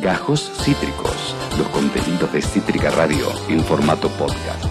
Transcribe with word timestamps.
Gajos 0.00 0.50
Cítricos, 0.64 1.34
los 1.58 1.68
contenidos 1.68 2.32
de 2.32 2.40
Cítrica 2.40 2.90
Radio 2.90 3.26
en 3.48 3.62
formato 3.64 4.08
podcast. 4.10 4.64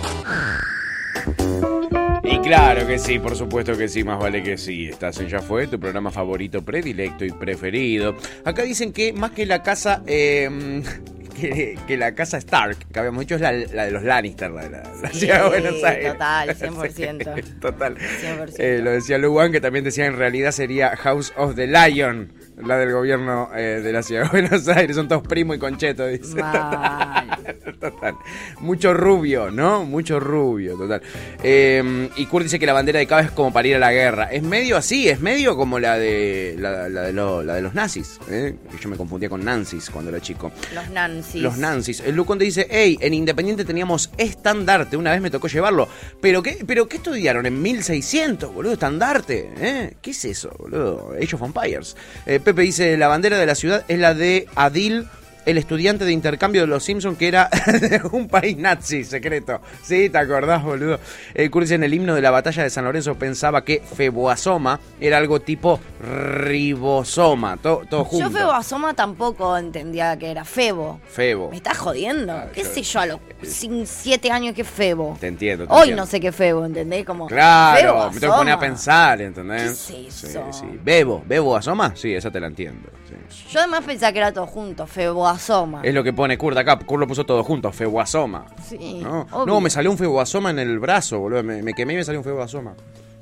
Y 2.23 2.39
claro 2.39 2.87
que 2.87 2.97
sí, 2.99 3.19
por 3.19 3.35
supuesto 3.35 3.77
que 3.77 3.87
sí, 3.87 4.03
más 4.03 4.19
vale 4.19 4.41
que 4.43 4.57
sí. 4.57 4.89
Estás 4.89 5.19
en 5.19 5.27
Ya 5.27 5.39
Fue, 5.39 5.67
tu 5.67 5.79
programa 5.79 6.11
favorito, 6.11 6.63
predilecto 6.63 7.25
y 7.25 7.31
preferido. 7.31 8.15
Acá 8.45 8.63
dicen 8.63 8.91
que 8.93 9.13
más 9.13 9.31
que 9.31 9.45
la 9.45 9.61
casa... 9.61 10.01
eh, 10.07 10.81
que, 11.39 11.77
que 11.87 11.95
la 11.95 12.13
casa 12.15 12.37
Stark, 12.37 12.77
que 12.91 12.99
habíamos 12.99 13.21
dicho, 13.21 13.35
es 13.35 13.41
la, 13.41 13.53
la 13.53 13.85
de 13.85 13.91
los 13.91 14.03
Lannister, 14.03 14.51
la 14.51 14.63
de 14.63 14.69
la, 14.71 14.83
la 15.01 15.09
Sí, 15.13 15.19
ciudad 15.21 15.43
de 15.43 15.47
Buenos 15.61 15.83
Aires. 15.85 16.11
total, 16.11 16.49
100%. 16.57 17.35
Sí, 17.35 17.51
total. 17.61 17.97
100%. 17.97 18.55
Eh, 18.59 18.79
lo 18.83 18.91
decía 18.91 19.17
Luwan, 19.17 19.51
que 19.53 19.61
también 19.61 19.85
decía 19.85 20.05
en 20.05 20.17
realidad 20.17 20.51
sería 20.51 20.97
House 20.97 21.31
of 21.37 21.55
the 21.55 21.67
Lion, 21.67 22.33
la 22.65 22.77
del 22.77 22.91
gobierno 22.91 23.49
eh, 23.55 23.81
de 23.83 23.91
la 23.91 24.03
ciudad 24.03 24.23
de 24.23 24.29
Buenos 24.41 24.67
Aires. 24.69 24.95
Son 24.95 25.07
todos 25.07 25.23
primo 25.23 25.53
y 25.53 25.59
concheto, 25.59 26.05
dice. 26.07 26.35
Total. 27.79 28.15
Mucho 28.59 28.93
rubio, 28.93 29.49
¿no? 29.51 29.85
Mucho 29.85 30.19
rubio, 30.19 30.75
total. 30.77 31.01
Eh, 31.43 32.09
y 32.17 32.25
Kurt 32.25 32.43
dice 32.43 32.59
que 32.59 32.65
la 32.65 32.73
bandera 32.73 32.99
de 32.99 33.07
Cava 33.07 33.21
es 33.21 33.31
como 33.31 33.53
para 33.53 33.67
ir 33.67 33.75
a 33.75 33.79
la 33.79 33.91
guerra. 33.91 34.25
Es 34.25 34.43
medio 34.43 34.75
así, 34.77 35.07
es 35.07 35.21
medio 35.21 35.55
como 35.55 35.79
la 35.79 35.97
de 35.97 36.55
la, 36.59 36.89
la 36.89 37.01
de, 37.03 37.13
lo- 37.13 37.41
la 37.43 37.55
de 37.55 37.61
los 37.61 37.73
nazis. 37.73 38.19
¿eh? 38.29 38.55
Yo 38.81 38.89
me 38.89 38.97
confundía 38.97 39.29
con 39.29 39.43
Nancy's 39.45 39.89
cuando 39.89 40.11
era 40.11 40.19
chico. 40.19 40.51
Los 40.73 40.89
Nancy. 40.89 41.39
Los 41.39 41.57
Nancy's. 41.57 42.01
El 42.01 42.15
Luconde 42.15 42.45
dice, 42.45 42.67
hey, 42.69 42.97
en 43.01 43.13
Independiente 43.13 43.63
teníamos 43.65 44.11
estandarte. 44.17 44.97
Una 44.97 45.11
vez 45.11 45.21
me 45.21 45.29
tocó 45.31 45.47
llevarlo. 45.47 45.87
¿Pero 46.21 46.43
qué, 46.43 46.57
pero 46.67 46.87
qué 46.89 46.97
estudiaron? 46.97 47.45
En 47.45 47.61
1600, 47.61 48.53
boludo, 48.53 48.73
estandarte. 48.73 49.49
¿eh? 49.57 49.93
¿Qué 50.01 50.11
es 50.11 50.25
eso, 50.25 50.53
boludo? 50.59 51.13
Age 51.21 51.35
of 51.35 51.43
Empires. 51.43 51.95
Eh, 52.25 52.39
Pepe 52.49 52.63
dice, 52.63 52.97
la 52.97 53.07
bandera 53.07 53.37
de 53.37 53.45
la 53.45 53.53
ciudad 53.53 53.85
es 53.87 53.99
la 53.99 54.15
de 54.15 54.47
Adil 54.55 55.05
el 55.45 55.57
estudiante 55.57 56.05
de 56.05 56.11
intercambio 56.11 56.61
de 56.61 56.67
los 56.67 56.83
Simpsons 56.83 57.17
que 57.17 57.27
era 57.27 57.49
de 57.67 58.01
un 58.11 58.27
país 58.27 58.57
nazi 58.57 59.03
secreto. 59.03 59.61
Sí, 59.83 60.09
¿te 60.09 60.17
acordás, 60.17 60.63
boludo? 60.63 60.99
El 61.33 61.49
Kurt 61.49 61.63
dice, 61.65 61.75
en 61.75 61.83
el 61.83 61.93
himno 61.93 62.13
de 62.15 62.21
la 62.21 62.31
batalla 62.31 62.63
de 62.63 62.69
San 62.69 62.83
Lorenzo 62.85 63.15
pensaba 63.15 63.63
que 63.63 63.81
Feboasoma 63.95 64.79
era 64.99 65.17
algo 65.17 65.39
tipo 65.39 65.79
ribosoma. 65.99 67.57
Todo, 67.57 67.83
todo 67.89 68.03
junto. 68.05 68.25
Yo 68.29 68.31
Febo 68.31 68.51
Asoma 68.51 68.93
tampoco 68.93 69.57
entendía 69.57 70.17
que 70.17 70.29
era 70.31 70.43
Febo. 70.45 70.99
Febo. 71.07 71.49
Me 71.49 71.57
estás 71.57 71.77
jodiendo. 71.77 72.33
Claro, 72.33 72.51
¿Qué 72.53 72.63
yo- 72.63 72.69
sé 72.69 72.81
yo 72.83 72.99
a 72.99 73.05
los 73.05 73.19
sin- 73.43 73.87
siete 73.87 74.31
años 74.31 74.53
que 74.55 74.63
Febo? 74.63 75.17
Te 75.19 75.27
entiendo. 75.27 75.65
te 75.67 75.73
Hoy 75.73 75.79
entiendo. 75.79 76.03
no 76.03 76.07
sé 76.07 76.19
qué 76.19 76.31
Febo, 76.31 76.65
¿entendés? 76.65 77.05
Como 77.05 77.27
Claro, 77.27 77.79
Febo 77.79 78.11
me 78.11 78.19
tengo 78.19 78.33
que 78.33 78.37
poner 78.39 78.53
a 78.53 78.59
pensar, 78.59 79.21
¿entendés? 79.21 79.61
¿Qué 79.63 80.07
es 80.07 80.13
Sí, 80.13 80.27
sí. 80.51 80.65
¿Bebo? 80.83 81.23
¿Bebo 81.25 81.55
asoma? 81.55 81.93
Sí, 81.95 82.13
esa 82.13 82.29
te 82.31 82.39
la 82.39 82.47
entiendo. 82.47 82.89
Sí. 83.29 83.45
Yo 83.51 83.59
además 83.59 83.83
pensaba 83.85 84.11
que 84.11 84.19
era 84.19 84.31
todo 84.33 84.47
junto, 84.47 84.85
Febo 84.87 85.27
Asoma. 85.27 85.81
Es 85.83 85.93
lo 85.93 86.03
que 86.03 86.13
pone 86.13 86.37
Kurt 86.37 86.57
acá. 86.57 86.77
Kurt 86.79 86.99
lo 87.01 87.07
puso 87.07 87.25
todo 87.25 87.43
junto, 87.43 87.71
feboasoma. 87.71 88.45
Sí, 88.67 89.01
¿No? 89.03 89.61
me 89.61 89.69
salió 89.69 89.91
un 89.91 89.97
feboasoma 89.97 90.51
en 90.51 90.59
el 90.59 90.79
brazo, 90.79 91.19
boludo. 91.19 91.43
Me, 91.43 91.61
me 91.63 91.73
quemé 91.73 91.93
y 91.93 91.97
me 91.97 92.03
salió 92.03 92.19
un 92.19 92.23
feboasoma. 92.23 92.73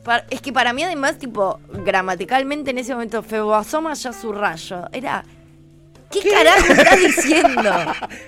Pa- 0.03 0.23
Es 0.30 0.41
que 0.41 0.53
para 0.53 0.71
mí 0.73 0.83
además, 0.83 1.17
tipo, 1.17 1.59
gramaticalmente 1.69 2.71
en 2.71 2.77
ese 2.77 2.93
momento 2.93 3.21
Febo 3.23 3.55
Asoma 3.55 3.93
ya 3.93 4.13
su 4.13 4.31
rayo. 4.31 4.85
Era... 4.91 5.23
¿Qué, 6.09 6.21
carajo 6.21 6.71
estás 6.71 6.99
diciendo? 7.02 7.69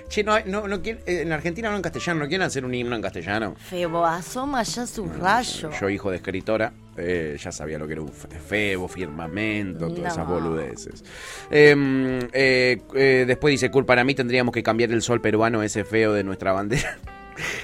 Che, 0.08 0.22
no, 0.22 0.38
no, 0.44 0.68
no 0.68 0.76
eh, 0.84 1.00
en 1.06 1.32
Argentina 1.32 1.70
no 1.70 1.76
en 1.76 1.82
castellano, 1.82 2.20
¿no 2.20 2.28
quieren 2.28 2.46
hacer 2.46 2.62
un 2.66 2.74
himno 2.74 2.94
en 2.94 3.00
castellano? 3.00 3.54
Febo 3.56 4.04
Asoma 4.04 4.62
ya 4.64 4.86
su 4.86 5.06
rayo. 5.08 5.70
Yo, 5.80 5.88
hijo 5.88 6.10
de 6.10 6.16
escritora, 6.16 6.74
eh, 7.00 7.36
ya 7.38 7.50
sabía 7.52 7.78
lo 7.78 7.86
que 7.86 7.94
era 7.94 8.02
un 8.02 8.12
fe- 8.12 8.28
febo, 8.38 8.88
firmamento, 8.88 9.88
todas 9.88 10.00
No. 10.00 10.08
esas 10.08 10.28
boludeces. 10.28 11.04
Eh, 11.50 12.20
eh, 12.32 12.80
eh, 12.94 13.24
después 13.26 13.52
dice, 13.52 13.70
Kurt, 13.70 13.86
para 13.86 14.04
mí 14.04 14.14
tendríamos 14.14 14.52
que 14.54 14.62
cambiar 14.62 14.90
el 14.92 15.02
sol 15.02 15.20
peruano 15.20 15.62
ese 15.62 15.84
feo 15.84 16.12
de 16.12 16.24
nuestra 16.24 16.52
bandera. 16.52 16.98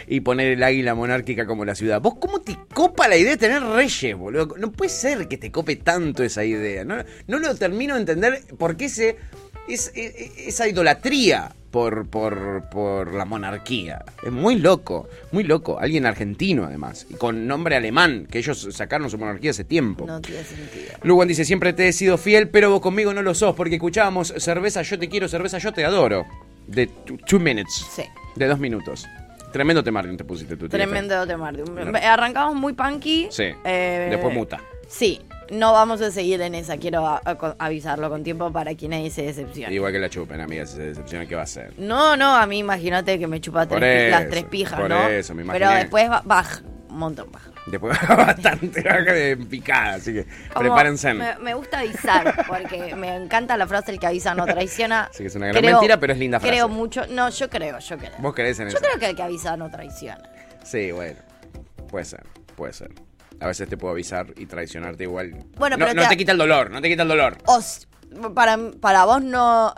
Y 0.08 0.20
poner 0.20 0.52
el 0.52 0.62
águila 0.62 0.94
monárquica 0.94 1.44
como 1.44 1.66
la 1.66 1.74
ciudad. 1.74 2.00
¿Vos 2.00 2.14
cómo 2.18 2.40
te 2.40 2.56
copa 2.72 3.08
la 3.08 3.16
idea 3.18 3.32
de 3.32 3.36
tener 3.36 3.62
reyes, 3.62 4.16
boludo? 4.16 4.54
No 4.56 4.72
puede 4.72 4.88
ser 4.88 5.28
que 5.28 5.36
te 5.36 5.50
cope 5.50 5.76
tanto 5.76 6.22
esa 6.22 6.44
idea. 6.46 6.82
No, 6.82 6.96
no 7.26 7.38
lo 7.38 7.54
termino 7.56 7.92
de 7.94 8.00
entender 8.00 8.40
por 8.56 8.78
qué 8.78 8.86
ese, 8.86 9.16
es, 9.68 9.92
es- 9.94 10.32
esa 10.38 10.68
idolatría 10.68 11.52
por, 11.70 12.06
por, 12.08 12.64
por 12.70 13.12
la 13.12 13.24
monarquía. 13.26 14.02
Es 14.24 14.32
muy 14.32 14.54
loco, 14.58 15.08
muy 15.32 15.44
loco. 15.44 15.78
Alguien 15.78 16.06
argentino, 16.06 16.64
además. 16.64 17.06
Y 17.10 17.14
con 17.14 17.46
nombre 17.46 17.76
alemán, 17.76 18.26
que 18.30 18.38
ellos 18.38 18.66
sacaron 18.70 19.10
su 19.10 19.18
monarquía 19.18 19.50
hace 19.50 19.64
tiempo. 19.64 20.06
No 20.06 20.20
tiene 20.20 20.42
sentido. 20.44 20.92
Lugan 21.02 21.28
dice, 21.28 21.44
siempre 21.44 21.72
te 21.74 21.88
he 21.88 21.92
sido 21.92 22.16
fiel, 22.16 22.48
pero 22.48 22.70
vos 22.70 22.80
conmigo 22.80 23.12
no 23.12 23.20
lo 23.22 23.34
sos, 23.34 23.54
porque 23.54 23.74
escuchábamos 23.74 24.32
cerveza 24.38 24.80
yo 24.82 24.98
te 24.98 25.08
quiero, 25.08 25.28
cerveza 25.28 25.58
yo 25.58 25.72
te 25.72 25.84
adoro. 25.84 26.24
De 26.66 26.86
two, 26.86 27.18
two 27.26 27.38
minutes. 27.38 27.84
Sí. 27.94 28.02
De 28.36 28.46
dos 28.46 28.58
minutos. 28.58 29.06
Tremendo 29.52 29.82
temardium 29.84 30.16
te 30.16 30.24
pusiste 30.24 30.56
tú. 30.56 30.68
Tremendo 30.68 31.26
temardium. 31.26 31.76
Arrancamos 31.94 32.54
muy 32.56 32.72
punky. 32.72 33.28
Sí. 33.30 33.44
Eh, 33.64 34.08
Después 34.10 34.34
muta. 34.34 34.60
Sí. 34.88 35.20
No 35.50 35.72
vamos 35.72 36.00
a 36.00 36.10
seguir 36.10 36.40
en 36.42 36.54
esa. 36.54 36.76
Quiero 36.76 37.06
a- 37.06 37.20
a- 37.24 37.56
avisarlo 37.58 38.08
con 38.10 38.22
tiempo 38.24 38.50
para 38.52 38.74
quien 38.74 38.92
ahí 38.92 39.10
se 39.10 39.22
decepcione. 39.22 39.74
Igual 39.74 39.92
que 39.92 39.98
la 39.98 40.08
chupen, 40.10 40.40
amiga, 40.40 40.66
si 40.66 40.76
se 40.76 40.82
decepciona, 40.86 41.26
¿qué 41.26 41.34
va 41.34 41.42
a 41.42 41.44
hacer? 41.44 41.72
No, 41.78 42.16
no, 42.16 42.36
a 42.36 42.46
mí 42.46 42.58
imagínate 42.58 43.18
que 43.18 43.26
me 43.26 43.40
chupa 43.40 43.66
tres 43.66 44.10
las 44.10 44.28
tres 44.28 44.44
pijas, 44.44 44.78
por 44.80 44.88
¿no? 44.90 45.08
eso, 45.08 45.34
me 45.34 45.44
Pero 45.44 45.56
imaginé. 45.66 45.80
después 45.82 46.08
ba- 46.08 46.22
baja, 46.24 46.62
un 46.88 46.98
montón 46.98 47.30
baja. 47.30 47.50
Después 47.66 47.98
bastante 48.08 48.80
baja 48.82 49.12
de 49.12 49.36
picada, 49.36 49.94
así 49.94 50.12
que 50.12 50.24
Como 50.52 50.60
prepárense. 50.66 51.14
Me, 51.14 51.36
me 51.38 51.54
gusta 51.54 51.80
avisar, 51.80 52.44
porque 52.46 52.94
me 52.94 53.14
encanta 53.16 53.56
la 53.56 53.66
frase 53.66 53.90
el 53.92 53.98
que 53.98 54.06
avisa 54.06 54.34
no 54.36 54.46
traiciona. 54.46 55.08
Sí, 55.12 55.18
que 55.24 55.26
es 55.28 55.34
una 55.34 55.48
gran 55.48 55.64
mentira, 55.64 55.98
pero 55.98 56.12
es 56.12 56.18
linda 56.18 56.38
frase. 56.38 56.52
Creo 56.52 56.68
mucho, 56.68 57.06
no, 57.08 57.28
yo 57.30 57.50
creo, 57.50 57.78
yo 57.80 57.98
creo. 57.98 58.12
¿Vos 58.18 58.34
creés 58.34 58.58
en 58.60 58.68
Yo 58.68 58.76
eso? 58.78 58.86
creo 58.86 58.98
que 59.00 59.06
el 59.06 59.16
que 59.16 59.22
avisa 59.22 59.56
no 59.56 59.68
traiciona. 59.70 60.22
Sí, 60.64 60.92
bueno. 60.92 61.18
Puede 61.88 62.04
ser, 62.04 62.24
puede 62.56 62.72
ser. 62.72 62.90
A 63.40 63.46
veces 63.46 63.68
te 63.68 63.76
puedo 63.76 63.92
avisar 63.92 64.32
y 64.36 64.46
traicionarte 64.46 65.04
igual. 65.04 65.30
Bueno, 65.56 65.76
no, 65.76 65.84
pero 65.86 65.94
no 65.96 66.02
te- 66.02 66.08
te 66.10 66.16
quita 66.16 66.32
el 66.32 66.38
dolor, 66.38 66.70
no 66.70 66.80
te 66.80 66.88
quita 66.88 67.02
el 67.02 67.08
dolor. 67.08 67.38
O 67.46 67.58
s- 67.58 67.86
para, 68.34 68.56
para 68.80 69.04
vos 69.04 69.22
no. 69.22 69.74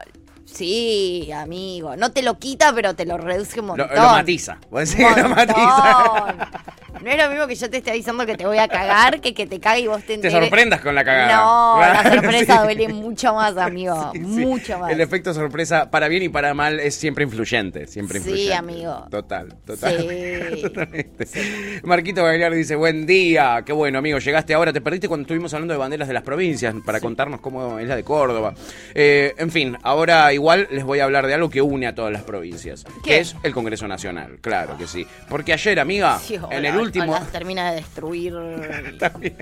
Sí, 0.52 1.30
amigo. 1.32 1.94
No 1.96 2.10
te 2.10 2.22
lo 2.22 2.38
quita, 2.38 2.72
pero 2.74 2.94
te 2.94 3.04
lo 3.06 3.18
reduce 3.18 3.60
un 3.60 3.66
montón. 3.66 3.88
lo 3.94 4.02
matiza. 4.02 4.58
Vos 4.70 4.88
decís 4.88 5.06
que 5.14 5.22
lo 5.22 5.28
matiza. 5.28 6.36
No 7.02 7.10
es 7.10 7.16
lo 7.22 7.30
mismo 7.30 7.46
que 7.46 7.54
yo 7.54 7.70
te 7.70 7.76
esté 7.76 7.90
avisando 7.92 8.26
que 8.26 8.34
te 8.36 8.44
voy 8.44 8.58
a 8.58 8.66
cagar 8.66 9.20
que 9.20 9.32
que 9.32 9.46
te 9.46 9.60
cague 9.60 9.82
y 9.82 9.86
vos 9.86 10.00
te 10.00 10.06
Te 10.08 10.14
enteres. 10.14 10.36
sorprendas 10.40 10.80
con 10.80 10.94
la 10.96 11.04
cagada. 11.04 11.36
No, 11.36 11.78
la 11.80 12.12
sorpresa 12.14 12.56
sí. 12.56 12.62
duele 12.64 12.88
mucho 12.88 13.34
más, 13.34 13.56
amigo. 13.56 14.10
Sí, 14.14 14.18
sí. 14.18 14.24
mucho 14.24 14.78
más. 14.80 14.90
El 14.90 15.00
efecto 15.00 15.32
sorpresa, 15.32 15.90
para 15.92 16.08
bien 16.08 16.24
y 16.24 16.28
para 16.28 16.54
mal, 16.54 16.80
es 16.80 16.96
siempre 16.96 17.22
influyente. 17.24 17.86
Siempre 17.86 18.18
Sí, 18.18 18.30
influyente. 18.30 18.54
amigo. 18.56 19.06
Total, 19.10 19.54
total. 19.64 19.96
Sí. 20.08 20.62
Totalmente. 20.62 21.26
Marquito 21.84 22.22
Bailar 22.24 22.52
dice, 22.52 22.74
buen 22.74 23.06
día. 23.06 23.62
Qué 23.64 23.72
bueno, 23.72 23.98
amigo. 23.98 24.18
Llegaste 24.18 24.54
ahora. 24.54 24.72
Te 24.72 24.80
perdiste 24.80 25.06
cuando 25.06 25.22
estuvimos 25.22 25.54
hablando 25.54 25.74
de 25.74 25.78
banderas 25.78 26.08
de 26.08 26.14
las 26.14 26.24
provincias 26.24 26.74
para 26.84 27.00
contarnos 27.00 27.40
cómo 27.40 27.78
es 27.78 27.86
la 27.86 27.94
de 27.94 28.02
Córdoba. 28.02 28.54
Eh, 28.94 29.34
en 29.38 29.50
fin, 29.52 29.76
ahora 29.82 30.32
igual 30.38 30.68
les 30.70 30.84
voy 30.84 31.00
a 31.00 31.04
hablar 31.04 31.26
de 31.26 31.34
algo 31.34 31.50
que 31.50 31.60
une 31.60 31.86
a 31.86 31.94
todas 31.94 32.12
las 32.12 32.22
provincias. 32.22 32.84
¿Qué? 33.02 33.10
Que 33.10 33.18
es 33.18 33.36
el 33.42 33.52
Congreso 33.52 33.86
Nacional. 33.88 34.38
Claro 34.40 34.78
que 34.78 34.86
sí. 34.86 35.06
Porque 35.28 35.52
ayer, 35.52 35.78
amiga, 35.80 36.18
Sí, 36.18 36.38
en 36.50 36.64
el 36.64 36.76
último... 36.76 37.12
ojalá 37.12 37.26
termina 37.26 37.70
de 37.70 37.76
destruir. 37.76 38.34
También. 38.98 39.36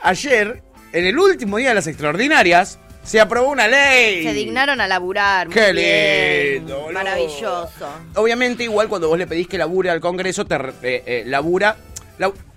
Ayer, 0.00 0.62
en 0.92 1.06
el 1.06 1.18
último 1.18 1.56
día 1.56 1.70
de 1.70 1.74
las 1.74 1.86
extraordinarias, 1.86 2.78
se 3.02 3.20
aprobó 3.20 3.50
una 3.50 3.66
ley. 3.68 4.22
Se 4.22 4.32
dignaron 4.34 4.80
a 4.80 4.86
laburar. 4.86 5.48
Qué 5.48 5.72
bien. 5.72 6.54
lindo, 6.58 6.78
boludo. 6.78 6.92
Maravilloso. 6.92 7.88
Obviamente, 8.16 8.64
igual 8.64 8.88
cuando 8.88 9.08
vos 9.08 9.18
le 9.18 9.26
pedís 9.26 9.48
que 9.48 9.58
labure 9.58 9.90
al 9.90 10.00
Congreso, 10.00 10.44
te 10.44 10.56
eh, 10.56 11.02
eh, 11.06 11.22
labura. 11.26 11.76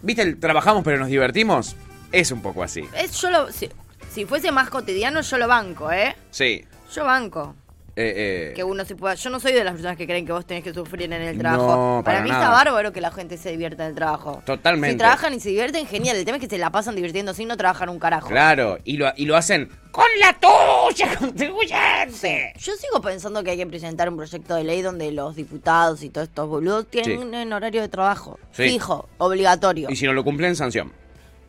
¿Viste 0.02 0.24
el 0.24 0.40
trabajamos 0.40 0.84
pero 0.84 0.98
nos 0.98 1.08
divertimos? 1.08 1.76
Es 2.12 2.32
un 2.32 2.42
poco 2.42 2.64
así. 2.64 2.84
Es, 2.98 3.14
yo 3.22 3.30
lo, 3.30 3.52
si, 3.52 3.70
si 4.14 4.26
fuese 4.26 4.52
más 4.52 4.70
cotidiano, 4.70 5.22
yo 5.22 5.38
lo 5.38 5.48
banco, 5.48 5.92
¿eh? 5.92 6.16
Sí. 6.32 6.66
Yo 6.94 7.06
banco. 7.06 7.56
Eh, 7.94 8.14
eh, 8.52 8.54
Que 8.56 8.64
uno 8.64 8.86
se 8.86 8.96
pueda. 8.96 9.16
Yo 9.16 9.30
no 9.30 9.40
soy 9.42 9.52
de 9.52 9.66
las 9.66 9.74
personas 9.74 9.98
que 9.98 10.06
creen 10.08 10.26
que 10.26 10.32
vos 10.32 10.46
tenés 10.46 10.64
que 10.64 10.74
sufrir 10.74 11.12
en 11.12 11.22
el 11.22 11.38
trabajo. 11.38 11.98
No, 11.98 12.02
para 12.06 12.22
mí 12.22 12.30
nada. 12.30 12.42
está 12.44 12.54
bárbaro 12.54 12.94
que 12.94 13.02
la 13.02 13.12
gente 13.12 13.36
se 13.38 13.52
divierta 13.52 13.84
en 13.84 13.90
el 13.90 13.96
trabajo. 13.96 14.42
Totalmente. 14.46 14.94
Si 14.94 14.98
trabajan 14.98 15.34
y 15.34 15.42
se 15.42 15.50
divierten, 15.50 15.86
genial. 15.86 16.16
El 16.16 16.24
tema 16.24 16.38
es 16.38 16.42
que 16.42 16.50
se 16.50 16.58
la 16.58 16.70
pasan 16.72 16.96
divirtiendo 16.96 17.34
sin 17.34 17.50
no 17.50 17.58
trabajar 17.58 17.90
un 17.90 18.00
carajo. 18.00 18.30
Claro, 18.30 18.78
y 18.86 18.96
lo, 18.96 19.12
y 19.18 19.26
lo 19.26 19.36
hacen 19.36 19.70
con 19.92 20.06
la 20.22 20.34
tuya, 20.40 21.14
contribuyente. 21.20 22.54
Yo 22.58 22.74
sigo 22.76 23.02
pensando 23.02 23.44
que 23.44 23.52
hay 23.52 23.58
que 23.58 23.68
presentar 23.68 24.08
un 24.10 24.16
proyecto 24.16 24.56
de 24.56 24.64
ley 24.64 24.82
donde 24.82 25.12
los 25.12 25.36
diputados 25.36 26.02
y 26.04 26.10
todos 26.10 26.30
estos 26.30 26.48
boludos 26.48 26.88
tienen 26.90 27.20
Sí. 27.20 27.26
un, 27.26 27.36
un 27.36 27.54
horario 27.54 27.82
de 27.82 27.90
trabajo 27.90 28.40
Sí. 28.52 28.70
fijo, 28.70 29.10
obligatorio. 29.18 29.90
Y 29.90 29.98
si 29.98 30.06
no 30.06 30.14
lo 30.14 30.24
cumplen, 30.24 30.56
sanción. 30.56 30.94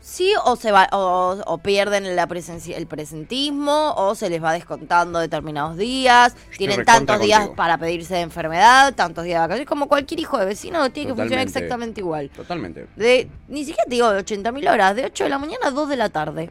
Sí, 0.04 0.32
o 0.44 0.56
se 0.56 0.72
va, 0.72 0.88
o, 0.90 1.36
o 1.46 1.58
pierden 1.58 2.16
la 2.16 2.26
presencia, 2.26 2.76
el 2.76 2.88
presentismo, 2.88 3.94
o 3.96 4.14
se 4.16 4.28
les 4.28 4.42
va 4.42 4.52
descontando 4.52 5.20
determinados 5.20 5.76
días, 5.76 6.34
tienen 6.58 6.84
tantos 6.84 7.20
días 7.20 7.38
contigo. 7.38 7.56
para 7.56 7.78
pedirse 7.78 8.14
de 8.14 8.20
enfermedad, 8.22 8.94
tantos 8.94 9.22
días 9.24 9.36
de 9.36 9.40
vacaciones, 9.40 9.68
como 9.68 9.86
cualquier 9.86 10.18
hijo 10.18 10.38
de 10.38 10.46
vecino 10.46 10.90
tiene 10.90 11.10
que 11.10 11.14
funcionar 11.14 11.46
exactamente 11.46 12.00
igual. 12.00 12.30
Totalmente. 12.30 12.88
De, 12.96 13.28
ni 13.46 13.60
siquiera 13.64 13.84
te 13.84 13.90
digo 13.90 14.10
de 14.10 14.24
80.000 14.24 14.70
horas, 14.72 14.96
de 14.96 15.04
8 15.04 15.24
de 15.24 15.30
la 15.30 15.38
mañana 15.38 15.68
a 15.68 15.70
2 15.70 15.88
de 15.88 15.96
la 15.96 16.08
tarde. 16.08 16.50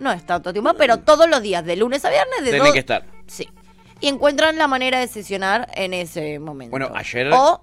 No 0.00 0.10
es 0.10 0.26
tanto 0.26 0.52
tiempo, 0.52 0.72
pero 0.74 0.96
todos 0.98 1.28
los 1.28 1.42
días, 1.42 1.64
de 1.64 1.76
lunes 1.76 2.04
a 2.04 2.10
viernes, 2.10 2.42
de 2.42 2.58
dos- 2.58 2.72
que 2.72 2.78
estar. 2.80 3.04
Sí. 3.28 3.48
y 4.00 4.08
encuentran 4.08 4.56
la 4.58 4.66
manera 4.66 4.98
de 4.98 5.06
sesionar 5.06 5.68
en 5.74 5.94
ese 5.94 6.38
momento. 6.40 6.70
Bueno, 6.70 6.90
ayer- 6.94 7.30
O 7.32 7.62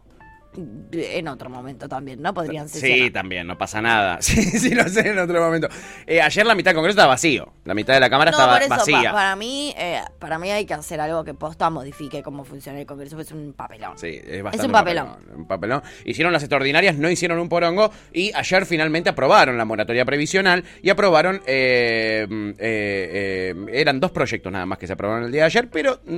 en 0.91 1.27
otro 1.27 1.49
momento 1.49 1.87
también, 1.87 2.21
¿no? 2.21 2.33
Podrían 2.33 2.67
sesionar. 2.69 2.97
Sí, 3.07 3.11
también, 3.11 3.47
no 3.47 3.57
pasa 3.57 3.81
nada. 3.81 4.17
Sí, 4.27 4.41
sí, 4.43 4.73
lo 4.73 4.87
sé 4.89 5.09
en 5.09 5.19
otro 5.19 5.39
momento. 5.39 5.67
Eh, 6.05 6.21
ayer 6.21 6.45
la 6.45 6.55
mitad 6.55 6.71
del 6.71 6.75
Congreso 6.75 6.95
estaba 6.97 7.13
vacío. 7.13 7.53
La 7.65 7.73
mitad 7.73 7.93
de 7.93 7.99
la 7.99 8.09
Cámara 8.09 8.31
No, 8.31 8.37
estaba 8.37 8.53
por 8.53 8.61
eso, 8.63 8.69
pa- 8.69 8.75
vacía. 8.77 9.11
para 9.11 9.35
mí, 9.35 9.73
eh, 9.77 10.01
para 10.19 10.37
mí 10.39 10.49
hay 10.51 10.65
que 10.65 10.73
hacer 10.73 10.99
algo 10.99 11.23
que 11.23 11.33
posta 11.33 11.69
modifique 11.69 12.21
cómo 12.23 12.43
funciona 12.43 12.79
el 12.79 12.85
Congreso, 12.85 13.15
porque 13.15 13.27
es 13.27 13.31
un 13.33 13.53
papelón. 13.53 13.97
Sí, 13.97 14.19
es 14.25 14.43
bastante 14.43 14.65
un 14.67 14.71
papelón. 14.73 15.07
Un 15.35 15.47
papelón. 15.47 15.81
Hicieron 16.05 16.33
las 16.33 16.43
extraordinarias, 16.43 16.97
no 16.97 17.09
hicieron 17.09 17.39
un 17.39 17.49
porongo 17.49 17.91
y 18.13 18.31
ayer 18.33 18.65
finalmente 18.65 19.09
aprobaron 19.09 19.57
la 19.57 19.65
moratoria 19.65 20.03
previsional 20.05 20.63
y 20.81 20.89
aprobaron, 20.89 21.41
eh, 21.45 22.25
mm, 22.29 22.49
eh, 22.59 23.55
eran 23.71 23.99
dos 23.99 24.11
proyectos 24.11 24.51
nada 24.51 24.65
más 24.65 24.77
que 24.77 24.87
se 24.87 24.93
aprobaron 24.93 25.25
el 25.25 25.31
día 25.31 25.41
de 25.41 25.45
ayer, 25.47 25.69
pero 25.69 25.99
mm, 26.05 26.17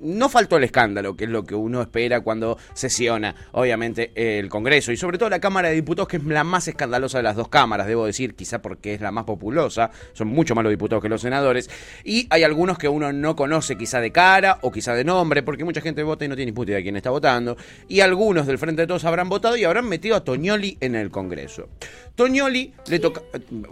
no 0.00 0.28
faltó 0.28 0.56
el 0.56 0.64
escándalo, 0.64 1.16
que 1.16 1.24
es 1.24 1.30
lo 1.30 1.44
que 1.44 1.54
uno 1.54 1.80
espera 1.82 2.20
cuando 2.20 2.58
sesiona, 2.74 3.34
obviamente, 3.52 4.12
el 4.14 4.48
Congreso 4.48 4.92
y 4.92 4.96
sobre 4.96 5.18
todo 5.18 5.28
la 5.28 5.40
Cámara 5.40 5.68
de 5.68 5.74
Diputados, 5.74 6.08
que 6.08 6.16
es 6.18 6.24
la 6.24 6.44
más 6.44 6.68
escandalosa 6.68 7.18
de 7.18 7.24
las 7.24 7.36
dos 7.36 7.48
cámaras, 7.48 7.86
debo 7.86 8.06
decir, 8.06 8.34
quizá 8.34 8.60
porque 8.62 8.94
es 8.94 9.00
la 9.00 9.10
más 9.10 9.24
populosa, 9.24 9.90
son 10.12 10.28
mucho 10.28 10.54
más 10.54 10.62
los 10.62 10.70
diputados 10.70 11.02
que 11.02 11.08
los 11.08 11.20
senadores, 11.20 11.70
y 12.04 12.26
hay 12.30 12.42
algunos 12.42 12.78
que 12.78 12.88
uno 12.88 13.12
no 13.12 13.36
conoce 13.36 13.76
quizá 13.76 14.00
de 14.00 14.12
cara 14.12 14.58
o 14.62 14.70
quizá 14.70 14.94
de 14.94 15.04
nombre, 15.04 15.42
porque 15.42 15.64
mucha 15.64 15.80
gente 15.80 16.02
vota 16.02 16.24
y 16.24 16.28
no 16.28 16.36
tiene 16.36 16.50
ni 16.50 16.54
puta 16.54 16.70
idea 16.70 16.78
de 16.78 16.82
quién 16.82 16.96
está 16.96 17.10
votando, 17.10 17.56
y 17.88 18.00
algunos 18.00 18.46
del 18.46 18.58
Frente 18.58 18.82
de 18.82 18.86
Todos 18.86 19.04
habrán 19.04 19.28
votado 19.28 19.56
y 19.56 19.64
habrán 19.64 19.88
metido 19.88 20.16
a 20.16 20.24
Toñoli 20.24 20.78
en 20.80 20.94
el 20.94 21.10
Congreso. 21.10 21.68
Toñoli 22.14 22.74
le 22.88 22.98
toca... 22.98 23.22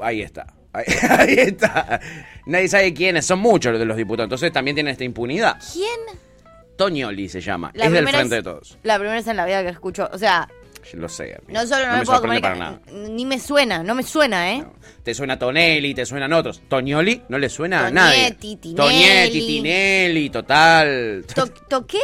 Ahí 0.01 0.23
está. 0.23 0.47
Ahí, 1.11 1.35
está. 1.39 2.01
Nadie 2.47 2.69
sabe 2.69 2.93
quiénes, 2.95 3.27
son 3.27 3.39
muchos 3.41 3.73
los 3.73 3.79
de 3.81 3.87
los 3.87 3.97
diputados, 3.97 4.27
entonces 4.27 4.53
también 4.53 4.75
tienen 4.75 4.93
esta 4.93 5.05
impunidad. 5.05 5.57
¿Quién? 5.73 6.19
Toñoli 6.77 7.29
se 7.29 7.41
llama, 7.41 7.71
La 7.75 7.87
es 7.87 7.93
del 7.93 8.07
Frente 8.09 8.35
de 8.35 8.39
es- 8.39 8.45
Todos. 8.45 8.79
La 8.83 8.97
primera 8.97 9.15
vez 9.17 9.27
en 9.27 9.37
la 9.37 9.47
vida 9.47 9.63
que 9.63 9.71
escucho, 9.71 10.09
o 10.13 10.19
sea, 10.19 10.47
Yo 10.93 10.99
lo 10.99 11.09
sé. 11.09 11.35
amigo. 11.35 11.43
no 11.61 11.67
solo 11.67 11.87
no, 11.87 11.93
me 11.95 11.99
me 12.01 12.05
puedo 12.05 12.21
comunicar, 12.21 12.53
para 12.59 12.65
nada. 12.71 12.81
ni 13.11 13.25
me 13.25 13.39
suena, 13.41 13.83
no 13.83 13.95
me 13.95 14.03
suena, 14.03 14.53
¿eh? 14.53 14.59
No. 14.59 14.75
Te 15.03 15.15
suena 15.15 15.39
Tonelli, 15.39 15.95
te 15.95 16.05
suenan 16.05 16.33
otros. 16.35 16.61
Toñoli 16.69 17.23
no 17.29 17.39
le 17.39 17.49
suena 17.49 17.87
a 17.87 17.91
nadie. 17.91 18.33
Tinelli. 18.33 18.75
Tonietti, 18.75 19.47
Tinelli, 19.47 20.31
total. 20.31 21.25
To- 21.35 21.47
¿Toqué? 21.47 22.01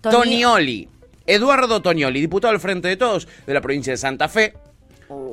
Toni- 0.00 0.12
Tonioli. 0.12 0.88
Eduardo 1.26 1.82
Tonioli, 1.82 2.20
diputado 2.20 2.52
del 2.52 2.60
Frente 2.60 2.86
de 2.86 2.96
Todos 2.96 3.26
de 3.46 3.52
la 3.54 3.60
provincia 3.60 3.92
de 3.92 3.96
Santa 3.96 4.28
Fe. 4.28 4.54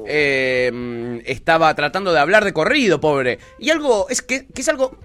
Eh, 0.08 1.22
estaba 1.26 1.74
tratando 1.76 2.14
de 2.14 2.20
hablar 2.20 2.44
de 2.46 2.54
corrido, 2.54 3.00
pobre. 3.00 3.40
Y 3.60 3.70
algo, 3.70 4.08
es 4.10 4.22
que, 4.22 4.46
que 4.48 4.62
es 4.62 4.70
algo 4.70 4.98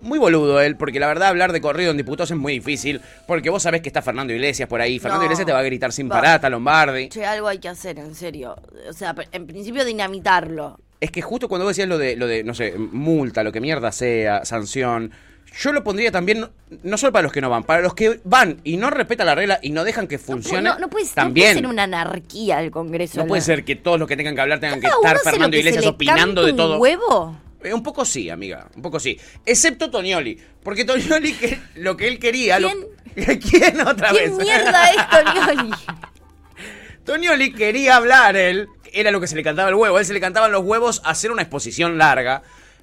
muy 0.00 0.18
boludo 0.18 0.60
él, 0.60 0.76
porque 0.76 1.00
la 1.00 1.06
verdad 1.08 1.28
hablar 1.28 1.52
de 1.52 1.60
corrido 1.60 1.90
en 1.90 1.96
diputados 1.96 2.30
es 2.30 2.36
muy 2.36 2.54
difícil, 2.54 3.00
porque 3.26 3.50
vos 3.50 3.62
sabés 3.62 3.80
que 3.82 3.88
está 3.88 4.02
Fernando 4.02 4.32
Iglesias 4.32 4.68
por 4.68 4.80
ahí. 4.80 4.98
Fernando 4.98 5.22
No. 5.22 5.26
Iglesias 5.26 5.46
te 5.46 5.52
va 5.52 5.58
a 5.58 5.62
gritar 5.62 5.92
sin 5.92 6.08
Va. 6.08 6.14
parata, 6.14 6.48
Lombardi. 6.48 7.08
Che, 7.08 7.24
algo 7.24 7.48
hay 7.48 7.58
que 7.58 7.68
hacer, 7.68 7.98
en 7.98 8.14
serio. 8.14 8.56
O 8.88 8.92
sea, 8.92 9.14
en 9.32 9.46
principio 9.46 9.84
dinamitarlo. 9.84 10.78
Es 11.00 11.10
que 11.10 11.20
justo 11.20 11.48
cuando 11.48 11.64
vos 11.64 11.72
decías 11.72 11.88
lo 11.88 11.98
de, 11.98 12.16
lo 12.16 12.26
de, 12.26 12.42
no 12.42 12.54
sé, 12.54 12.74
multa, 12.78 13.42
lo 13.42 13.52
que 13.52 13.60
mierda 13.60 13.92
sea, 13.92 14.44
sanción, 14.44 15.12
yo 15.58 15.72
lo 15.72 15.82
pondría 15.84 16.10
también, 16.12 16.40
no- 16.40 16.50
no 16.82 16.98
solo 16.98 17.12
para 17.12 17.22
los 17.24 17.32
que 17.32 17.40
no 17.40 17.48
van, 17.50 17.64
para 17.64 17.80
los 17.82 17.94
que 17.94 18.20
van 18.24 18.60
y 18.64 18.76
no 18.76 18.90
respetan 18.90 19.26
la 19.26 19.34
regla 19.34 19.58
y 19.62 19.70
no 19.70 19.84
dejan 19.84 20.06
que 20.06 20.18
funcione. 20.18 20.62
No, 20.68 20.78
no, 20.78 20.88
puede, 20.90 21.04
no 21.06 21.10
también. 21.14 21.46
puede 21.46 21.54
ser 21.60 21.66
una 21.66 21.82
anarquía 21.84 22.60
el 22.60 22.70
Congreso. 22.70 23.20
No 23.20 23.26
puede 23.26 23.42
ser 23.42 23.64
que 23.64 23.76
todos 23.76 23.98
los 23.98 24.06
que 24.08 24.16
tengan 24.16 24.34
que 24.34 24.40
hablar 24.40 24.60
tengan 24.60 24.80
que 24.80 24.86
estar 24.88 25.18
Fernando 25.20 25.56
Iglesias 25.56 25.84
le 25.84 25.90
opinando 25.90 26.44
de 26.44 26.50
un 26.52 26.56
todo. 26.56 26.78
huevo? 26.78 27.38
Eh, 27.62 27.72
un 27.72 27.82
poco 27.82 28.04
sí, 28.04 28.28
amiga, 28.30 28.68
un 28.76 28.82
poco 28.82 29.00
sí. 29.00 29.18
Excepto 29.44 29.90
Tonioli, 29.90 30.38
porque 30.62 30.84
Tonioli 30.84 31.32
que, 31.32 31.58
lo 31.76 31.96
que 31.96 32.08
él 32.08 32.18
quería... 32.18 32.58
lo- 32.60 32.70
¿Quién 33.14 33.80
otra 33.86 34.10
¿Qué 34.10 34.28
vez? 34.28 34.32
mierda 34.38 34.90
es 34.90 35.08
Tonioli? 35.08 35.70
Tonioli 37.04 37.52
quería 37.52 37.96
hablar, 37.96 38.36
él, 38.36 38.68
era 38.92 39.10
lo 39.10 39.20
que 39.20 39.26
se 39.26 39.36
le 39.36 39.42
cantaba 39.42 39.68
el 39.68 39.74
huevo, 39.76 39.96
a 39.96 40.00
él 40.00 40.06
se 40.06 40.12
le 40.12 40.20
cantaban 40.20 40.50
los 40.52 40.64
huevos 40.64 41.00
hacer 41.04 41.30
una 41.30 41.42
exposición 41.42 41.98
larga, 41.98 42.42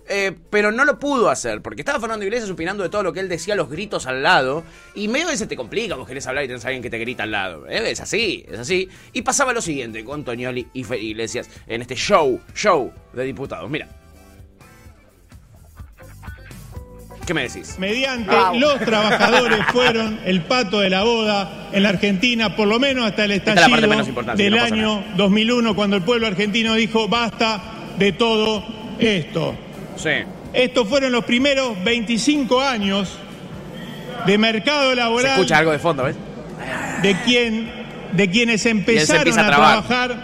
eh, 0.10 0.34
pero 0.50 0.72
no 0.72 0.86
lo 0.86 1.00
pudo 1.00 1.30
hacer, 1.30 1.62
porque 1.62 1.82
estaba 1.82 2.00
Fernando 2.00 2.26
Iglesias 2.26 2.50
opinando 2.50 2.84
de 2.84 2.90
todo 2.90 3.04
lo 3.04 3.14
que 3.14 3.20
él 3.20 3.30
decía, 3.30 3.56
los 3.56 3.70
gritos 3.70 4.06
al 4.06 4.24
lado, 4.24 4.64
y 4.96 5.08
medio 5.08 5.30
que 5.30 5.38
se 5.38 5.48
te 5.48 5.56
complica, 5.56 5.96
vos 5.96 6.08
querés 6.08 6.28
hablar 6.28 6.44
y 6.44 6.48
tenés 6.48 6.66
a 6.66 6.68
alguien 6.68 6.84
que 6.84 6.90
te 6.90 6.98
grita 7.00 7.24
al 7.24 7.32
lado, 7.32 7.68
¿eh? 7.68 7.92
es 7.92 8.02
así, 8.02 8.46
es 8.50 8.60
así. 8.60 8.90
Y 9.14 9.22
pasaba 9.22 9.54
lo 9.54 9.62
siguiente 9.62 10.04
con 10.04 10.24
Tonioli 10.24 10.68
y 10.74 10.84
Fe 10.84 11.00
Iglesias 11.00 11.50
en 11.68 11.82
este 11.82 11.96
show, 11.96 12.40
show 12.54 12.92
de 13.14 13.24
diputados, 13.24 13.70
mira. 13.70 13.88
¿Qué 17.26 17.34
me 17.34 17.44
decís? 17.44 17.80
Mediante 17.80 18.36
Wow. 18.36 18.60
los 18.60 18.80
trabajadores 18.80 19.60
fueron 19.72 20.20
el 20.26 20.42
pato 20.42 20.82
de 20.82 20.90
la 20.90 21.04
boda 21.04 21.70
en 21.72 21.84
la 21.84 21.90
Argentina, 21.90 22.56
por 22.56 22.68
lo 22.68 22.80
menos 22.80 23.06
hasta 23.06 23.24
el 23.24 23.32
es 23.32 23.40
la 23.40 23.46
parte 23.46 23.62
estallido 23.62 23.90
menos 23.90 24.08
importante, 24.10 24.44
del 24.44 24.56
no 24.56 24.62
año 24.62 25.04
2001, 25.16 25.76
cuando 25.76 25.96
el 25.96 26.04
pueblo 26.04 26.28
argentino 26.28 26.74
dijo 26.74 27.08
basta 27.08 27.62
de 27.98 28.12
todo 28.12 28.66
esto. 29.00 29.56
Sí. 29.98 30.10
Estos 30.54 30.88
fueron 30.88 31.12
los 31.12 31.24
primeros 31.26 31.82
25 31.84 32.62
años 32.62 33.10
de 34.26 34.38
mercado 34.38 34.92
Se 34.92 34.96
laboral 34.96 35.32
escucha 35.32 35.58
algo 35.58 35.72
de 35.72 35.80
fondo, 35.80 36.04
¿ves? 36.04 36.16
de 37.02 37.16
quien 37.26 37.72
de 38.14 38.30
quienes 38.30 38.66
empezaron 38.68 39.40
a 39.40 39.48
trabajar 39.48 40.16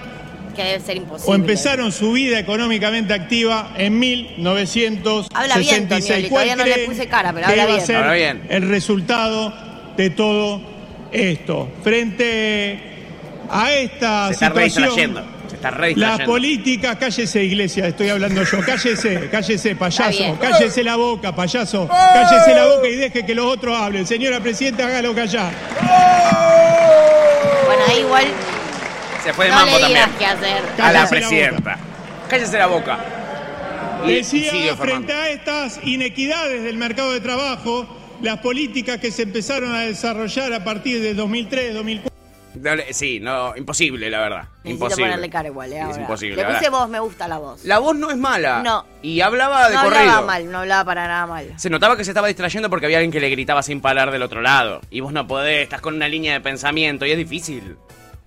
Que 0.56 0.64
debe 0.64 0.80
ser 0.80 0.98
imposible. 0.98 1.32
o 1.32 1.36
empezaron 1.36 1.92
su 1.92 2.12
vida 2.12 2.38
económicamente 2.38 3.14
activa 3.14 3.72
en 3.78 3.98
1966. 3.98 5.28
Habla 5.34 5.58
bien, 5.58 5.88
Tonioli, 5.88 6.30
¿Cuál 6.30 6.44
todavía 6.50 6.56
no 6.56 6.66
le 6.78 6.86
puse 6.86 7.08
cara, 7.08 7.34
pero 7.34 7.48
habla 7.48 7.66
bien. 7.66 7.80
a 7.80 7.82
ser 7.86 7.96
Habla 7.96 8.14
bien. 8.14 8.42
el 8.50 8.70
resultado 8.70 9.54
de 9.98 10.10
todo 10.12 10.62
esto? 11.12 11.68
Frente 11.84 12.80
a 13.50 13.72
esta 13.74 14.28
Se 14.28 14.34
está 14.34 14.46
situación, 14.48 14.84
redistrayendo. 14.84 15.24
Está 15.60 15.72
las 15.72 15.80
redistrayendo. 15.82 16.26
políticas, 16.26 16.96
cállese 16.98 17.44
iglesia, 17.44 17.88
estoy 17.88 18.08
hablando 18.08 18.44
yo, 18.44 18.60
cállese, 18.66 19.28
cállese 19.30 19.76
payaso, 19.76 20.38
cállese 20.40 20.84
la 20.86 20.96
boca, 20.96 21.36
payaso, 21.36 21.86
cállese 21.90 22.56
la 22.56 22.66
boca 22.66 22.88
y 22.88 22.96
deje 22.96 23.26
que 23.26 23.36
los 23.36 23.46
otros 23.46 23.76
hablen. 23.78 24.08
Señora 24.08 24.40
Presidenta, 24.40 24.88
hágalo 24.88 25.14
callar. 25.14 25.52
Bueno, 27.66 27.82
ahí 27.90 28.00
igual 28.00 28.26
Se 29.24 29.34
fue 29.34 29.46
de 29.46 29.52
no 29.52 29.58
mambo 29.58 29.76
le 29.76 29.82
también. 29.84 30.06
digas 30.06 30.18
qué 30.18 30.26
hacer. 30.26 30.64
A 30.82 30.92
la 30.94 31.00
Cállese 31.00 31.02
la 31.02 31.10
presidenta. 31.10 31.78
Cállese 32.30 32.58
la 32.58 32.68
boca. 32.68 33.00
Y- 34.06 34.12
y 34.12 34.16
Decía, 34.16 34.52
Fernando. 34.52 34.78
frente 34.78 35.14
a 35.14 35.30
estas 35.30 35.80
inequidades 35.84 36.64
del 36.64 36.78
mercado 36.78 37.12
de 37.12 37.20
trabajo, 37.20 37.86
las 38.22 38.38
políticas 38.40 38.98
que 39.00 39.12
se 39.12 39.24
empezaron 39.24 39.76
a 39.76 39.82
desarrollar 39.82 40.54
a 40.54 40.64
partir 40.64 41.02
de 41.02 41.14
2003, 41.14 41.74
2004, 41.74 42.09
Dale, 42.09 42.09
Sí, 42.92 43.20
no, 43.20 43.56
imposible, 43.56 44.10
la 44.10 44.20
verdad. 44.20 44.42
Necesito 44.64 44.70
imposible. 44.70 45.06
ponerle 45.06 45.30
cara 45.30 45.48
igual, 45.48 45.74
eh, 45.74 45.86
Es 45.90 45.98
imposible. 45.98 46.36
Le 46.36 46.46
puse 46.46 46.70
voz, 46.70 46.90
me 46.90 47.00
gusta 47.00 47.28
la 47.28 47.38
voz. 47.38 47.64
La 47.66 47.80
voz 47.80 47.96
no 47.96 48.12
es 48.12 48.18
mala. 48.18 48.62
No. 48.64 48.86
Y 49.02 49.22
hablaba 49.22 49.70
de 49.70 49.76
no 49.76 49.84
corrido. 49.84 50.02
hablaba 50.02 50.26
mal, 50.26 50.52
no 50.52 50.60
hablaba 50.60 50.86
para 50.86 51.08
nada 51.08 51.28
mal. 51.28 51.54
Se 51.58 51.70
notaba 51.70 51.96
que 51.96 52.04
se 52.04 52.12
estaba 52.12 52.28
distrayendo 52.28 52.70
porque 52.70 52.86
había 52.86 52.98
alguien 52.98 53.12
que 53.12 53.20
le 53.20 53.30
gritaba 53.30 53.64
sin 53.64 53.82
parar 53.82 54.12
del 54.12 54.24
otro 54.24 54.42
lado. 54.42 54.82
Y 54.90 55.00
vos 55.00 55.14
no 55.14 55.28
podés, 55.28 55.64
estás 55.64 55.82
con 55.82 55.96
una 55.96 56.08
línea 56.08 56.34
de 56.34 56.42
pensamiento 56.42 57.06
y 57.06 57.12
es 57.12 57.18
difícil. 57.18 57.78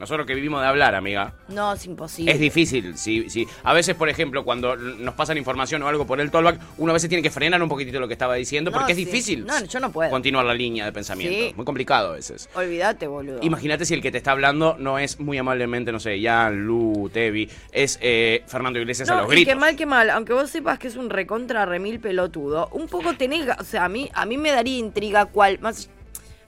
Nosotros 0.03 0.27
que 0.27 0.35
vivimos 0.35 0.61
de 0.61 0.67
hablar, 0.67 0.97
amiga. 0.97 1.33
No, 1.47 1.73
es 1.75 1.87
imposible. 1.87 2.33
Es 2.33 2.41
difícil, 2.41 2.99
sí, 2.99 3.31
sí. 3.31 3.47
A 3.63 3.73
veces, 3.73 3.95
por 3.95 4.09
ejemplo, 4.09 4.43
cuando 4.45 4.75
nos 4.75 5.15
pasan 5.15 5.39
información 5.39 5.81
o 5.85 5.87
algo 5.87 6.05
por 6.09 6.21
el 6.21 6.29
tollback, 6.33 6.59
uno 6.79 6.91
a 6.91 6.95
veces 6.95 7.09
tiene 7.09 7.23
que 7.23 7.31
frenar 7.31 7.63
un 7.63 7.69
poquitito 7.69 8.01
lo 8.01 8.09
que 8.09 8.15
estaba 8.15 8.35
diciendo 8.35 8.73
No, 8.73 8.79
porque 8.79 8.93
es 8.95 8.99
sí. 8.99 9.05
difícil. 9.05 9.47
No, 9.47 9.65
yo 9.65 9.79
no 9.79 9.93
puedo. 9.93 10.11
Continuar 10.11 10.45
la 10.45 10.55
línea 10.55 10.85
de 10.87 10.93
pensamiento. 10.93 11.33
Sí. 11.39 11.53
Muy 11.55 11.65
complicado 11.65 12.09
a 12.09 12.13
veces. 12.17 12.49
Olvídate, 12.55 13.07
boludo. 13.07 13.39
Imagínate 13.43 13.85
si 13.85 13.95
el 13.95 14.03
que 14.03 14.11
te 14.11 14.19
está 14.19 14.33
hablando 14.33 14.75
no 14.77 14.99
es 14.99 15.21
muy 15.21 15.39
amablemente, 15.39 15.93
no 15.93 16.01
sé, 16.01 16.21
Jan, 16.21 16.67
Lu, 16.67 17.09
Tevi, 17.13 17.49
es 17.71 17.97
eh, 18.03 18.43
Fernando 18.49 18.81
Iglesias 18.81 19.09
a 19.09 19.15
No, 19.15 19.21
los 19.21 19.31
gritos. 19.31 19.55
que 19.55 19.61
mal 19.61 19.77
que 19.77 19.87
mal, 19.87 20.11
aunque 20.11 20.33
vos 20.33 20.51
sepas 20.51 20.81
que 20.81 20.89
es 20.89 20.97
un 20.97 21.11
recontra 21.11 21.65
remil 21.65 22.01
pelotudo, 22.01 22.69
un 22.73 22.89
poco 22.89 23.15
tenés, 23.15 23.47
o 23.57 23.63
sea, 23.63 23.85
a 23.85 23.89
mí, 23.89 24.11
a 24.15 24.27
mí 24.27 24.37
me 24.37 24.51
daría 24.51 24.79
intriga 24.79 25.27
cuál, 25.27 25.61
más, 25.61 25.89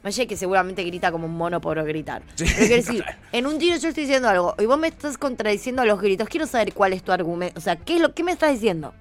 de 0.05 0.27
que 0.27 0.37
seguramente 0.37 0.85
grita 0.85 1.11
como 1.11 1.27
un 1.27 1.35
mono 1.37 1.61
por 1.61 1.83
gritar. 1.85 2.23
Sí, 2.35 2.45
Pero 2.45 2.59
quiero 2.67 2.75
decir, 2.77 3.05
en 3.33 3.47
un 3.47 3.59
tiro 3.59 3.77
yo 3.79 3.89
estoy 3.89 4.05
diciendo 4.05 4.29
algo 4.29 4.55
y 4.59 4.67
vos 4.67 4.79
me 4.79 4.89
estás 4.89 5.17
contradiciendo 5.19 5.83
a 5.83 5.85
los 5.87 6.01
gritos, 6.01 6.29
quiero 6.29 6.47
saber 6.47 6.73
cuál 6.75 6.93
es 6.93 7.03
tu 7.03 7.11
argumento, 7.13 7.59
o 7.59 7.63
sea, 7.63 7.77
¿qué 7.77 7.97
es 7.97 8.01
lo 8.01 8.15
que 8.15 8.23
me 8.23 8.33
estás 8.33 8.53
diciendo? 8.53 8.95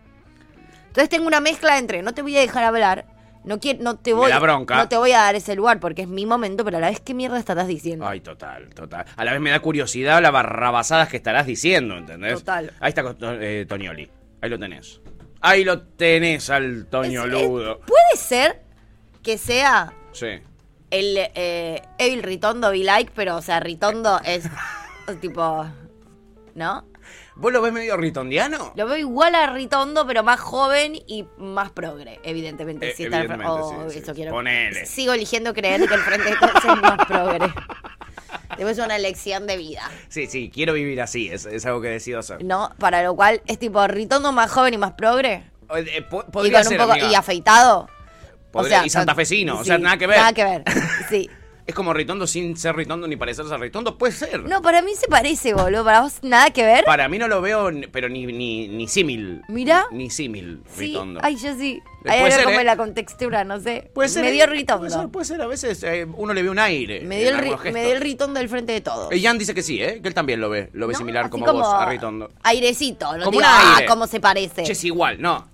Entonces 0.88 1.10
tengo 1.10 1.28
una 1.28 1.40
mezcla 1.40 1.78
entre 1.78 2.02
no 2.04 2.14
te 2.14 2.22
voy 2.22 2.38
a 2.38 2.42
dejar 2.42 2.64
hablar, 2.64 3.06
no 3.44 3.60
quiero, 3.60 3.84
no 3.84 3.98
te 3.98 4.14
voy, 4.14 4.30
da 4.30 4.40
bronca. 4.40 4.76
no 4.78 4.88
te 4.88 4.96
voy 4.96 5.12
a 5.12 5.20
dar 5.20 5.36
ese 5.36 5.56
lugar 5.56 5.80
porque 5.80 6.04
es 6.04 6.08
mi 6.08 6.26
momento, 6.26 6.64
pero 6.64 6.78
a 6.78 6.80
la 6.80 6.90
vez 6.90 7.00
qué 7.02 7.14
mierda 7.14 7.38
estás 7.40 7.68
diciendo. 7.68 8.08
Ay, 8.08 8.22
total, 8.22 8.70
total. 8.74 9.06
A 9.16 9.26
la 9.26 9.32
vez 9.34 9.42
me 9.42 9.50
da 9.50 9.60
curiosidad 9.60 10.22
las 10.22 10.32
barrabasadas 10.32 11.10
que 11.10 11.18
estarás 11.18 11.46
diciendo, 11.46 11.98
¿entendés? 11.98 12.36
Total. 12.36 12.72
Ahí 12.80 12.90
está 12.90 13.04
eh, 13.42 13.66
Tonioli. 13.68 14.10
Ahí 14.42 14.50
lo 14.50 14.58
tenés. 14.60 15.02
Ahí 15.42 15.64
lo 15.66 15.82
tenés 15.82 16.50
al 16.50 16.84
Es- 16.84 16.90
Toñoludo. 16.90 17.72
es- 17.74 17.86
puede 17.86 18.16
ser 18.18 18.62
que 19.22 19.38
sea 19.38 19.92
Sí. 20.14 20.28
El 20.94 21.18
eh, 21.36 21.82
Evil 21.98 22.24
Ritondo 22.24 22.72
be 22.72 22.80
like, 22.84 23.12
pero 23.16 23.36
o 23.38 23.42
sea, 23.42 23.60
Ritondo 23.60 24.20
es 24.24 24.46
tipo, 25.20 25.66
¿no? 26.56 26.86
¿Vos 27.36 27.52
lo 27.52 27.62
ves 27.64 27.74
medio 27.74 27.98
ritondiano? 27.98 28.74
Lo 28.76 28.86
veo 28.86 28.98
igual 28.98 29.34
a 29.34 29.52
Ritondo, 29.52 30.06
pero 30.06 30.24
más 30.24 30.40
joven 30.40 30.94
y 31.08 31.26
más 31.38 31.72
progre, 31.72 32.20
evidentemente. 32.24 32.92
Eh, 32.92 32.94
Si 32.96 33.04
está 33.06 33.26
oh, 33.46 33.70
sí, 33.90 33.94
sí, 33.94 34.00
eso 34.00 34.12
sí. 34.12 34.16
quiero- 34.18 34.32
Ponele. 34.32 34.86
Sigo 34.86 35.14
eligiendo 35.14 35.54
creer 35.54 35.88
que 35.88 35.94
el 35.96 36.00
Frente 36.02 36.30
de 36.30 36.36
Todos 36.38 36.64
es 36.64 36.82
más 36.82 37.06
progre. 37.08 37.52
Debe 38.58 38.76
ser 38.76 38.86
una 38.86 38.96
elección 38.98 39.48
de 39.48 39.58
vida. 39.58 39.82
Sí, 40.10 40.28
sí, 40.28 40.52
quiero 40.54 40.74
vivir 40.74 41.02
así, 41.02 41.28
es, 41.28 41.46
es 41.48 41.66
algo 41.66 41.82
que 41.82 41.88
decido 41.90 42.20
hacer. 42.20 42.44
¿No? 42.44 42.72
Para 42.78 43.02
lo 43.02 43.16
cual 43.16 43.42
es 43.48 43.58
tipo 43.58 43.86
Ritondo 43.88 44.32
más 44.32 44.52
joven 44.52 44.76
y 44.76 44.78
más 44.78 44.92
progre. 44.94 45.50
Eh, 45.76 46.04
po- 46.04 46.24
Y 46.44 46.54
un 46.54 46.64
ser, 46.64 46.78
poco. 46.78 46.92
amiga. 46.92 47.10
Y 47.10 47.16
afeitado. 47.16 47.90
Podría- 48.54 48.86
y 48.86 48.90
santafesino, 48.90 49.60
o 49.60 49.64
sea, 49.66 49.78
nada 49.78 49.98
que 49.98 50.08
ver. 50.08 50.18
Nada 50.18 50.34
que 50.34 50.44
ver. 50.44 50.64
Sí. 51.10 51.30
Es 51.66 51.74
como 51.74 51.94
Ritondo 51.94 52.28
sin 52.28 52.58
ser 52.58 52.76
Ritondo 52.76 53.08
ni 53.08 53.16
parecerse 53.16 53.54
a 53.54 53.58
Ritondo. 53.58 53.98
Puede 53.98 54.12
ser. 54.12 54.44
No, 54.44 54.62
para 54.62 54.82
mí 54.82 54.92
se 54.96 55.08
parece, 55.08 55.54
boludo. 55.54 55.86
Para 55.86 56.02
vos 56.02 56.16
nada 56.22 56.50
que 56.52 56.66
ver. 56.66 56.84
Para 56.84 57.08
mí 57.08 57.18
no 57.18 57.30
lo 57.30 57.42
veo, 57.42 57.70
pero 57.90 58.10
ni, 58.10 58.26
ni, 58.26 58.68
ni 58.68 58.86
símil. 58.90 59.42
Mirá. 59.48 59.86
Ni 59.92 60.10
símil, 60.10 60.62
Sí, 60.76 60.88
Ritondo. 60.88 61.22
ay, 61.24 61.38
yo 61.38 61.56
sí. 61.56 61.80
Eh, 62.04 62.10
Hay 62.10 62.20
puede 62.20 62.34
algo 62.34 62.36
ser, 62.36 62.44
como 62.44 62.60
¿eh? 62.60 62.64
la 62.66 62.76
contextura, 62.76 63.44
no 63.46 63.62
sé. 63.62 63.90
Puede 63.94 64.10
ser. 64.10 64.24
Me 64.24 64.30
¿eh? 64.30 64.34
dio 64.34 64.44
Puede 64.46 64.58
ritondo. 64.58 64.90
ser, 64.90 65.08
puede 65.08 65.26
ser. 65.26 65.42
A 65.42 65.48
veces 65.48 65.82
eh, 65.84 66.06
uno 66.18 66.34
le 66.34 66.44
ve 66.44 66.50
un 66.50 66.60
aire. 66.60 67.00
Me 67.00 67.20
dio, 67.22 67.30
el 67.30 67.74
me 67.74 67.86
dio 67.86 68.00
ritondo 68.02 68.42
del 68.42 68.50
frente 68.50 68.74
de 68.74 68.82
todos. 68.82 69.10
Eh, 69.14 69.22
Jan 69.22 69.38
dice 69.38 69.54
que 69.56 69.64
sí, 69.64 69.82
¿eh? 69.82 70.02
Que 70.02 70.10
él 70.10 70.14
también 70.14 70.42
lo 70.42 70.50
ve. 70.50 70.70
Lo 70.74 70.88
ve 70.88 70.92
¿No? 70.94 71.00
similar 71.00 71.30
como, 71.30 71.46
vos 71.46 71.66
a 71.66 71.86
Ritondo. 71.90 72.30
Airecito, 72.44 73.06
no 73.18 73.24
Como 73.24 73.40
digo, 73.40 73.50
un 73.50 73.58
ah, 73.58 73.82
cómo 73.88 74.06
se 74.06 74.20
parece. 74.20 74.64
Es 74.64 74.84
igual, 74.84 75.22
no. 75.22 75.48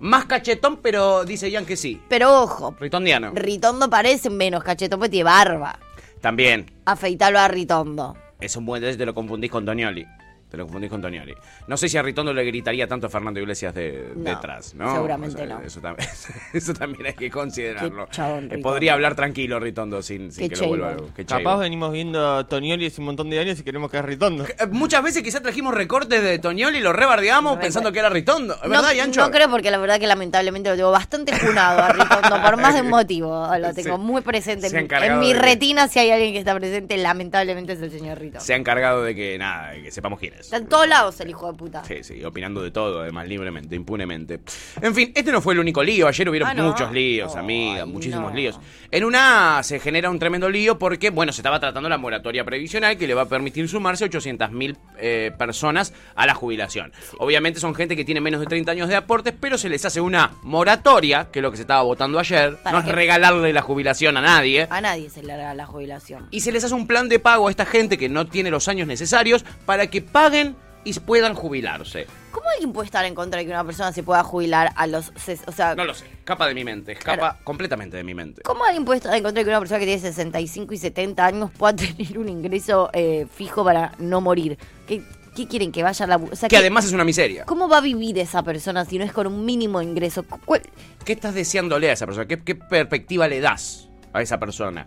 Más 0.00 0.26
cachetón, 0.26 0.78
pero 0.78 1.24
dice 1.24 1.50
Jan 1.50 1.66
que 1.66 1.76
sí. 1.76 2.00
Pero 2.08 2.42
ojo, 2.42 2.74
Ritondiano. 2.78 3.32
Ritondo 3.34 3.90
parece 3.90 4.30
menos 4.30 4.62
cachetón 4.62 4.98
porque 4.98 5.10
tiene 5.10 5.24
barba. 5.24 5.78
También. 6.20 6.66
Afeitalo 6.84 7.38
a 7.38 7.48
Ritondo. 7.48 8.16
Es 8.40 8.56
un 8.56 8.66
buen 8.66 8.82
te 8.82 9.06
lo 9.06 9.14
confundís 9.14 9.50
con 9.50 9.64
Tonioli. 9.64 10.06
Te 10.50 10.56
lo 10.56 10.64
confundís 10.64 10.88
con 10.90 11.02
Tonioli. 11.02 11.34
No 11.66 11.76
sé 11.76 11.88
si 11.90 11.98
a 11.98 12.02
Ritondo 12.02 12.32
le 12.32 12.42
gritaría 12.44 12.86
tanto 12.88 13.06
a 13.06 13.10
Fernando 13.10 13.38
Iglesias 13.38 13.74
de, 13.74 14.12
No, 14.16 14.30
detrás, 14.30 14.74
¿no? 14.74 14.94
seguramente 14.94 15.46
no. 15.46 15.60
Eso 15.60 15.80
también, 15.80 16.08
eso 16.54 16.72
también 16.72 17.06
hay 17.06 17.12
que 17.14 17.30
considerarlo. 17.30 18.06
Chabón, 18.10 18.48
Eh, 18.50 18.58
podría 18.58 18.94
hablar 18.94 19.14
tranquilo 19.14 19.60
Ritondo 19.60 20.00
sin, 20.02 20.30
que 20.32 20.48
lo 20.56 20.68
vuelva 20.68 20.88
algo. 20.90 21.10
Qué 21.14 21.26
Capaz 21.26 21.58
venimos 21.58 21.92
viendo 21.92 22.46
Tonioli 22.46 22.86
hace 22.86 23.00
un 23.00 23.06
montón 23.06 23.28
de 23.28 23.38
años 23.38 23.60
y 23.60 23.62
queremos 23.62 23.90
que 23.90 23.98
es 23.98 24.04
Ritondo. 24.04 24.44
Eh, 24.44 24.66
Muchas 24.70 25.02
veces 25.02 25.22
quizás 25.22 25.42
trajimos 25.42 25.74
recortes 25.74 26.22
de 26.22 26.38
Tonioli 26.38 26.78
y 26.78 26.80
lo 26.80 26.92
rebardeamos 26.94 27.58
pensando 27.58 27.92
que 27.92 27.98
era 27.98 28.08
Ritondo. 28.08 28.54
¿Es 28.54 28.62
no, 28.62 28.68
verdad, 28.70 28.92
Yancho? 28.94 29.20
no 29.20 29.30
creo 29.30 29.50
porque 29.50 29.70
la 29.70 29.76
verdad 29.78 29.98
que 30.00 30.06
lamentablemente 30.06 30.70
lo 30.70 30.76
tengo 30.76 30.90
bastante 30.90 31.38
junado 31.38 31.80
a 31.82 31.92
Ritondo 31.92 32.42
por 32.42 32.56
más 32.56 32.74
de 32.74 32.80
un 32.80 32.88
motivo. 32.88 33.46
Lo 33.58 33.74
tengo 33.74 33.96
Sí. 33.96 34.02
muy 34.02 34.22
presente. 34.22 34.68
En, 34.68 34.88
en 34.90 35.18
mi 35.20 35.32
de 35.34 35.38
retina 35.38 35.88
si 35.88 35.98
hay 35.98 36.10
alguien 36.10 36.32
que 36.32 36.38
está 36.38 36.54
presente, 36.54 36.96
lamentablemente 36.96 37.74
es 37.74 37.82
el 37.82 37.90
señor 37.90 38.18
Ritondo. 38.18 38.40
Se 38.40 38.54
ha 38.54 38.56
encargado 38.56 39.02
de 39.02 39.14
que, 39.14 39.36
nada, 39.38 39.72
de 39.72 39.82
que 39.82 39.90
sepamos 39.90 40.18
quién 40.18 40.34
es. 40.34 40.37
Está 40.40 40.56
en 40.58 40.66
todos 40.66 40.88
lados 40.88 41.20
el 41.20 41.30
hijo 41.30 41.50
de 41.50 41.58
puta. 41.58 41.84
Sí, 41.84 42.02
sí, 42.02 42.24
opinando 42.24 42.62
de 42.62 42.70
todo, 42.70 43.00
además, 43.02 43.26
libremente, 43.28 43.74
impunemente. 43.76 44.40
En 44.80 44.94
fin, 44.94 45.12
este 45.14 45.32
no 45.32 45.40
fue 45.40 45.54
el 45.54 45.60
único 45.60 45.82
lío. 45.82 46.06
Ayer 46.08 46.28
hubieron 46.28 46.48
Ah, 46.48 46.54
¿no? 46.54 46.68
muchos 46.68 46.92
líos, 46.92 47.34
amiga, 47.36 47.84
muchísimos 47.86 48.30
no. 48.32 48.36
líos. 48.36 48.58
En 48.90 49.04
una 49.04 49.62
se 49.62 49.78
genera 49.80 50.08
un 50.10 50.18
tremendo 50.18 50.48
lío 50.48 50.78
porque, 50.78 51.10
bueno, 51.10 51.32
se 51.32 51.40
estaba 51.40 51.60
tratando 51.60 51.88
la 51.88 51.98
moratoria 51.98 52.44
previsional 52.44 52.96
que 52.96 53.06
le 53.06 53.14
va 53.14 53.22
a 53.22 53.28
permitir 53.28 53.68
sumarse 53.68 54.08
800.000 54.10 54.76
eh, 54.98 55.32
personas 55.36 55.92
a 56.14 56.26
la 56.26 56.34
jubilación. 56.34 56.92
Obviamente 57.18 57.60
son 57.60 57.74
gente 57.74 57.96
que 57.96 58.04
tiene 58.04 58.20
menos 58.20 58.40
de 58.40 58.46
30 58.46 58.72
años 58.72 58.88
de 58.88 58.96
aportes, 58.96 59.34
pero 59.38 59.58
se 59.58 59.68
les 59.68 59.84
hace 59.84 60.00
una 60.00 60.32
moratoria, 60.42 61.28
que 61.32 61.38
es 61.38 61.42
lo 61.42 61.50
que 61.50 61.56
se 61.56 61.62
estaba 61.64 61.82
votando 61.82 62.18
ayer. 62.18 62.56
¿Para 62.62 62.80
No 62.80 62.86
es 62.88 62.94
regalarle 62.94 63.52
la 63.52 63.62
jubilación 63.62 64.16
a 64.16 64.20
nadie. 64.20 64.66
A 64.70 64.80
nadie 64.80 65.10
se 65.10 65.22
le 65.22 65.32
hará 65.32 65.54
la 65.54 65.66
jubilación. 65.66 66.26
Y 66.30 66.40
se 66.40 66.52
les 66.52 66.64
hace 66.64 66.74
un 66.74 66.86
plan 66.86 67.08
de 67.08 67.18
pago 67.18 67.48
a 67.48 67.50
esta 67.50 67.66
gente 67.66 67.98
que 67.98 68.08
no 68.08 68.26
tiene 68.26 68.50
los 68.50 68.68
años 68.68 68.86
necesarios 68.88 69.44
para 69.66 69.88
que 69.88 70.02
paguen 70.30 70.56
y 70.84 70.92
puedan 71.00 71.34
jubilarse. 71.34 72.06
¿Cómo 72.30 72.48
alguien 72.50 72.72
puede 72.72 72.86
estar 72.86 73.04
en 73.04 73.14
contra 73.14 73.38
de 73.40 73.44
que 73.46 73.50
una 73.52 73.64
persona 73.64 73.92
se 73.92 74.02
pueda 74.02 74.22
jubilar 74.22 74.72
a 74.76 74.86
los... 74.86 75.12
O 75.46 75.52
sea, 75.52 75.74
No 75.74 75.84
lo 75.84 75.92
sé, 75.92 76.06
escapa 76.06 76.46
de 76.46 76.54
mi 76.54 76.64
mente, 76.64 76.92
escapa 76.92 77.16
Claro. 77.18 77.36
completamente 77.44 77.96
de 77.96 78.04
mi 78.04 78.14
mente. 78.14 78.42
¿Cómo 78.42 78.64
alguien 78.64 78.84
puede 78.84 78.98
estar 78.98 79.14
en 79.14 79.22
contra 79.22 79.40
de 79.40 79.44
que 79.44 79.50
una 79.50 79.58
persona 79.58 79.80
que 79.80 79.86
tiene 79.86 80.00
65 80.00 80.72
y 80.74 80.78
70 80.78 81.26
años 81.26 81.50
pueda 81.56 81.74
tener 81.76 82.18
un 82.18 82.28
ingreso 82.28 82.90
eh, 82.92 83.26
fijo 83.34 83.64
para 83.64 83.92
no 83.98 84.20
morir? 84.20 84.56
¿Qué, 84.86 85.02
qué 85.34 85.46
quieren? 85.48 85.72
Que 85.72 85.82
vaya 85.82 86.04
a 86.04 86.08
la... 86.08 86.16
O 86.16 86.36
sea, 86.36 86.48
Que 86.48 86.54
¿qué- 86.54 86.58
además 86.58 86.84
es 86.86 86.92
una 86.92 87.04
miseria. 87.04 87.44
¿Cómo 87.44 87.68
va 87.68 87.78
a 87.78 87.82
vivir 87.82 88.16
esa 88.18 88.42
persona 88.42 88.84
si 88.84 88.98
no 88.98 89.04
es 89.04 89.12
con 89.12 89.26
un 89.26 89.44
mínimo 89.44 89.82
ingreso? 89.82 90.22
¿Cuál- 90.44 90.62
¿Qué 91.04 91.12
estás 91.14 91.34
deseándole 91.34 91.90
a 91.90 91.94
esa 91.94 92.06
persona? 92.06 92.26
¿Qué, 92.26 92.42
qué 92.42 92.54
perspectiva 92.54 93.26
le 93.28 93.40
das 93.40 93.88
a 94.12 94.22
esa 94.22 94.38
persona? 94.38 94.86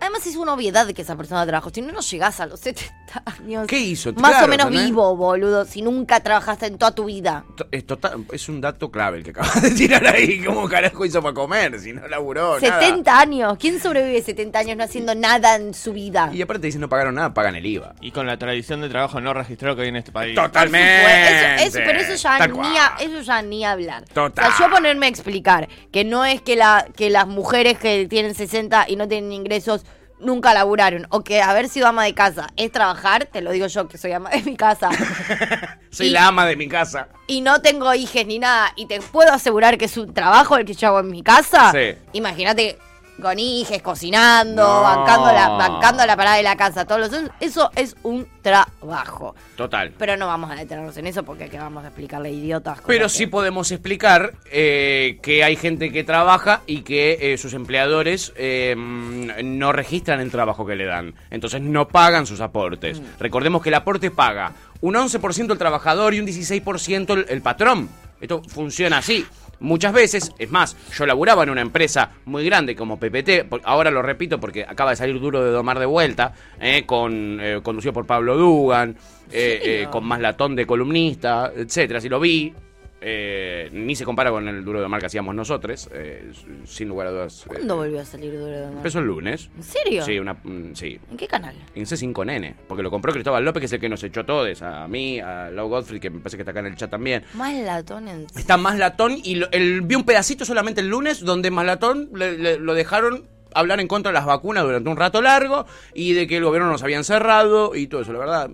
Además 0.00 0.26
es 0.26 0.36
una 0.36 0.52
obviedad 0.52 0.86
de 0.86 0.94
que 0.94 1.02
esa 1.02 1.16
persona 1.16 1.44
trabaja. 1.46 1.70
Si 1.72 1.80
no, 1.82 1.92
no 1.92 2.00
llegás 2.00 2.38
a 2.40 2.46
los 2.46 2.60
70 2.66 3.22
años. 3.40 3.66
¿Qué 3.66 3.78
hizo? 3.78 4.12
Más 4.14 4.32
Claro, 4.32 4.46
o 4.46 4.48
menos 4.48 4.70
vivo, 4.70 5.16
boludo. 5.16 5.64
Si 5.64 5.80
nunca 5.82 6.20
trabajaste 6.20 6.66
en 6.66 6.76
toda 6.78 6.94
tu 6.94 7.04
vida. 7.06 7.44
Es, 7.70 7.86
total- 7.86 8.24
es 8.30 8.48
un 8.48 8.60
dato 8.60 8.90
clave 8.90 9.18
el 9.18 9.24
que 9.24 9.30
acabas 9.30 9.62
de 9.62 9.70
tirar 9.70 10.06
ahí. 10.06 10.42
¿Cómo 10.44 10.68
carajo 10.68 11.04
hizo 11.04 11.22
para 11.22 11.32
comer 11.34 11.80
si 11.80 11.92
no 11.94 12.06
laburó? 12.08 12.60
nada? 12.60 12.80
70 12.80 13.18
años. 13.18 13.58
¿Quién 13.58 13.80
sobrevive 13.80 14.20
70 14.22 14.58
años 14.58 14.76
no 14.76 14.84
haciendo 14.84 15.14
nada 15.14 15.56
en 15.56 15.72
su 15.72 15.92
vida? 15.94 16.30
Y 16.32 16.42
aparte 16.42 16.66
dicen 16.66 16.82
no 16.82 16.88
pagaron 16.90 17.14
nada, 17.14 17.32
pagan 17.32 17.56
el 17.56 17.64
IVA. 17.64 17.94
Y 18.02 18.10
con 18.10 18.26
la 18.26 18.36
tradición 18.38 18.82
de 18.82 18.88
trabajo 18.90 19.20
no 19.20 19.32
registrado 19.32 19.76
que 19.76 19.82
hay 19.82 19.88
en 19.88 19.96
este 19.96 20.12
país. 20.12 20.34
Totalmente. 20.34 21.54
Eso, 21.64 21.78
eso- 21.78 21.78
pero 21.86 21.98
eso 22.00 22.14
ya, 22.14 22.46
ni 22.46 22.76
a, 22.76 22.96
eso 23.00 23.20
ya 23.22 23.40
ni 23.42 23.64
hablar. 23.64 24.04
Total. 24.12 24.50
O 24.52 24.56
sea, 24.56 24.66
yo 24.68 24.72
ponerme 24.74 25.06
a 25.06 25.08
explicar 25.08 25.68
que 25.90 26.04
no 26.04 26.24
es 26.26 26.42
que, 26.42 26.54
la, 26.56 26.86
que 26.94 27.08
las 27.08 27.26
mujeres 27.26 27.78
que 27.78 28.06
tienen 28.06 28.34
60 28.34 28.86
y 28.88 28.96
no 28.96 29.08
tienen 29.08 29.32
ingresos 29.32 29.84
nunca 30.18 30.54
laburaron. 30.54 31.06
O 31.10 31.22
que 31.24 31.42
haber 31.42 31.68
sido 31.68 31.86
ama 31.86 32.04
de 32.04 32.14
casa 32.14 32.48
es 32.56 32.72
trabajar, 32.72 33.26
te 33.26 33.40
lo 33.40 33.50
digo 33.50 33.66
yo 33.66 33.88
que 33.88 33.98
soy 33.98 34.12
ama 34.12 34.30
de 34.30 34.42
mi 34.42 34.56
casa. 34.56 34.90
Soy 35.90 36.08
Y- 36.08 36.10
la 36.10 36.26
ama 36.26 36.44
de 36.46 36.56
mi 36.56 36.68
casa. 36.68 37.08
y 37.26 37.40
no 37.40 37.62
tengo 37.62 37.92
hijos 37.94 38.26
ni 38.26 38.38
nada. 38.38 38.72
Y 38.76 38.86
te 38.86 39.00
puedo 39.00 39.32
asegurar 39.32 39.78
que 39.78 39.86
es 39.86 39.96
un 39.96 40.12
trabajo 40.12 40.56
el 40.56 40.64
que 40.66 40.74
yo 40.74 40.88
hago 40.88 41.00
en 41.00 41.10
mi 41.10 41.22
casa. 41.22 41.72
Sí. 41.72 41.96
Imagínate 42.12 42.78
con 43.20 43.38
hijes, 43.38 43.80
cocinando, 43.82 44.62
No. 44.62 44.82
bancando, 44.82 45.32
la, 45.32 45.48
bancando 45.50 46.04
la 46.06 46.16
parada 46.16 46.36
de 46.36 46.42
la 46.42 46.56
casa, 46.56 46.84
todos 46.84 47.10
los 47.10 47.30
Eso 47.40 47.70
es 47.74 47.96
un 48.02 48.26
trabajo. 48.42 49.34
Total. 49.56 49.92
Pero 49.98 50.16
no 50.16 50.26
vamos 50.26 50.50
a 50.50 50.54
detenernos 50.54 50.96
en 50.98 51.06
eso 51.06 51.22
porque 51.22 51.48
que 51.48 51.58
vamos 51.58 51.84
a 51.84 51.88
explicarle 51.88 52.30
idiotas. 52.30 52.78
Pero 52.86 53.04
que- 53.06 53.08
sí 53.10 53.26
podemos 53.26 53.70
explicar 53.72 54.32
eh, 54.50 55.18
que 55.22 55.42
hay 55.44 55.56
gente 55.56 55.90
que 55.90 56.04
trabaja 56.04 56.60
y 56.66 56.82
que 56.82 57.32
eh, 57.32 57.38
sus 57.38 57.54
empleadores 57.54 58.32
eh, 58.36 58.74
mm, 58.76 59.58
no 59.58 59.72
registran 59.72 60.20
el 60.20 60.30
trabajo 60.30 60.66
que 60.66 60.76
le 60.76 60.84
dan. 60.84 61.14
Entonces 61.30 61.60
no 61.60 61.88
pagan 61.88 62.26
sus 62.26 62.40
aportes. 62.40 63.00
Recordemos 63.18 63.62
que 63.62 63.70
el 63.70 63.74
aporte 63.76 64.10
paga 64.10 64.52
un 64.82 64.94
11% 64.94 65.52
el 65.52 65.58
trabajador 65.58 66.12
y 66.14 66.20
un 66.20 66.26
16% 66.26 67.12
el, 67.14 67.26
el 67.28 67.40
patrón. 67.42 67.88
Esto 68.20 68.42
funciona 68.48 68.98
así. 68.98 69.26
Muchas 69.60 69.92
veces, 69.92 70.32
es 70.38 70.50
más, 70.50 70.76
yo 70.92 71.06
laburaba 71.06 71.42
en 71.42 71.50
una 71.50 71.62
empresa 71.62 72.10
muy 72.24 72.44
grande 72.44 72.76
como 72.76 72.98
PPT, 72.98 73.46
ahora 73.64 73.90
lo 73.90 74.02
repito 74.02 74.38
porque 74.38 74.64
acaba 74.64 74.90
de 74.90 74.96
salir 74.96 75.18
duro 75.20 75.42
de 75.42 75.50
domar 75.50 75.78
de 75.78 75.86
vuelta, 75.86 76.34
eh, 76.60 76.84
con, 76.84 77.38
eh, 77.40 77.60
conducido 77.62 77.92
por 77.92 78.06
Pablo 78.06 78.36
Dugan, 78.36 78.96
eh, 79.32 79.60
eh, 79.64 79.88
con 79.90 80.04
más 80.04 80.20
latón 80.20 80.54
de 80.54 80.66
columnista, 80.66 81.52
etcétera. 81.54 82.00
Si 82.00 82.08
lo 82.08 82.20
vi, 82.20 82.54
eh, 83.00 83.68
ni 83.72 83.94
se 83.94 84.04
compara 84.04 84.30
con 84.30 84.48
el 84.48 84.64
duro 84.64 84.78
de 84.78 84.84
domar 84.84 85.00
que 85.00 85.06
hacíamos 85.06 85.34
nosotros, 85.34 85.88
eh, 85.92 86.32
sin 86.64 86.88
lugar 86.88 87.08
a 87.08 87.10
dudas. 87.10 87.42
eh, 87.44 87.48
¿Cuándo 87.48 87.76
volvió 87.76 88.00
a 88.00 88.04
salir 88.04 88.32
duro 88.32 88.46
de 88.46 88.62
Omar? 88.62 88.76
Empezó 88.78 88.98
el 89.00 89.06
lunes. 89.06 89.50
¿En 89.56 89.62
serio? 89.62 90.04
Sí, 90.04 90.18
una, 90.18 90.34
mm, 90.34 90.74
sí. 90.74 90.98
¿En 91.10 91.16
qué 91.16 91.28
canal? 91.28 91.54
En 91.74 91.84
C5N, 91.84 92.54
porque 92.66 92.82
lo 92.82 92.90
compró 92.90 93.12
Cristóbal 93.12 93.44
López, 93.44 93.60
que 93.60 93.66
es 93.66 93.72
el 93.74 93.80
que 93.80 93.88
nos 93.88 94.02
echó 94.02 94.24
todos, 94.24 94.62
a 94.62 94.88
mí, 94.88 95.20
a 95.20 95.50
Lau 95.50 95.68
Godfrey, 95.68 96.00
que 96.00 96.10
me 96.10 96.20
parece 96.20 96.36
que 96.36 96.42
está 96.42 96.52
acá 96.52 96.60
en 96.60 96.66
el 96.66 96.76
chat 96.76 96.90
también. 96.90 97.24
Más 97.34 97.54
latón 97.54 98.08
en... 98.08 98.26
Está 98.36 98.56
Maslatón 98.56 99.16
y 99.22 99.36
lo- 99.36 99.50
el, 99.52 99.82
vi 99.82 99.94
un 99.94 100.04
pedacito 100.04 100.44
solamente 100.44 100.80
el 100.80 100.88
lunes 100.88 101.20
donde 101.20 101.50
Maslatón 101.50 102.10
le- 102.14 102.38
le- 102.38 102.58
lo 102.58 102.74
dejaron 102.74 103.24
hablar 103.54 103.80
en 103.80 103.88
contra 103.88 104.10
de 104.10 104.14
las 104.14 104.26
vacunas 104.26 104.64
durante 104.64 104.88
un 104.90 104.96
rato 104.96 105.22
largo 105.22 105.64
y 105.94 106.12
de 106.12 106.26
que 106.26 106.36
el 106.36 106.44
gobierno 106.44 106.70
nos 106.70 106.82
había 106.82 106.96
encerrado 106.98 107.74
y 107.74 107.86
todo 107.86 108.02
eso. 108.02 108.12
La 108.12 108.18
verdad, 108.18 108.50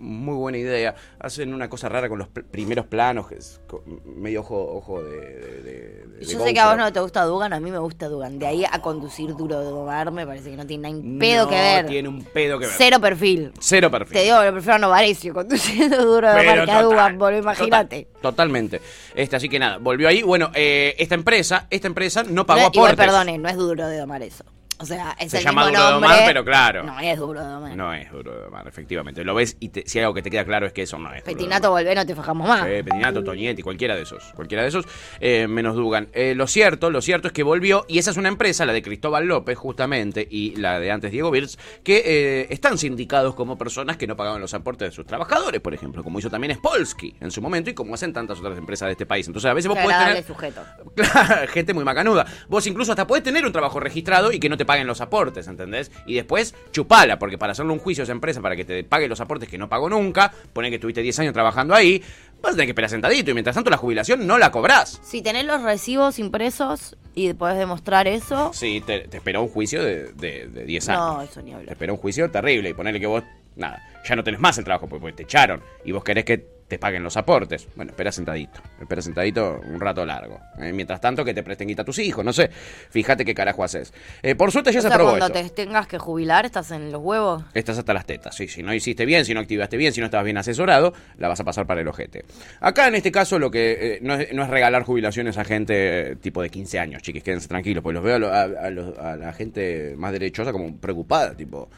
muy 0.00 0.34
buena 0.34 0.58
idea. 0.58 0.94
Hacen 1.18 1.52
una 1.54 1.68
cosa 1.68 1.88
rara 1.88 2.08
con 2.08 2.18
los 2.18 2.28
pr- 2.28 2.44
primeros 2.44 2.86
planos, 2.86 3.28
que 3.28 3.36
es 3.36 3.60
medio 4.04 4.40
ojo, 4.40 4.56
ojo 4.76 5.02
de, 5.02 5.10
de- 5.20 5.62
de- 5.62 6.06
de 6.18 6.24
Yo 6.24 6.40
sé 6.44 6.52
que 6.52 6.60
a 6.60 6.68
vos 6.68 6.76
no 6.76 6.92
te 6.92 7.00
gusta 7.00 7.24
Dugan, 7.24 7.52
a 7.52 7.60
mí 7.60 7.70
me 7.70 7.78
gusta 7.78 8.08
Dugan. 8.08 8.38
De 8.38 8.46
ahí 8.46 8.64
a 8.70 8.80
conducir 8.82 9.34
duro 9.36 9.60
de 9.60 9.66
Omar 9.68 10.10
me 10.10 10.26
parece 10.26 10.50
que 10.50 10.56
no 10.56 10.66
tiene 10.66 10.90
nada 10.92 11.18
pedo 11.20 11.44
No 11.44 11.50
que 11.50 11.56
ver. 11.56 11.86
tiene 11.86 12.08
un 12.08 12.24
pedo 12.24 12.58
que 12.58 12.66
ver. 12.66 12.74
Cero 12.76 13.00
perfil. 13.00 13.52
Cero 13.60 13.90
perfil. 13.90 14.12
Te 14.14 14.24
digo, 14.24 14.42
lo 14.42 14.52
prefiero 14.52 14.74
a 14.74 14.78
Novarecio 14.78 15.32
conduciendo 15.34 16.04
duro 16.04 16.28
de 16.28 16.34
Pero 16.38 16.52
Omar 16.52 16.64
que 16.66 16.72
a 16.72 16.82
Dugan, 16.82 17.18
boludo, 17.18 17.38
imagínate. 17.40 18.04
total, 18.04 18.20
totalmente. 18.22 18.80
Este, 19.14 19.36
así 19.36 19.48
que 19.48 19.58
nada, 19.58 19.78
volvió 19.78 20.08
ahí. 20.08 20.22
Bueno, 20.22 20.50
eh, 20.54 20.94
esta 20.98 21.14
empresa, 21.14 21.66
esta 21.70 21.86
empresa 21.86 22.22
no 22.24 22.46
pagó 22.46 22.60
No, 22.62 22.70
igual, 22.72 22.92
aportes. 22.92 23.06
perdone, 23.06 23.38
no 23.38 23.48
es 23.48 23.56
duro 23.56 23.86
de 23.86 24.02
Omar 24.02 24.22
eso. 24.22 24.44
O 24.80 24.86
sea, 24.86 25.14
es 25.18 25.30
Se 25.30 25.38
el 25.38 25.44
llama 25.44 25.66
mismo 25.66 25.76
duro 25.78 25.86
de 25.86 25.92
nombre. 25.92 26.08
domar, 26.10 26.24
pero 26.26 26.44
claro. 26.44 26.82
No 26.84 26.98
es 27.00 27.18
duro 27.18 27.40
de 27.44 27.50
domar. 27.50 27.76
No 27.76 27.92
es 27.94 28.10
duro 28.10 28.32
de 28.34 28.40
domar, 28.44 28.66
efectivamente. 28.66 29.22
Lo 29.24 29.34
ves 29.34 29.56
y 29.60 29.68
te- 29.68 29.86
si 29.86 29.98
algo 30.00 30.14
que 30.14 30.22
te 30.22 30.30
queda 30.30 30.44
claro 30.44 30.66
es 30.66 30.72
que 30.72 30.82
eso 30.82 30.98
no 30.98 31.08
es. 31.12 31.16
de 31.24 31.32
Petinato, 31.32 31.70
volvé, 31.70 31.94
no 31.94 32.06
te 32.06 32.14
fajamos 32.14 32.48
más. 32.48 32.66
Eh, 32.66 32.82
Petinato, 32.82 33.22
Toñetti, 33.22 33.62
cualquiera 33.62 33.94
de 33.94 34.02
esos. 34.02 34.32
Cualquiera 34.34 34.62
de 34.62 34.68
esos, 34.70 34.86
eh, 35.20 35.46
menos 35.48 35.76
Dugan. 35.76 36.08
Eh, 36.14 36.34
lo 36.34 36.46
cierto, 36.46 36.90
lo 36.90 37.02
cierto 37.02 37.28
es 37.28 37.32
que 37.32 37.42
volvió, 37.42 37.84
y 37.88 37.98
esa 37.98 38.10
es 38.10 38.16
una 38.16 38.28
empresa, 38.28 38.64
la 38.66 38.72
de 38.72 38.82
Cristóbal 38.82 39.26
López, 39.26 39.58
justamente, 39.58 40.26
y 40.30 40.56
la 40.56 40.80
de 40.80 40.90
antes 40.90 41.10
Diego 41.12 41.30
Birz, 41.30 41.58
que 41.84 42.02
eh, 42.04 42.46
están 42.50 42.78
sindicados 42.78 43.34
como 43.34 43.58
personas 43.58 43.96
que 43.98 44.06
no 44.06 44.16
pagaban 44.16 44.40
los 44.40 44.54
aportes 44.54 44.88
de 44.88 44.94
sus 44.94 45.06
trabajadores, 45.06 45.60
por 45.60 45.74
ejemplo, 45.74 46.02
como 46.02 46.18
hizo 46.18 46.30
también 46.30 46.54
Spolsky 46.54 47.14
en 47.20 47.30
su 47.30 47.42
momento 47.42 47.68
y 47.70 47.74
como 47.74 47.94
hacen 47.94 48.12
tantas 48.12 48.38
otras 48.40 48.56
empresas 48.56 48.86
de 48.86 48.92
este 48.92 49.06
país. 49.06 49.26
Entonces, 49.26 49.50
a 49.50 49.54
veces 49.54 49.68
vos 49.68 49.78
podés 49.78 49.98
tener. 49.98 50.24
sujeto. 50.24 50.62
Gente 51.52 51.74
muy 51.74 51.84
macanuda. 51.84 52.26
Vos 52.48 52.66
incluso 52.66 52.92
hasta 52.92 53.06
podés 53.06 53.22
tener 53.22 53.44
un 53.44 53.52
trabajo 53.52 53.80
registrado 53.80 54.32
y 54.32 54.38
que 54.40 54.48
no 54.48 54.56
te 54.56 54.64
paguen 54.70 54.86
los 54.86 55.00
aportes, 55.00 55.48
¿entendés? 55.48 55.90
Y 56.06 56.14
después 56.14 56.54
chupala, 56.70 57.18
porque 57.18 57.36
para 57.38 57.52
hacerle 57.52 57.72
un 57.72 57.80
juicio 57.80 58.02
a 58.02 58.04
esa 58.04 58.12
empresa 58.12 58.40
para 58.40 58.54
que 58.54 58.64
te 58.64 58.84
pague 58.84 59.08
los 59.08 59.20
aportes 59.20 59.48
que 59.48 59.58
no 59.58 59.68
pagó 59.68 59.88
nunca, 59.88 60.32
pone 60.52 60.68
que 60.70 60.76
estuviste 60.76 61.02
10 61.02 61.18
años 61.18 61.32
trabajando 61.34 61.74
ahí, 61.74 62.00
vas 62.40 62.52
a 62.52 62.54
tener 62.54 62.66
que 62.66 62.70
esperar 62.70 62.88
sentadito 62.90 63.30
y 63.32 63.34
mientras 63.34 63.54
tanto 63.56 63.68
la 63.70 63.76
jubilación 63.76 64.26
no 64.26 64.38
la 64.38 64.52
cobrás. 64.52 65.00
Si 65.02 65.22
tenés 65.22 65.44
los 65.44 65.62
recibos 65.62 66.18
impresos 66.20 66.96
y 67.14 67.32
podés 67.34 67.58
demostrar 67.58 68.06
eso, 68.06 68.52
Sí, 68.54 68.80
te, 68.86 69.00
te 69.08 69.16
esperó 69.16 69.42
un 69.42 69.48
juicio 69.48 69.82
de, 69.82 70.12
de, 70.12 70.46
de 70.46 70.64
10 70.64 70.88
años. 70.90 71.00
no, 71.16 71.22
eso 71.22 71.42
ni 71.42 71.50
Te 71.50 71.56
hablar. 71.56 71.72
esperó 71.72 71.94
un 71.94 71.98
juicio 72.00 72.30
terrible 72.30 72.68
y 72.70 72.74
ponerle 72.74 73.00
que 73.00 73.06
vos, 73.08 73.24
nada, 73.56 73.82
ya 74.08 74.14
no 74.14 74.22
tenés 74.22 74.38
más 74.40 74.56
el 74.58 74.64
trabajo 74.64 74.86
porque, 74.88 75.00
porque 75.00 75.16
te 75.16 75.22
echaron 75.24 75.60
y 75.84 75.92
vos 75.92 76.04
querés 76.04 76.24
que 76.24 76.59
te 76.70 76.78
paguen 76.78 77.02
los 77.02 77.16
aportes. 77.18 77.68
Bueno, 77.76 77.90
espera 77.90 78.12
sentadito, 78.12 78.60
espera 78.80 79.02
sentadito 79.02 79.60
un 79.66 79.78
rato 79.80 80.06
largo. 80.06 80.40
Eh, 80.58 80.72
mientras 80.72 81.00
tanto 81.00 81.24
que 81.24 81.34
te 81.34 81.42
presten 81.42 81.66
guita 81.68 81.82
a 81.82 81.84
tus 81.84 81.98
hijos, 81.98 82.24
no 82.24 82.32
sé. 82.32 82.48
Fíjate 82.90 83.24
qué 83.24 83.34
carajo 83.34 83.64
haces. 83.64 83.92
Eh, 84.22 84.36
por 84.36 84.52
suerte 84.52 84.72
ya 84.72 84.78
O 84.78 84.82
se 84.82 84.88
sea, 84.88 84.94
aprobó 84.94 85.18
cuando 85.18 85.26
esto. 85.38 85.48
te 85.54 85.64
tengas 85.64 85.86
que 85.88 85.98
jubilar, 85.98 86.46
estás 86.46 86.70
en 86.70 86.92
los 86.92 87.02
huevos. 87.02 87.42
Estás 87.54 87.76
hasta 87.76 87.92
las 87.92 88.06
tetas, 88.06 88.36
sí. 88.36 88.46
Si 88.48 88.62
no 88.62 88.72
hiciste 88.72 89.04
bien, 89.04 89.24
si 89.24 89.34
no 89.34 89.40
activaste 89.40 89.76
bien, 89.76 89.92
si 89.92 90.00
no 90.00 90.06
estabas 90.06 90.24
bien 90.24 90.38
asesorado, 90.38 90.94
la 91.18 91.26
vas 91.28 91.40
a 91.40 91.44
pasar 91.44 91.66
para 91.66 91.80
el 91.80 91.88
ojete. 91.88 92.24
Acá, 92.60 92.86
en 92.86 92.94
este 92.94 93.10
caso, 93.10 93.38
lo 93.40 93.50
que 93.50 93.94
eh, 93.96 93.98
no, 94.00 94.14
es, 94.14 94.32
no 94.32 94.44
es 94.44 94.48
regalar 94.50 94.84
jubilaciones 94.84 95.36
a 95.38 95.44
gente 95.44 96.12
eh, 96.12 96.16
tipo 96.16 96.40
de 96.40 96.50
15 96.50 96.78
años, 96.78 97.02
chiquis, 97.02 97.24
quédense 97.24 97.48
tranquilos, 97.48 97.82
pues 97.82 97.94
los 97.94 98.04
veo 98.04 98.28
a, 98.32 98.40
a- 98.42 98.44
a 98.44 98.70
los- 98.70 98.96
a 98.96 99.16
la 99.16 99.32
gente 99.32 99.94
más 99.98 100.12
derechosa 100.12 100.52
como 100.52 100.76
preocupada, 100.76 101.36
tipo... 101.36 101.68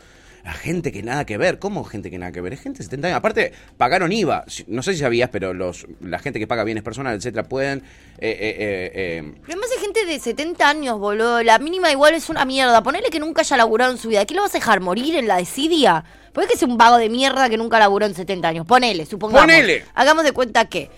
La 0.44 0.52
gente 0.52 0.90
que 0.90 1.04
nada 1.04 1.24
que 1.24 1.38
ver, 1.38 1.60
¿cómo 1.60 1.84
gente 1.84 2.10
que 2.10 2.18
nada 2.18 2.32
que 2.32 2.40
ver? 2.40 2.52
Es 2.52 2.60
gente 2.60 2.78
de 2.78 2.84
70 2.84 3.06
años. 3.08 3.18
Aparte, 3.18 3.52
pagaron 3.76 4.10
IVA. 4.10 4.44
No 4.66 4.82
sé 4.82 4.94
si 4.94 4.98
sabías, 4.98 5.30
pero 5.30 5.54
los 5.54 5.86
la 6.00 6.18
gente 6.18 6.40
que 6.40 6.48
paga 6.48 6.64
bienes 6.64 6.82
personales, 6.82 7.18
etcétera, 7.18 7.44
pueden. 7.48 7.78
eh, 8.18 8.28
eh, 8.30 8.56
eh, 8.58 8.90
eh, 8.94 9.22
Pero 9.22 9.52
además 9.52 9.70
hay 9.76 9.84
gente 9.84 10.04
de 10.04 10.18
70 10.18 10.68
años, 10.68 10.98
boludo. 10.98 11.44
La 11.44 11.60
mínima 11.60 11.92
igual 11.92 12.14
es 12.14 12.28
una 12.28 12.44
mierda. 12.44 12.82
Ponele 12.82 13.08
que 13.10 13.20
nunca 13.20 13.42
haya 13.42 13.56
laburado 13.56 13.92
en 13.92 13.98
su 13.98 14.08
vida. 14.08 14.24
¿Qué 14.26 14.34
lo 14.34 14.42
vas 14.42 14.54
a 14.54 14.58
dejar 14.58 14.80
morir 14.80 15.14
en 15.14 15.28
la 15.28 15.36
desidia? 15.36 16.04
¿Por 16.32 16.42
qué 16.42 16.48
que 16.48 16.54
es 16.56 16.62
un 16.64 16.76
vago 16.76 16.96
de 16.96 17.08
mierda 17.08 17.48
que 17.48 17.56
nunca 17.56 17.78
laburó 17.78 18.06
en 18.06 18.14
70 18.16 18.48
años? 18.48 18.66
Ponele, 18.66 19.06
supongamos. 19.06 19.42
Ponele. 19.44 19.84
Hagamos 19.94 20.24
de 20.24 20.32
cuenta 20.32 20.64
que. 20.64 20.90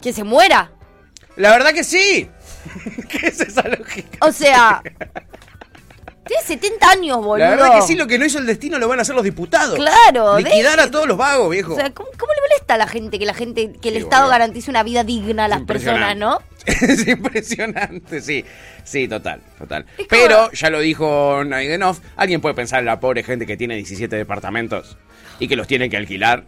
Que 0.00 0.12
se 0.12 0.22
muera. 0.22 0.70
La 1.36 1.50
verdad 1.50 1.72
que 1.72 1.82
sí. 1.82 2.28
¿Qué 3.08 3.26
es 3.26 3.40
esa 3.40 3.66
lógica? 3.66 4.18
O 4.20 4.30
sea. 4.30 4.80
Tiene 6.26 6.42
70 6.42 6.90
años, 6.90 7.16
boludo. 7.18 7.38
La 7.38 7.50
verdad 7.50 7.74
que 7.74 7.82
sí, 7.82 7.94
lo 7.96 8.06
que 8.06 8.18
no 8.18 8.24
hizo 8.24 8.38
el 8.38 8.46
destino 8.46 8.78
lo 8.78 8.88
van 8.88 8.98
a 8.98 9.02
hacer 9.02 9.14
los 9.14 9.24
diputados. 9.24 9.76
Claro, 9.76 10.38
Liquidar 10.38 10.80
a 10.80 10.90
todos 10.90 11.06
los 11.06 11.16
vagos, 11.16 11.50
viejo. 11.50 11.74
O 11.74 11.76
sea, 11.76 11.90
¿cómo, 11.92 12.08
cómo 12.18 12.32
le 12.32 12.40
molesta 12.40 12.74
a 12.74 12.78
la 12.78 12.86
gente 12.86 13.18
que 13.18 13.26
la 13.26 13.34
gente 13.34 13.72
que 13.80 13.88
el 13.90 13.94
Sí, 13.96 14.00
Estado 14.00 14.22
boludo. 14.24 14.30
garantice 14.38 14.70
una 14.70 14.82
vida 14.82 15.04
digna 15.04 15.44
a 15.44 15.48
las 15.48 15.62
personas, 15.62 16.16
no? 16.16 16.40
es 16.66 17.06
impresionante, 17.06 18.20
sí. 18.20 18.44
Sí, 18.84 19.08
total, 19.08 19.40
total. 19.58 19.86
Es 19.98 20.06
como- 20.08 20.22
Pero, 20.22 20.50
ya 20.52 20.70
lo 20.70 20.80
dijo 20.80 21.42
Naidenov, 21.44 21.98
alguien 22.16 22.40
puede 22.40 22.54
pensar 22.54 22.80
en 22.80 22.86
la 22.86 23.00
pobre 23.00 23.22
gente 23.22 23.46
que 23.46 23.56
tiene 23.56 23.76
17 23.76 24.16
departamentos 24.16 24.96
y 25.38 25.48
que 25.48 25.56
los 25.56 25.66
tiene 25.66 25.88
que 25.90 25.96
alquilar. 25.96 26.44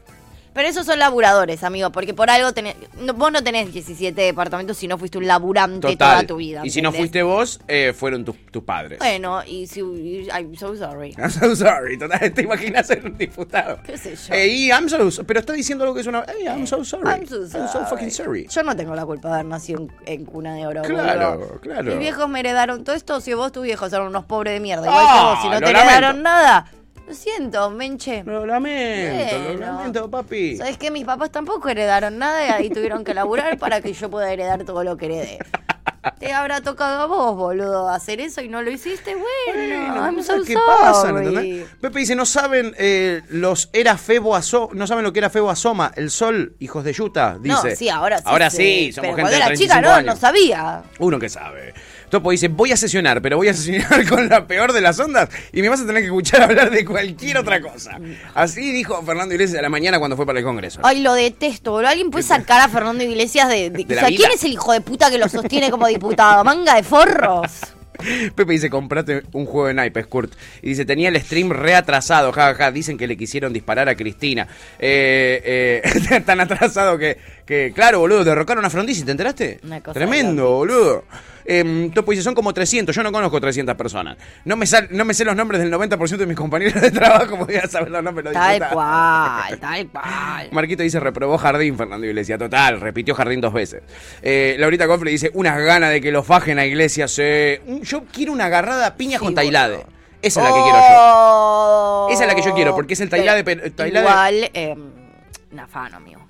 Pero 0.57 0.69
esos 0.69 0.87
son 0.87 0.99
laburadores, 0.99 1.63
amigo, 1.63 1.93
porque 1.93 2.15
por 2.15 2.31
algo 2.31 2.53
tenés, 2.53 2.75
no- 2.99 3.13
vos 3.15 3.31
no 3.31 3.45
tenés 3.45 3.73
17 3.73 4.21
departamentos 4.21 4.77
si 4.79 4.89
no 4.89 4.97
fuiste 4.99 5.19
un 5.19 5.27
laburante 5.27 5.87
Total. 5.87 5.97
toda 5.97 6.27
tu 6.27 6.37
vida. 6.37 6.63
y 6.65 6.71
si 6.71 6.81
no 6.81 6.89
¿entendés? 6.89 6.99
fuiste 6.99 7.23
vos, 7.23 7.61
eh, 7.69 7.93
fueron 7.95 8.25
tus, 8.25 8.37
tus 8.51 8.65
padres. 8.65 8.99
Bueno, 8.99 9.43
y 9.47 9.67
si. 9.67 9.81
y- 9.81 10.29
I'm 10.35 10.57
so 10.57 10.75
sorry. 10.75 11.15
I'm 11.19 11.31
so 11.31 11.55
sorry, 11.55 11.99
total, 11.99 12.33
te 12.33 12.43
imaginas 12.43 12.87
ser 12.87 13.05
un 13.05 13.19
diputado. 13.19 13.79
¿Qué 13.85 13.99
sé 13.99 14.17
yo? 14.17 14.35
Eh, 14.35 14.49
y 14.49 14.69
I'm 14.71 14.89
so, 14.89 14.97
pero 15.27 15.41
está 15.41 15.53
diciendo 15.53 15.85
algo 15.85 15.95
que 15.95 16.01
es 16.01 16.07
una. 16.07 16.25
Hey, 16.27 16.47
I'm 16.47 16.67
so 16.67 16.83
sorry. 16.85 17.07
I'm 17.07 17.27
so 17.29 17.47
sorry. 17.47 17.85
fucking 17.91 18.11
sorry. 18.11 18.49
Yo 18.49 18.63
no 18.63 18.75
tengo 18.75 18.95
la 18.95 19.05
culpa 19.05 19.29
de 19.29 19.35
haber 19.35 19.47
nacido 19.47 19.81
en, 19.83 19.93
en 20.07 20.25
cuna 20.25 20.55
de 20.55 20.67
oro. 20.67 20.81
Claro, 20.83 21.39
boludo. 21.39 21.61
claro. 21.61 21.85
Mis 21.91 21.99
viejos 21.99 22.29
me 22.31 22.41
heredaron 22.41 22.83
todo 22.83 22.97
esto. 22.97 23.21
Si 23.21 23.35
vos, 23.35 23.53
tus 23.53 23.63
viejos 23.65 23.93
eran 23.93 24.07
unos 24.07 24.25
pobres 24.25 24.55
de 24.55 24.61
mierda. 24.61 24.87
Igual 24.87 25.05
Ah, 25.07 25.15
que 25.19 25.25
vos, 25.27 25.43
si 25.43 25.49
no 25.49 25.55
lo 25.55 25.59
te 25.67 25.73
lamento. 25.75 25.91
heredaron 25.93 26.23
nada. 26.23 26.67
Lo 27.07 27.15
siento, 27.15 27.71
menche. 27.71 28.25
Lo 28.25 28.45
lamento, 28.47 29.39
lo 29.39 29.45
Bueno. 29.45 29.67
lamento, 29.67 30.11
papi. 30.11 30.57
¿Sabes 30.57 30.77
qué? 30.77 30.91
Mis 30.91 31.05
papás 31.05 31.31
tampoco 31.31 31.69
heredaron 31.69 32.19
nada 32.19 32.45
y 32.47 32.49
ahí 32.51 32.71
tuvieron 32.71 33.05
que 33.05 33.15
laburar 33.15 33.59
para 33.59 33.81
que 33.81 33.93
yo 33.93 34.11
pueda 34.11 34.33
heredar 34.33 34.65
todo 34.65 34.83
lo 34.83 34.97
que 34.97 35.07
heredé. 35.07 35.39
Te 36.21 36.33
habrá 36.33 36.61
tocado 36.61 37.03
a 37.03 37.07
vos, 37.07 37.37
boludo, 37.37 37.89
hacer 37.89 38.21
eso 38.21 38.41
y 38.41 38.49
no 38.49 38.63
lo 38.63 38.71
hiciste. 38.71 39.15
Bueno, 39.15 39.87
Bueno, 39.89 40.05
I'm 40.05 40.23
so 40.23 40.45
sorry. 40.45 41.27
¿entendés? 41.27 41.69
Pepe 41.81 41.99
dice, 41.99 42.15
no 42.15 42.25
saben 42.27 42.75
eh, 42.79 43.23
los 43.29 43.71
era 43.73 43.99
Febo 43.99 44.37
Aso 44.37 44.71
no 44.73 44.87
saben 44.87 45.03
lo 45.03 45.13
que 45.13 45.19
era 45.19 45.31
Febo 45.31 45.51
Asoma, 45.51 45.91
el 45.97 46.11
sol, 46.11 46.55
hijos 46.61 46.85
de 46.85 46.95
Utah, 46.97 47.39
dice. 47.41 47.71
No, 47.71 47.77
sí, 47.77 47.89
ahora 47.89 48.19
sí. 48.19 48.25
Ahora 48.27 48.51
sé, 48.51 48.57
sí, 48.57 48.93
somos 48.93 49.11
pero 49.11 49.17
gente 49.17 49.23
cuando 49.23 49.31
de 49.31 49.37
era 49.37 49.57
chica 49.57 49.81
35 49.81 49.83
no, 49.83 49.95
años. 49.95 50.15
no 50.15 50.21
sabía. 50.21 50.83
Uno 51.01 51.19
que 51.19 51.29
sabe. 51.29 51.75
Topo 52.11 52.31
dice, 52.31 52.49
voy 52.49 52.73
a 52.73 52.77
sesionar, 52.77 53.21
pero 53.21 53.37
voy 53.37 53.49
a 53.49 53.55
sesionar 53.55 54.07
con 54.09 54.29
la 54.29 54.47
peor 54.47 54.73
de 54.73 54.81
las 54.81 54.99
ondas 55.01 55.29
y 55.53 55.61
me 55.63 55.69
vas 55.69 55.81
a 55.81 55.87
tener 55.87 56.03
que 56.03 56.07
escuchar 56.07 56.43
hablar 56.45 56.71
de 56.71 56.85
cualquier 56.85 57.39
otra 57.39 57.61
cosa. 57.61 57.99
Así 58.35 58.73
dijo 58.73 59.03
Fernando 59.05 59.35
Iglesias 59.35 59.59
a 59.59 59.63
la 59.63 59.69
mañana 59.69 59.99
cuando 59.99 60.17
fue 60.17 60.25
para 60.27 60.39
el 60.39 60.45
Congreso. 60.45 60.81
Ay, 60.83 61.01
lo 61.03 61.15
detesto, 61.15 61.73
boludo. 61.73 61.89
¿Alguien 61.91 62.11
puede 62.11 62.23
sacar 62.25 62.61
a 62.61 62.69
Fernando 62.69 63.03
Iglesias 63.05 63.49
de... 63.49 63.71
de- 63.71 63.85
De 63.85 63.97
o 63.97 63.99
sea. 63.99 64.09
¿quién 64.09 64.31
es 64.33 64.45
el 64.45 64.53
hijo 64.53 64.73
de 64.73 64.81
puta 64.81 65.11
que 65.11 65.19
lo 65.19 65.29
sostiene 65.29 65.71
como 65.71 65.87
diputado? 65.89 66.45
Manga 66.45 66.75
de 66.77 66.83
forros. 66.83 67.53
Pepe 68.35 68.53
dice, 68.53 68.69
comprate 68.69 69.23
un 69.33 69.47
juego 69.47 69.69
de 69.69 69.75
naipes, 69.75 70.07
Kurt. 70.07 70.33
Y 70.61 70.69
dice, 70.69 70.85
tenía 70.85 71.09
el 71.09 71.19
stream 71.19 71.51
reatrasado, 71.51 72.31
jajaja. 72.31 72.71
Dicen 72.71 72.99
que 72.99 73.07
le 73.07 73.17
quisieron 73.17 73.55
disparar 73.55 73.89
a 73.89 73.95
Cristina. 73.97 74.47
Eh, 74.79 75.83
eh, 75.83 76.21
tan 76.27 76.41
atrasado 76.41 76.99
que, 76.99 77.17
que, 77.47 77.73
claro, 77.73 78.01
boludo, 78.01 78.25
derrocaron 78.25 78.65
a 78.65 78.71
Frondizi, 78.71 79.05
¿te 79.05 79.13
enteraste? 79.13 79.61
Una 79.63 79.81
cosa 79.81 79.95
Tremendo, 79.95 80.43
loca. 80.43 80.55
boludo. 80.57 81.05
Eh, 81.49 81.93
Topo 81.95 82.11
dice, 82.11 82.25
son 82.25 82.35
como 82.35 82.53
300, 82.53 82.93
yo 82.95 83.05
no 83.05 83.13
conozco 83.13 83.41
300 83.41 83.77
personas. 83.77 84.17
No 84.45 84.57
me, 84.57 84.67
sal- 84.67 84.89
no 84.91 85.05
me 85.05 85.15
sé 85.15 85.25
los 85.25 85.37
nombres 85.37 85.61
del 85.61 85.73
90% 85.73 86.17
de 86.17 86.27
mis 86.27 86.37
compañeros 86.37 86.83
de 86.83 86.91
trabajo, 86.91 87.37
voy 87.47 87.55
a 87.55 87.69
saber 87.69 87.93
los 87.93 88.03
nombres 88.03 88.33
Tal 88.33 88.69
cual, 88.69 89.59
tal 89.61 89.87
cual. 89.91 90.49
Marquito 90.51 90.83
dice, 90.83 90.99
reprobó 90.99 91.39
Jardín, 91.39 91.77
Fernando 91.77 92.05
Iglesias. 92.05 92.37
Total, 92.37 92.81
repitió 92.81 93.15
Jardín 93.15 93.41
dos 93.41 93.53
veces. 93.53 93.83
Eh, 94.23 94.57
Laurita 94.59 94.89
Cofre 94.89 95.13
dice, 95.13 95.31
unas 95.35 95.57
ganas 95.61 95.91
de 95.93 96.01
que 96.01 96.11
lo 96.11 96.25
fajen 96.25 96.59
a 96.59 96.67
Iglesias. 96.67 97.17
eh. 97.21 97.63
Yo 97.83 98.03
quiero 98.13 98.33
una 98.33 98.47
agarrada 98.47 98.87
a 98.89 98.97
piña 98.97 99.19
Sí, 99.21 99.25
con 99.25 99.35
Tailade. 99.37 99.77
boludo. 99.77 99.91
Esa 100.21 100.41
es 100.41 100.49
la 100.49 100.53
que 100.57 100.63
quiero 100.65 100.79
yo. 100.79 100.85
Oh. 100.99 102.09
Esa 102.11 102.23
es 102.25 102.29
la 102.29 102.35
que 102.35 102.43
yo 102.43 102.55
quiero, 102.55 102.75
porque 102.75 102.95
es 102.95 103.01
el 103.01 103.09
Tailade, 103.09 103.45
pero- 103.45 103.63
Tailade- 103.71 104.01
Igual, 104.01 104.51
eh, 104.53 104.75
Nafano, 105.53 105.99
amigo. 105.99 106.26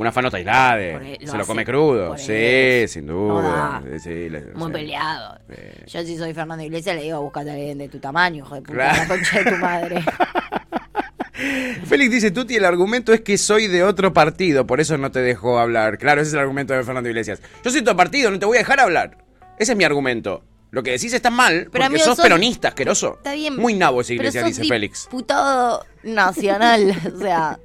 Un 0.00 0.06
afano 0.06 0.30
Tailade. 0.30 0.92
Porque 0.92 1.18
lo 1.20 1.26
Se 1.26 1.36
lo 1.36 1.42
hace 1.42 1.46
come 1.48 1.64
crudo. 1.64 2.08
por 2.08 2.18
Sí, 2.18 2.32
él. 2.34 2.88
sin 2.88 3.06
duda. 3.06 3.82
Sí, 4.02 4.30
le- 4.30 4.40
Muy 4.54 4.68
sí. 4.68 4.72
peleado. 4.72 5.38
Sí. 5.48 5.56
Yo 5.88 6.02
si 6.04 6.16
soy 6.16 6.32
Fernando 6.32 6.64
Iglesias 6.64 6.96
le 6.96 7.02
digo, 7.02 7.20
búscate 7.20 7.50
a 7.50 7.52
alguien 7.52 7.76
de 7.76 7.88
tu 7.88 7.98
tamaño, 7.98 8.38
hijo 8.44 8.54
de 8.54 8.62
puta, 8.62 8.72
Claro. 8.72 8.96
la 8.98 9.08
concha 9.08 9.42
de 9.42 9.50
tu 9.50 9.56
madre. 9.58 10.04
Félix 11.86 12.10
dice, 12.10 12.30
Tuti, 12.30 12.56
el 12.56 12.64
argumento 12.64 13.12
es 13.12 13.20
que 13.22 13.38
soy 13.38 13.66
de 13.66 13.82
otro 13.82 14.12
partido, 14.12 14.66
por 14.66 14.80
eso 14.80 14.98
no 14.98 15.10
te 15.10 15.20
dejo 15.20 15.58
hablar. 15.58 15.96
Claro, 15.98 16.20
ese 16.20 16.28
es 16.28 16.34
el 16.34 16.40
argumento 16.40 16.74
de 16.74 16.82
Fernando 16.84 17.08
Iglesias. 17.08 17.40
Yo 17.64 17.70
soy 17.70 17.80
de 17.80 17.84
otro 17.90 17.96
partido, 17.96 18.30
no 18.30 18.38
te 18.38 18.46
voy 18.46 18.56
a 18.56 18.60
dejar 18.60 18.80
hablar. 18.80 19.18
Ese 19.58 19.72
es 19.72 19.78
mi 19.78 19.84
argumento. 19.84 20.42
Lo 20.70 20.82
que 20.82 20.92
decís 20.92 21.12
está 21.12 21.30
mal, 21.30 21.68
porque 21.70 21.84
amigo, 21.86 22.04
sos 22.04 22.16
sos- 22.16 22.22
peronista, 22.24 22.68
asqueroso. 22.68 23.14
Está 23.16 23.32
bien. 23.34 23.56
Muy 23.56 23.74
nabo 23.74 24.00
esa 24.02 24.08
pero 24.08 24.22
iglesia, 24.22 24.40
sos 24.42 24.48
dice 24.56 24.64
Félix. 24.68 25.04
diputado 25.10 25.84
nacional, 26.02 26.94
o 27.14 27.18
sea... 27.18 27.58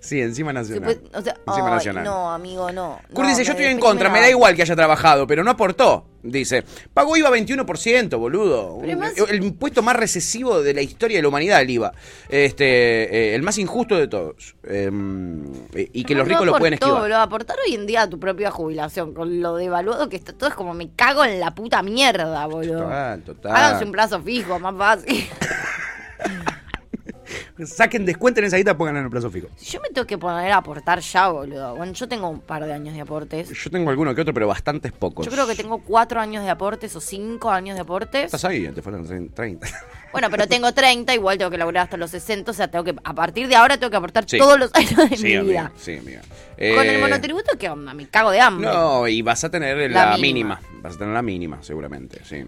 Sí, 0.00 0.20
encima 0.20 0.52
nacional. 0.52 1.00
o 1.14 1.22
sea, 1.22 1.34
encima 1.46 1.66
ay, 1.68 1.74
nacional. 1.74 2.04
no, 2.04 2.30
amigo, 2.32 2.70
no. 2.72 3.00
Kurt 3.12 3.24
no, 3.24 3.28
dice, 3.28 3.44
yo 3.44 3.52
estoy 3.52 3.66
en 3.66 3.78
contra, 3.78 4.08
me 4.10 4.20
da 4.20 4.28
igual 4.30 4.54
que 4.54 4.62
haya 4.62 4.76
trabajado, 4.76 5.26
pero 5.26 5.44
no 5.44 5.50
aportó. 5.50 6.06
Dice, 6.20 6.64
pagó 6.92 7.16
IVA 7.16 7.30
21%, 7.30 8.18
boludo. 8.18 8.80
Además- 8.82 9.14
El 9.28 9.42
impuesto 9.44 9.82
más 9.82 9.94
recesivo 9.96 10.62
de 10.62 10.74
la 10.74 10.82
historia 10.82 11.18
de 11.18 11.22
la 11.22 11.28
humanidad, 11.28 11.60
el 11.62 11.70
IVA. 11.70 11.92
Este, 12.28 12.64
eh, 13.30 13.34
el 13.34 13.42
más 13.42 13.56
injusto 13.58 13.96
de 13.96 14.08
todos. 14.08 14.56
Eh, 14.64 14.90
y 15.92 16.04
que 16.04 16.14
los 16.14 16.26
ricos 16.26 16.44
no 16.44 16.52
lo 16.52 16.58
pueden 16.58 16.74
esquivar. 16.74 17.00
boludo. 17.02 17.18
Aportar 17.18 17.56
hoy 17.64 17.74
en 17.74 17.86
día 17.86 18.02
a 18.02 18.10
tu 18.10 18.18
propia 18.18 18.50
jubilación, 18.50 19.14
con 19.14 19.40
lo 19.40 19.56
devaluado 19.56 20.08
que 20.08 20.16
está 20.16 20.32
todo, 20.32 20.48
es 20.50 20.56
como 20.56 20.74
me 20.74 20.90
cago 20.94 21.24
en 21.24 21.38
la 21.38 21.54
puta 21.54 21.82
mierda, 21.82 22.44
boludo. 22.46 22.82
Total, 22.82 23.22
total. 23.22 23.56
Háganse 23.56 23.84
un 23.84 23.92
plazo 23.92 24.20
fijo, 24.20 24.58
más 24.58 24.74
fácil. 24.76 25.24
Saquen, 27.66 28.04
descuenten 28.06 28.44
esa 28.44 28.56
guita, 28.56 28.76
pongan 28.76 28.96
en 28.98 29.04
el 29.04 29.10
plazo 29.10 29.30
fijo. 29.30 29.48
Si 29.56 29.72
yo 29.72 29.80
me 29.80 29.88
tengo 29.90 30.06
que 30.06 30.16
poner 30.18 30.52
a 30.52 30.58
aportar 30.58 31.00
ya, 31.00 31.28
boludo. 31.28 31.74
Bueno, 31.76 31.92
yo 31.92 32.08
tengo 32.08 32.28
un 32.28 32.40
par 32.40 32.64
de 32.64 32.72
años 32.72 32.94
de 32.94 33.00
aportes. 33.00 33.48
Yo 33.50 33.70
tengo 33.70 33.90
alguno 33.90 34.14
que 34.14 34.20
otro, 34.20 34.32
pero 34.34 34.46
bastantes 34.46 34.92
pocos. 34.92 35.26
Yo 35.26 35.32
creo 35.32 35.46
que 35.46 35.54
tengo 35.54 35.78
cuatro 35.78 36.20
años 36.20 36.44
de 36.44 36.50
aportes 36.50 36.94
o 36.96 37.00
cinco 37.00 37.50
años 37.50 37.74
de 37.74 37.82
aportes. 37.82 38.26
Estás 38.26 38.44
ahí, 38.44 38.68
te 38.68 38.80
faltan 38.82 39.28
30. 39.30 39.66
Bueno, 40.10 40.28
pero 40.30 40.46
tengo 40.46 40.72
30, 40.72 41.14
igual 41.14 41.36
tengo 41.36 41.50
que 41.50 41.58
laburar 41.58 41.84
hasta 41.84 41.98
los 41.98 42.10
60, 42.10 42.50
o 42.50 42.54
sea, 42.54 42.68
tengo 42.70 42.82
que 42.82 42.94
a 43.04 43.12
partir 43.14 43.46
de 43.46 43.56
ahora 43.56 43.76
tengo 43.76 43.90
que 43.90 43.96
aportar 43.98 44.24
Sí. 44.26 44.38
todos 44.38 44.58
los 44.58 44.74
años 44.74 45.10
de 45.10 45.16
sí, 45.18 45.24
mi 45.24 45.34
amiga, 45.34 45.62
vida. 45.64 45.72
sí, 45.76 45.96
amiga. 45.98 46.20
Con 46.22 46.86
el 46.86 46.94
Eh, 46.96 46.98
monotributo, 46.98 47.58
¿qué 47.58 47.68
onda? 47.68 47.92
Me 47.92 48.06
cago 48.08 48.30
de 48.30 48.40
hambre. 48.40 48.66
No, 48.70 49.06
y 49.06 49.20
vas 49.20 49.44
a 49.44 49.50
tener 49.50 49.76
la, 49.90 50.06
La 50.12 50.16
mínima. 50.16 50.58
mínima. 50.60 50.80
Vas 50.82 50.94
a 50.94 50.98
tener 50.98 51.12
la 51.12 51.20
mínima, 51.22 51.62
seguramente, 51.62 52.20
sí. 52.24 52.42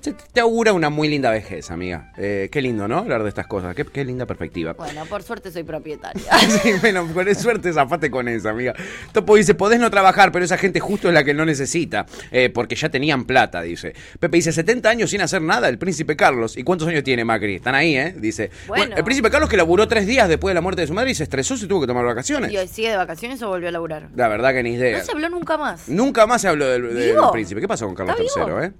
Se- 0.00 0.12
te 0.12 0.40
augura 0.40 0.72
una 0.72 0.90
muy 0.90 1.08
linda 1.08 1.30
vejez, 1.30 1.70
amiga. 1.70 2.12
Eh, 2.16 2.48
qué 2.50 2.62
lindo, 2.62 2.88
¿no? 2.88 2.98
Hablar 2.98 3.22
de 3.22 3.28
estas 3.28 3.46
cosas. 3.46 3.74
Qué, 3.74 3.84
qué 3.84 4.04
linda 4.04 4.26
perspectiva. 4.26 4.74
Bueno, 4.74 5.04
por 5.06 5.22
suerte 5.22 5.50
soy 5.50 5.62
propietaria. 5.64 6.22
Sí, 6.62 6.72
bueno, 6.80 7.06
con 7.12 7.34
suerte 7.34 7.72
zafate 7.72 8.10
con 8.10 8.28
esa, 8.28 8.50
amiga. 8.50 8.74
Topo 9.12 9.36
dice, 9.36 9.54
podés 9.54 9.80
no 9.80 9.90
trabajar, 9.90 10.32
pero 10.32 10.44
esa 10.44 10.56
gente 10.56 10.80
justo 10.80 11.08
es 11.08 11.14
la 11.14 11.24
que 11.24 11.34
no 11.34 11.44
necesita, 11.44 12.06
eh, 12.30 12.50
porque 12.50 12.76
ya 12.76 12.88
tenían 12.88 13.24
plata, 13.24 13.62
dice. 13.62 13.94
Pepe 14.18 14.38
dice, 14.38 14.52
70 14.52 14.88
años 14.88 15.10
sin 15.10 15.20
hacer 15.20 15.42
nada, 15.42 15.68
el 15.68 15.78
príncipe 15.78 16.16
Carlos. 16.16 16.56
¿Y 16.56 16.62
cuántos 16.62 16.88
años 16.88 17.04
tiene 17.04 17.24
Macri? 17.24 17.56
Están 17.56 17.74
ahí, 17.74 17.96
¿eh? 17.96 18.14
Dice. 18.16 18.50
Bueno. 18.68 18.96
el 18.96 19.04
príncipe 19.04 19.30
Carlos 19.30 19.50
que 19.50 19.56
laburó 19.56 19.86
tres 19.88 20.06
días 20.06 20.28
después 20.28 20.50
de 20.50 20.54
la 20.54 20.60
muerte 20.60 20.82
de 20.82 20.86
su 20.86 20.94
madre 20.94 21.10
y 21.10 21.14
se 21.14 21.24
estresó, 21.24 21.56
se 21.56 21.66
tuvo 21.66 21.82
que 21.82 21.86
tomar 21.86 22.04
vacaciones. 22.04 22.52
¿Y 22.52 22.56
hoy 22.56 22.68
sigue 22.68 22.90
de 22.90 22.96
vacaciones 22.96 23.42
o 23.42 23.48
volvió 23.48 23.68
a 23.68 23.72
laburar? 23.72 24.08
La 24.14 24.28
verdad 24.28 24.52
que 24.52 24.62
ni 24.62 24.74
idea. 24.74 24.98
No 24.98 25.04
se 25.04 25.12
habló 25.12 25.28
nunca 25.28 25.58
más. 25.58 25.88
Nunca 25.88 26.26
más 26.26 26.42
se 26.42 26.48
habló 26.48 26.66
del, 26.66 27.16
príncipe. 27.32 27.60
¿Qué 27.60 27.68
pasó 27.68 27.86
con 27.86 27.94
Carlos. 27.94 28.16
III, 28.18 28.66
eh? 28.66 28.72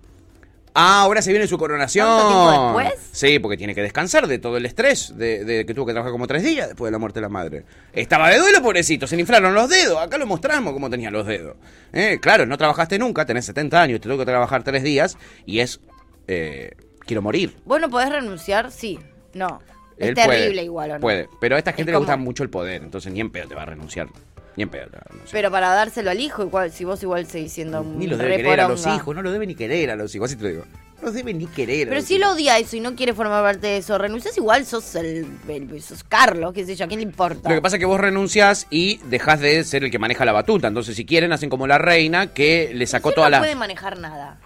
Ah, 0.79 1.01
ahora 1.03 1.23
se 1.23 1.31
viene 1.31 1.47
su 1.47 1.57
coronación. 1.57 2.07
¿Tanto 2.07 2.29
tiempo 2.29 2.79
después? 2.79 3.09
Sí, 3.11 3.39
porque 3.39 3.57
tiene 3.57 3.75
que 3.75 3.81
descansar 3.83 4.27
de 4.27 4.39
todo 4.39 4.59
el 4.59 4.67
estrés, 4.67 5.17
de, 5.17 5.43
de 5.45 5.65
que 5.65 5.73
tuvo 5.73 5.87
que 5.87 5.93
trabajar 5.93 6.13
como 6.13 6.27
tres 6.27 6.43
días 6.43 6.69
después 6.69 6.89
de 6.89 6.93
la 6.93 6.99
muerte 6.99 7.19
de 7.19 7.23
la 7.23 7.29
madre. 7.31 7.65
Estaba 7.95 8.29
de 8.29 8.39
duelo, 8.39 8.61
pobrecito, 8.63 9.07
se 9.07 9.17
le 9.17 9.23
inflaron 9.23 9.55
los 9.55 9.71
dedos. 9.71 9.99
Acá 9.99 10.19
lo 10.19 10.27
mostramos 10.27 10.75
cómo 10.75 10.91
tenía 10.91 11.11
los 11.11 11.27
dedos. 11.27 11.57
Eh, 11.93 12.19
Claro, 12.21 12.45
no 12.45 12.59
trabajaste 12.59 12.99
nunca, 12.99 13.25
tenés 13.25 13.47
70 13.47 13.81
años, 13.81 14.01
te 14.01 14.09
tengo 14.09 14.19
que 14.19 14.27
trabajar 14.27 14.63
tres 14.65 14.83
días 14.83 15.17
y 15.47 15.61
es... 15.61 15.81
eh, 16.29 16.73
quiero 17.01 17.23
morir. 17.23 17.57
¿Vos 17.65 17.81
no 17.81 17.89
podés 17.89 18.11
renunciar? 18.11 18.71
Sí. 18.71 18.99
No. 19.33 19.61
Es 19.97 20.13
terrible 20.15 20.27
puede, 20.49 20.65
igual, 20.65 20.91
¿o 20.91 20.95
no? 20.95 21.01
Puede, 21.01 21.29
pero 21.41 21.57
a 21.57 21.59
esta 21.59 21.73
gente 21.73 21.91
Es 21.91 21.95
le 21.95 21.99
gusta 21.99 22.19
mucho 22.19 22.43
el 22.43 22.51
poder, 22.51 22.83
entonces 22.83 23.11
ni 23.11 23.21
en 23.21 23.31
pedo 23.31 23.49
te 23.49 23.55
va 23.55 23.63
a 23.63 23.67
renunciar. 23.67 24.09
Ni 24.57 24.63
en 24.63 24.69
pedo. 24.71 24.87
Pero 25.31 25.51
para 25.51 25.69
dárselo 25.75 26.11
al 26.11 26.21
hijo, 26.21 26.43
igual, 26.43 26.73
si 26.73 26.85
vos 26.85 27.03
igual 27.03 27.27
seguís 27.27 27.53
siendo 27.53 27.83
un 27.83 27.99
Ni 27.99 28.07
los 28.07 28.19
debe 28.19 28.31
re 28.31 28.37
querer 28.39 28.61
a 28.61 28.69
los 28.69 28.87
hijos, 28.87 29.15
no 29.15 29.23
los 29.23 29.33
debe 29.33 29.47
ni 29.47 29.55
querer 29.55 29.91
a 29.91 29.97
los 29.97 30.15
hijos, 30.15 30.31
así 30.31 30.37
te 30.37 30.45
lo 30.45 30.49
digo. 30.49 30.65
No 30.97 31.03
los 31.03 31.15
debe 31.15 31.35
ni 31.35 31.47
querer. 31.47 31.89
Pero 31.91 32.01
si 32.01 32.15
él 32.15 32.23
hijos. 32.23 32.35
odia 32.37 32.59
eso 32.59 32.75
y 32.77 32.81
no 32.81 32.95
quiere 32.95 33.13
formar 33.13 33.43
parte 33.43 33.67
de 33.67 33.77
eso, 33.77 33.99
renuncias 33.99 34.35
igual, 34.39 34.65
sos 34.65 34.95
el, 34.95 35.27
el- 35.47 35.83
sos 35.83 36.03
Carlos, 36.05 36.55
qué 36.55 36.65
sé 36.65 36.75
yo, 36.75 36.87
¿a 36.87 36.89
quién 36.89 37.01
le 37.01 37.05
importa? 37.07 37.51
Lo 37.51 37.55
que 37.55 37.61
pasa 37.61 37.77
es 37.77 37.81
que 37.81 37.85
vos 37.87 38.01
renuncias 38.01 38.67
y 38.71 38.97
dejás 39.11 39.41
de 39.41 39.63
ser 39.65 39.85
el 39.85 39.91
que 39.91 39.99
maneja 39.99 40.25
la 40.25 40.33
batuta. 40.33 40.69
Entonces, 40.69 40.97
si 40.97 41.05
quieren, 41.05 41.33
hacen 41.35 41.51
como 41.51 41.67
la 41.67 41.77
reina 41.77 42.29
que 42.29 42.71
le 42.75 42.87
sacó 42.87 43.11
Él 43.11 43.15
toda 43.17 43.27
no 43.27 43.31
la. 43.33 43.39
puede 43.41 43.57
manejar 43.57 43.99
nada. 43.99 44.39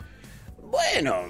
Bueno, 0.72 1.22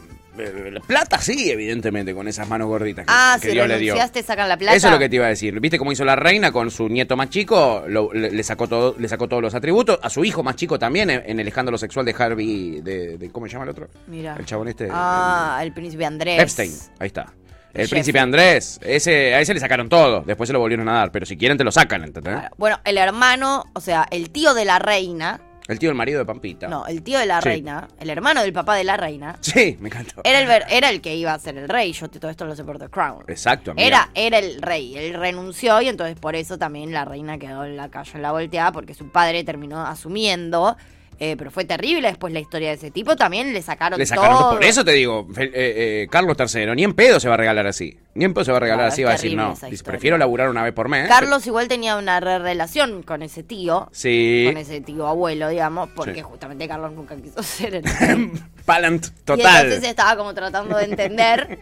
plata 0.87 1.19
sí, 1.19 1.51
evidentemente, 1.51 2.15
con 2.15 2.29
esas 2.29 2.49
manos 2.49 2.69
gorditas 2.69 3.07
que, 3.07 3.13
Ah, 3.15 3.39
que 3.41 3.49
si 3.49 3.55
Dios 3.55 3.69
le 3.69 3.79
dio. 3.79 3.95
sacan 4.25 4.49
la 4.49 4.57
plata. 4.57 4.77
Eso 4.77 4.87
es 4.89 4.93
lo 4.93 4.99
que 4.99 5.09
te 5.09 5.17
iba 5.17 5.27
a 5.27 5.31
decir. 5.31 5.59
¿Viste 5.61 5.79
cómo 5.79 5.93
hizo 5.93 6.05
la 6.05 6.17
reina 6.17 6.53
con 6.53 6.71
su 6.71 6.89
nieto 6.89 7.17
más 7.17 7.31
chico? 7.31 7.85
Lo- 7.89 8.13
le, 8.13 8.31
le 8.31 8.43
sacó 8.43 8.69
todo, 8.69 8.95
le 8.99 9.09
sacó 9.09 9.29
todos 9.29 9.43
los 9.43 9.55
atributos. 9.55 9.99
A 10.03 10.11
su 10.11 10.25
hijo 10.25 10.43
más 10.43 10.57
chico 10.57 10.79
también, 10.79 11.11
en, 11.11 11.23
en 11.25 11.41
el 11.41 11.49
escándalo 11.49 11.79
sexual 11.79 12.05
de 12.07 12.15
Harvey. 12.19 12.81
De, 12.81 13.19
de- 13.19 13.31
¿Cómo 13.31 13.47
se 13.47 13.53
llama 13.53 13.65
el 13.65 13.71
otro? 13.71 13.89
Mira. 14.07 14.37
El 14.39 14.47
chabón 14.47 14.69
este. 14.69 14.89
Ah, 14.91 15.59
el 15.63 15.73
príncipe 15.73 16.05
Andrés. 16.05 16.41
Epstein, 16.41 16.73
ahí 16.99 17.07
está. 17.07 17.33
El 17.73 17.89
príncipe 17.89 18.19
Andrés, 18.19 18.81
ese, 18.83 19.33
a 19.33 19.41
ese 19.41 19.55
le 19.55 19.61
sacaron 19.61 19.89
todo, 19.89 20.23
después 20.27 20.49
se 20.49 20.53
lo 20.53 20.59
volvieron 20.59 20.89
a 20.89 20.95
dar, 20.95 21.13
pero 21.13 21.25
si 21.25 21.37
quieren 21.37 21.57
te 21.57 21.63
lo 21.63 21.71
sacan, 21.71 22.03
¿entendés? 22.03 22.35
Claro. 22.35 22.55
Bueno, 22.59 22.81
el 22.85 22.99
hermano, 22.99 23.65
o 23.75 23.81
sea, 23.81 24.09
el 24.11 24.31
tío 24.31 24.55
de 24.55 24.65
la 24.65 24.81
reina, 24.81 25.41
El 25.71 25.79
tío 25.79 25.89
del 25.89 25.97
marido 25.97 26.19
de 26.19 26.25
Pampita. 26.27 26.69
no, 26.69 26.87
el 26.87 27.03
tío 27.03 27.19
de 27.19 27.27
la 27.27 27.41
Sí. 27.41 27.49
reina, 27.49 27.89
el 27.99 28.11
hermano 28.11 28.43
del 28.43 28.53
papá 28.53 28.75
de 28.77 28.85
la 28.85 28.97
reina, 28.97 29.37
Sí, 29.41 29.77
me 29.81 29.89
encantó. 29.89 30.21
era 30.25 30.41
el, 30.57 30.63
era 30.69 30.91
el 30.91 31.01
que 31.01 31.15
iba 31.17 31.33
a 31.33 31.39
ser 31.39 31.57
el 31.57 31.69
rey. 31.69 31.93
Yo 31.93 32.09
todo 32.11 32.31
esto 32.31 32.45
lo 32.45 32.55
sé 32.57 32.65
por 32.65 32.79
The 32.79 32.89
Crown. 32.89 33.25
Exacto, 33.29 33.71
amiga. 33.71 33.87
Era, 33.87 34.11
era 34.15 34.39
el 34.39 34.61
rey, 34.61 34.97
él 34.97 35.15
renunció 35.15 35.81
y 35.81 35.89
entonces 35.89 36.17
por 36.19 36.35
eso 36.37 36.59
también 36.59 36.93
la 36.93 37.05
reina 37.05 37.39
quedó 37.39 37.65
en 37.65 37.77
la 37.77 37.89
calle 37.89 38.11
en 38.15 38.23
la 38.23 38.33
volteada 38.33 38.73
porque 38.73 38.95
su 38.95 39.09
padre 39.11 39.45
terminó 39.45 39.87
asumiendo, 39.87 40.77
eh, 41.21 41.37
pero 41.37 41.51
fue 41.51 41.65
terrible 41.67 42.09
después 42.09 42.33
la 42.33 42.41
historia 42.41 42.69
de 42.71 42.75
ese 42.77 42.91
tipo, 42.91 43.15
también 43.15 43.53
le 43.53 43.61
sacaron, 43.63 43.99
Le 43.99 44.07
sacaron 44.07 44.39
todo. 44.39 44.51
Por 44.53 44.65
eso 44.65 44.85
te 44.85 44.93
digo, 44.93 45.29
eh, 45.37 45.51
eh, 45.55 46.07
Carlos 46.11 46.37
III, 46.39 46.75
ni 46.75 46.83
en 46.85 46.95
pedo 46.95 47.21
se 47.21 47.29
va 47.29 47.35
a 47.35 47.37
regalar 47.37 47.67
así. 47.67 47.97
Pedo 48.15 48.45
se 48.45 48.51
va 48.51 48.57
a 48.57 48.61
regalar 48.61 48.81
Claro, 48.87 48.93
así, 48.93 49.03
va 49.05 49.11
a 49.11 49.13
decir 49.13 49.37
no. 49.37 49.55
Dice, 49.71 49.85
prefiero 49.85 50.19
laburar 50.19 50.49
una 50.51 50.63
vez 50.65 50.73
por 50.73 50.89
mes. 50.89 51.09
Carlos 51.09 51.47
igual 51.47 51.69
tenía 51.69 51.97
una 51.97 52.19
re 52.21 52.39
relación 52.41 53.03
con 53.03 53.23
ese 53.23 53.43
tío, 53.43 53.89
Sí. 53.93 54.45
con 54.47 54.57
ese 54.57 54.81
tío 54.81 55.07
abuelo, 55.07 55.49
digamos, 55.49 55.89
porque 55.95 56.15
Sí. 56.17 56.23
justamente 56.23 56.67
Carlos 56.67 56.93
nunca 56.93 57.15
quiso 57.17 57.43
ser 57.43 57.77
el. 57.77 57.85
Palant 58.65 59.07
Y 59.07 59.11
total. 59.25 59.65
entonces 59.67 59.91
estaba 59.91 60.17
como 60.17 60.35
tratando 60.35 60.77
de 60.77 60.85
entender 60.85 61.59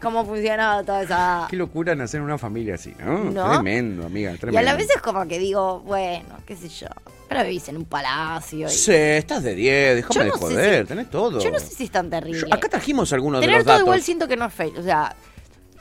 cómo 0.00 0.24
funcionaba 0.24 0.82
toda 0.84 1.02
esa... 1.02 1.46
Qué 1.50 1.56
locura 1.56 1.94
nacer 1.94 2.18
en 2.18 2.24
una 2.24 2.38
familia 2.38 2.76
así, 2.76 2.94
¿no? 2.98 3.24
¿No? 3.24 3.52
Tremendo, 3.54 4.06
amiga, 4.06 4.32
Y 4.32 4.38
tremendo. 4.38 4.58
a 4.60 4.62
la 4.62 4.74
vez 4.76 4.88
es 4.94 5.00
como 5.02 5.26
que 5.26 5.38
digo, 5.38 5.80
bueno, 5.80 6.28
qué 6.46 6.56
sé 6.56 6.68
yo, 6.68 6.86
pero 7.28 7.42
vivís 7.42 7.68
en 7.68 7.78
un 7.78 7.84
palacio. 7.84 8.68
y- 8.68 8.70
Sí, 8.70 8.92
estás 8.94 9.42
de 9.42 9.54
10, 9.54 9.96
déjame 9.96 10.24
de 10.26 10.30
no 10.30 10.36
joder, 10.38 10.82
si- 10.82 10.88
tenés 10.88 11.10
todo. 11.10 11.40
Yo 11.40 11.50
no 11.50 11.58
sé 11.58 11.66
si 11.74 11.84
es 11.84 11.90
tan 11.90 12.08
terrible. 12.08 12.40
Yo- 12.48 12.54
acá 12.54 12.68
trajimos 12.68 13.12
algunos 13.12 13.40
de 13.40 13.46
los 13.48 13.56
todo 13.58 13.64
datos. 13.72 13.82
igual 13.82 14.02
siento 14.02 14.28
que 14.28 14.36
no 14.36 14.46
es 14.46 14.54
feliz. 14.54 14.78
O 14.78 14.82
sea, 14.82 15.14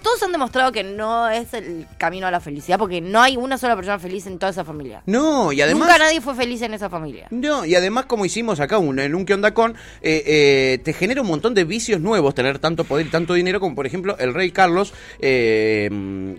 todos 0.06 0.22
han 0.22 0.32
demostrado 0.32 0.72
que 0.72 0.84
no 0.84 1.28
es 1.30 1.52
el 1.56 1.88
camino 1.98 2.28
a 2.28 2.32
la 2.32 2.40
felicidad 2.40 2.78
porque 2.78 3.02
no 3.02 3.24
hay 3.24 3.38
una 3.38 3.58
sola 3.58 3.76
persona 3.76 3.98
feliz 3.98 4.28
en 4.28 4.38
toda 4.38 4.52
esa 4.52 4.64
familia. 4.64 5.02
No, 5.08 5.52
y 5.52 5.62
además... 5.62 5.88
Nunca 5.88 5.98
nadie 5.98 6.22
fue 6.22 6.36
feliz 6.36 6.62
en 6.62 6.76
esa 6.76 6.92
familia. 6.92 7.26
No, 7.32 7.66
y 7.66 7.74
además, 7.74 8.06
como 8.06 8.24
hicimos 8.24 8.60
acá 8.60 8.78
un, 8.78 9.00
en 9.00 9.16
un 9.16 9.26
que 9.26 9.34
onda 9.34 9.56
con, 9.56 9.72
eh, 10.04 10.24
eh, 10.28 10.80
te 10.84 10.94
genera 10.94 11.24
un 11.24 11.28
montón 11.28 11.56
de 11.56 11.64
vicios 11.64 12.00
nuevos 12.02 12.36
tener 12.36 12.60
tanto 12.60 12.84
poder 12.84 13.08
y 13.08 13.10
tanto 13.10 13.34
dinero, 13.34 13.60
como 13.60 13.74
por 13.74 13.88
ejemplo 13.88 14.16
el 14.20 14.36
rey 14.36 14.52
Carlos, 14.52 14.94
eh, 15.18 15.90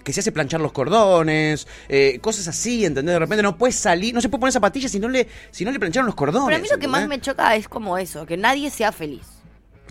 que 0.05 0.13
se 0.13 0.21
hace 0.21 0.31
planchar 0.31 0.61
los 0.61 0.71
cordones, 0.71 1.67
eh, 1.89 2.21
cosas 2.21 2.47
así, 2.47 2.85
¿entendés? 2.85 3.15
De 3.15 3.19
repente 3.19 3.43
no 3.43 3.59
puede 3.59 3.73
salir, 3.73 4.15
no 4.15 4.21
se 4.21 4.29
puede 4.29 4.43
poner 4.43 4.53
zapatillas 4.53 4.93
si 4.93 5.01
no 5.01 5.09
le, 5.09 5.27
si 5.51 5.65
no 5.65 5.73
le 5.73 5.81
plancharon 5.81 6.07
los 6.07 6.15
cordones. 6.15 6.47
Pero 6.47 6.57
a 6.57 6.61
mí 6.61 6.69
lo 6.71 6.79
que 6.79 6.87
más 6.87 7.09
me 7.09 7.21
choca 7.21 7.57
es 7.57 7.67
como 7.67 7.99
eso, 7.99 8.27
que 8.27 8.37
nadie 8.37 8.71
sea 8.71 8.93
feliz. 8.93 9.36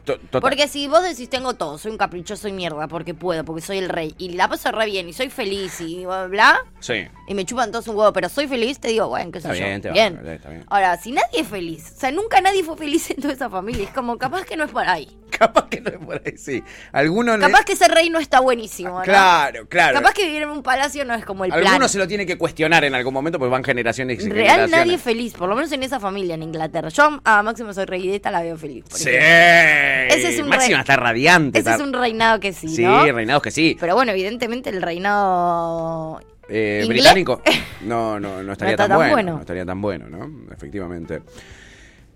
Total. 0.05 0.39
Porque 0.41 0.67
si 0.67 0.87
vos 0.87 1.03
decís 1.03 1.29
tengo 1.29 1.55
todo, 1.55 1.77
soy 1.77 1.91
un 1.91 1.97
caprichoso 1.97 2.47
y 2.47 2.53
mierda, 2.53 2.87
porque 2.87 3.13
puedo, 3.13 3.43
porque 3.43 3.61
soy 3.61 3.79
el 3.79 3.89
rey, 3.89 4.13
y 4.17 4.29
la 4.33 4.47
paso 4.47 4.71
re 4.71 4.85
bien, 4.85 5.09
y 5.09 5.13
soy 5.13 5.29
feliz, 5.29 5.81
y 5.81 6.05
bla, 6.05 6.27
bla, 6.27 6.65
Sí. 6.79 7.07
y 7.27 7.33
me 7.33 7.43
chupan 7.45 7.71
todos 7.71 7.87
un 7.87 7.95
huevo, 7.95 8.13
pero 8.13 8.29
soy 8.29 8.47
feliz, 8.47 8.79
te 8.79 8.89
digo, 8.89 9.07
bueno, 9.07 9.31
qué 9.31 9.41
sé 9.41 9.47
yo. 9.47 9.53
bien, 9.53 9.81
te 9.81 9.87
va, 9.89 9.93
bien. 9.93 10.19
está 10.27 10.49
bien. 10.49 10.65
Ahora, 10.69 10.95
si 10.97 11.11
nadie 11.11 11.41
es 11.41 11.47
feliz, 11.47 11.91
o 11.95 11.99
sea, 11.99 12.11
nunca 12.11 12.39
nadie 12.41 12.63
fue 12.63 12.77
feliz 12.77 13.09
en 13.09 13.17
toda 13.17 13.33
esa 13.33 13.49
familia, 13.49 13.83
es 13.85 13.89
como 13.89 14.17
capaz 14.17 14.45
que 14.45 14.55
no 14.55 14.63
es 14.65 14.71
por 14.71 14.87
ahí. 14.87 15.09
Capaz 15.37 15.67
que 15.69 15.81
no 15.81 15.89
es 15.89 15.97
por 15.97 16.21
ahí, 16.25 16.37
sí. 16.37 16.63
Algunos... 16.91 17.37
le- 17.39 17.45
Capaz 17.45 17.65
que 17.65 17.73
ese 17.73 17.87
rey 17.87 18.09
no 18.09 18.19
está 18.19 18.39
buenísimo, 18.39 18.97
¿no? 18.99 19.01
Claro, 19.03 19.67
claro. 19.67 19.95
Capaz 19.95 20.13
que 20.13 20.25
vivir 20.25 20.43
en 20.43 20.49
un 20.49 20.63
palacio 20.63 21.03
no 21.05 21.13
es 21.13 21.25
como 21.25 21.45
el 21.45 21.51
Algunos 21.51 21.77
plan. 21.77 21.89
se 21.89 21.97
lo 21.97 22.07
tiene 22.07 22.25
que 22.25 22.37
cuestionar 22.37 22.83
en 22.83 22.95
algún 22.95 23.13
momento, 23.13 23.37
pues 23.39 23.51
van 23.51 23.63
generaciones 23.63 24.19
y 24.23 24.29
Real 24.29 24.35
generaciones. 24.47 24.71
nadie 24.71 24.93
es 24.95 25.01
feliz, 25.01 25.33
por 25.33 25.49
lo 25.49 25.55
menos 25.55 25.71
en 25.71 25.83
esa 25.83 25.99
familia 25.99 26.35
en 26.35 26.43
Inglaterra. 26.43 26.89
Yo 26.89 27.19
a 27.23 27.43
Máximo 27.43 27.73
soy 27.73 27.85
rey 27.85 28.07
de 28.07 28.15
esta 28.15 28.31
la 28.31 28.41
veo 28.41 28.57
feliz. 28.57 28.85
Sí. 28.89 29.09
ejemplo. 29.09 30.15
Ese 30.15 30.29
es 30.35 30.39
un 30.41 30.49
Máxima 30.49 30.77
rey- 30.77 30.81
está 30.81 30.95
radiante. 30.95 31.59
Ese 31.59 31.69
está- 31.69 31.81
es 31.83 31.87
un 31.87 31.93
reinado 31.93 32.39
que 32.39 32.53
sí, 32.53 32.67
Sí, 32.69 32.83
¿no? 32.83 33.05
reinados 33.11 33.41
que 33.43 33.51
sí. 33.51 33.75
Pero 33.79 33.95
bueno, 33.95 34.11
evidentemente 34.11 34.69
el 34.69 34.81
reinado 34.81 36.19
Eh, 36.49 36.85
británico. 36.87 37.41
No, 37.81 38.19
no, 38.19 38.41
no 38.41 38.53
estaría 38.53 38.75
tan, 38.75 38.87
tan 38.87 38.97
bueno, 38.97 39.11
bueno. 39.13 39.33
No 39.33 39.39
estaría 39.41 39.65
tan 39.65 39.79
bueno, 39.81 40.05
¿no? 40.09 40.31
Efectivamente. 40.51 41.21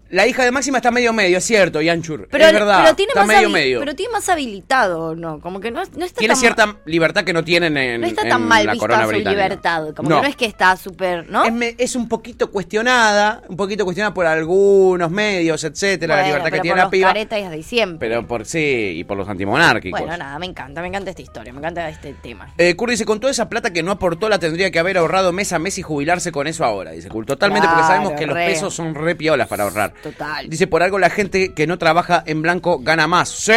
La 0.09 0.25
hija 0.25 0.43
de 0.43 0.51
Máxima 0.51 0.77
está 0.77 0.89
medio 0.91 1.13
medio, 1.13 1.37
es 1.37 1.43
cierto, 1.43 1.81
Yanchur. 1.81 2.27
Pero, 2.31 2.45
es 2.45 2.53
verdad. 2.53 2.81
pero 2.83 2.95
tiene 2.95 3.11
está 3.11 3.21
más 3.25 3.27
medio 3.35 3.49
medio. 3.49 3.79
Pero 3.79 3.95
tiene 3.95 4.11
más 4.11 4.27
habilitado, 4.27 5.15
¿no? 5.15 5.39
Como 5.39 5.59
que 5.59 5.69
no, 5.71 5.83
no 5.95 6.05
está 6.05 6.19
Tiene 6.19 6.33
tan 6.33 6.39
cierta 6.41 6.75
libertad 6.85 7.23
que 7.23 7.33
no 7.33 7.43
tienen 7.43 7.77
en 7.77 8.01
No 8.01 8.07
está 8.07 8.23
en 8.23 8.29
tan 8.29 8.47
mal 8.47 8.65
la 8.65 8.73
vista 8.73 9.05
su 9.05 9.11
libertad. 9.11 9.93
Como 9.95 10.09
no. 10.09 10.15
que 10.17 10.21
no 10.23 10.27
es 10.27 10.35
que 10.35 10.45
está 10.45 10.75
súper, 10.77 11.29
¿no? 11.29 11.45
Es, 11.45 11.53
me- 11.53 11.75
es 11.77 11.95
un 11.95 12.07
poquito 12.07 12.49
cuestionada, 12.49 13.43
un 13.47 13.55
poquito 13.55 13.85
cuestionada 13.85 14.13
por 14.13 14.25
algunos 14.25 15.11
medios, 15.11 15.63
etcétera, 15.63 16.17
la 16.17 16.23
libertad 16.25 16.51
que 16.51 16.59
tiene 16.59 16.69
por 16.69 16.77
la 16.77 16.83
los 16.83 16.91
piba. 16.91 17.49
de 17.49 17.63
siempre. 17.63 18.09
Pero 18.09 18.27
por 18.27 18.45
sí, 18.45 18.93
y 18.95 19.03
por 19.03 19.17
los 19.17 19.27
antimonárquicos. 19.27 19.99
Bueno, 19.99 20.17
nada, 20.17 20.39
me 20.39 20.45
encanta, 20.45 20.81
me 20.81 20.87
encanta 20.87 21.11
esta 21.11 21.21
historia, 21.21 21.53
me 21.53 21.59
encanta 21.59 21.87
este 21.89 22.13
tema. 22.13 22.51
Eh, 22.57 22.75
Kurt 22.75 22.91
dice, 22.91 23.05
con 23.05 23.19
toda 23.19 23.31
esa 23.31 23.49
plata 23.49 23.71
que 23.71 23.83
no 23.83 23.91
aportó 23.91 24.27
la 24.29 24.39
tendría 24.39 24.71
que 24.71 24.79
haber 24.79 24.97
ahorrado 24.97 25.31
mes 25.31 25.53
a 25.53 25.59
mes 25.59 25.77
y 25.77 25.81
jubilarse 25.81 26.31
con 26.31 26.47
eso 26.47 26.65
ahora. 26.65 26.91
Dice 26.91 27.09
Kurt, 27.09 27.27
totalmente 27.27 27.67
porque 27.67 27.83
sabemos 27.83 28.13
que 28.13 28.25
los 28.25 28.35
pesos 28.35 28.73
son 28.73 28.95
re 28.95 29.15
piolas 29.15 29.47
para 29.47 29.63
ahorrar. 29.63 29.93
Total. 30.03 30.49
Dice, 30.49 30.67
por 30.67 30.81
algo 30.83 30.97
la 30.99 31.09
gente 31.09 31.53
que 31.53 31.67
no 31.67 31.77
trabaja 31.77 32.23
en 32.25 32.41
blanco 32.41 32.79
gana 32.79 33.07
más. 33.07 33.29
Sí, 33.29 33.51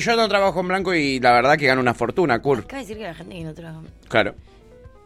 yo 0.00 0.16
no 0.16 0.28
trabajo 0.28 0.60
en 0.60 0.68
blanco 0.68 0.94
y 0.94 1.20
la 1.20 1.32
verdad 1.32 1.56
que 1.56 1.66
gano 1.66 1.80
una 1.80 1.94
fortuna, 1.94 2.40
Kurt. 2.40 2.64
Acaba 2.64 2.80
de 2.80 2.86
decir 2.86 2.98
que 2.98 3.04
la 3.04 3.14
gente 3.14 3.34
que 3.36 3.44
no 3.44 3.54
trabaja. 3.54 3.80
Claro. 4.08 4.34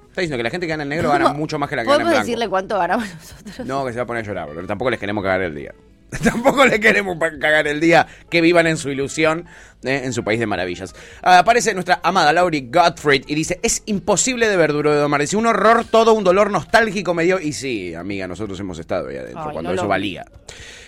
Está 0.09 0.21
diciendo 0.21 0.37
que 0.39 0.43
la 0.45 0.51
gente 0.51 0.67
que 0.67 0.71
gana 0.71 0.83
en 0.85 0.89
negro 0.89 1.11
gana 1.11 1.33
mucho 1.35 1.59
más 1.59 1.69
que 1.69 1.77
la 1.77 1.83
que 1.83 1.87
gana 1.89 1.95
en 1.97 1.99
¿Podemos 2.03 2.13
blanco. 2.13 2.27
decirle 2.27 2.49
cuánto 2.49 2.79
ganamos 2.79 3.07
nosotros? 3.15 3.67
No, 3.67 3.85
que 3.85 3.93
se 3.93 3.99
va 3.99 4.03
a 4.05 4.07
poner 4.07 4.25
a 4.25 4.27
llorar, 4.27 4.49
pero 4.55 4.67
tampoco 4.67 4.91
les 4.91 5.01
queremos 5.01 5.23
cagar 5.23 5.43
el 5.43 5.55
día. 5.55 5.75
Tampoco 6.23 6.65
le 6.67 6.79
queremos 6.81 7.17
cagar 7.41 7.67
el 7.67 7.81
día 7.81 8.07
que 8.31 8.41
vivan 8.41 8.67
en 8.67 8.77
su 8.77 8.91
ilusión 8.91 9.47
eh, 9.83 10.03
en 10.05 10.13
su 10.13 10.23
país 10.25 10.39
de 10.41 10.47
maravillas. 10.47 10.95
Ah, 11.23 11.39
aparece 11.39 11.75
nuestra 11.75 12.01
amada 12.03 12.33
Laurie 12.33 12.69
Gottfried 12.71 13.25
y 13.27 13.35
dice: 13.35 13.59
Es 13.63 13.83
imposible 13.87 14.49
de 14.49 14.57
ver 14.57 14.73
duro 14.73 14.93
de 14.93 14.99
domar. 14.99 15.21
Dice: 15.21 15.37
Un 15.37 15.47
horror, 15.47 15.85
todo 15.85 16.13
un 16.15 16.25
dolor 16.25 16.51
nostálgico 16.51 17.15
me 17.15 17.25
dio. 17.25 17.41
Y 17.41 17.53
sí, 17.53 17.95
amiga, 17.95 18.27
nosotros 18.27 18.59
hemos 18.61 18.79
estado 18.79 19.09
ahí 19.09 19.17
adentro 19.17 19.45
Ay, 19.47 19.53
cuando 19.53 19.71
no 19.71 19.75
eso 19.75 19.83
lo- 19.85 19.89
valía. 19.89 20.25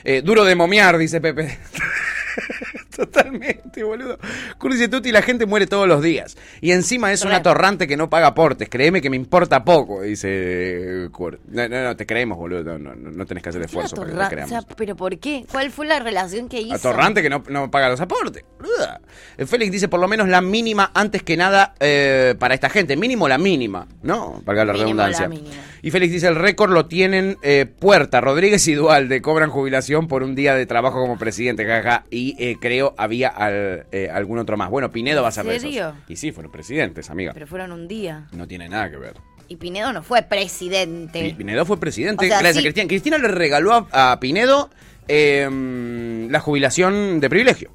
Eh, 0.05 0.23
duro 0.23 0.45
de 0.45 0.55
momiar, 0.55 0.97
dice 0.99 1.21
Pepe. 1.21 1.59
Totalmente, 2.97 3.83
boludo. 3.85 4.19
Cursi 4.59 4.89
Tutti, 4.89 5.13
la 5.13 5.23
gente 5.23 5.47
muere 5.47 5.67
todos 5.67 5.87
los 5.87 6.03
días. 6.03 6.37
Y 6.61 6.73
encima 6.73 7.13
es 7.13 7.23
una 7.25 7.37
Re. 7.39 7.43
torrante 7.43 7.87
que 7.87 7.97
no 7.97 8.09
paga 8.09 8.29
aportes. 8.29 8.69
Créeme 8.69 9.01
que 9.03 9.11
me 9.11 9.17
importa 9.17 9.65
poco, 9.65 10.03
dice 10.03 10.29
eh, 10.31 11.09
Kurt. 11.11 11.41
No, 11.49 11.69
no, 11.69 11.83
no, 11.85 11.97
te 11.97 12.07
creemos, 12.07 12.39
boludo. 12.39 12.79
No, 12.79 12.95
no, 12.95 13.11
no 13.11 13.27
tenés 13.27 13.43
que 13.43 13.51
hacer 13.51 13.63
esfuerzo 13.63 13.97
para 13.97 14.11
que 14.13 14.17
te 14.19 14.29
creamos. 14.29 14.53
o 14.53 14.61
sea, 14.61 14.77
¿pero 14.77 14.97
por 14.97 15.19
qué? 15.19 15.45
¿Cuál 15.51 15.71
fue 15.71 15.87
la 15.87 15.99
relación 15.99 16.49
que 16.49 16.61
hizo? 16.61 16.75
Atorrante 16.75 17.23
que 17.23 17.29
no, 17.31 17.43
no 17.49 17.71
paga 17.71 17.89
los 17.89 18.01
aportes. 18.01 18.45
boluda. 18.59 19.01
Eh, 19.37 19.47
Félix 19.47 19.73
dice 19.73 19.89
por 19.89 20.01
lo 20.01 20.09
menos 20.09 20.29
la 20.29 20.41
mínima 20.41 20.91
antes 20.95 21.23
que 21.23 21.37
nada 21.37 21.75
eh, 21.81 22.35
para 22.39 22.55
esta 22.55 22.71
gente. 22.71 22.97
Mínimo 22.97 23.29
la 23.29 23.39
mínima, 23.39 23.87
¿no? 24.03 24.41
Para 24.45 24.65
la 24.65 24.73
Mínimo 24.73 24.85
redundancia. 24.85 25.23
la 25.23 25.29
mínima. 25.29 25.55
Y 25.87 25.93
Félix 25.93 26.13
dice 26.15 26.27
el 26.27 26.35
récord 26.35 26.73
lo 26.73 26.87
tienen 26.87 27.37
eh, 27.43 27.65
Puerta, 27.65 28.21
Rodríguez 28.21 28.67
y 28.67 28.75
Dualde. 28.75 29.23
Cobran 29.23 29.51
jubilación 29.51 30.09
por 30.09 30.25
un 30.25 30.35
día 30.35 30.57
de 30.57 30.67
trabajo 30.67 31.01
como 31.01 31.17
presidente, 31.17 31.65
jaja. 31.65 32.03
Y 32.11 32.35
eh, 32.41 32.57
creo 32.61 32.93
había 32.99 33.29
al- 33.29 33.87
eh, 33.93 34.11
algún 34.13 34.41
otro 34.41 34.57
más. 34.57 34.69
Bueno, 34.69 34.91
Pinedo 34.91 35.23
va 35.23 35.29
a 35.29 35.31
ser 35.31 35.45
serio? 35.61 35.95
Y 36.09 36.17
sí, 36.17 36.33
fueron 36.33 36.51
presidentes, 36.51 37.09
amiga. 37.09 37.31
Pero 37.35 37.47
fueron 37.47 37.71
un 37.71 37.87
día. 37.87 38.27
No 38.33 38.49
tiene 38.49 38.69
nada 38.69 38.91
que 38.91 38.97
ver. 38.97 39.15
Y 39.47 39.55
Pinedo 39.55 39.93
no 39.93 40.03
fue 40.03 40.23
presidente. 40.23 41.23
Pi- 41.23 41.35
Pinedo 41.35 41.65
fue 41.65 41.79
presidente 41.79 42.25
O 42.25 42.29
sea, 42.31 42.41
gracias 42.41 42.63
sí. 42.65 42.69
a 42.69 42.73
Cristina. 42.73 42.89
Cristina 42.89 43.19
le 43.19 43.29
regaló 43.29 43.89
a, 43.93 44.11
a 44.11 44.19
Pinedo 44.19 44.71
eh, 45.07 46.27
la 46.29 46.41
jubilación 46.41 47.21
de 47.21 47.31
privilegio. 47.31 47.71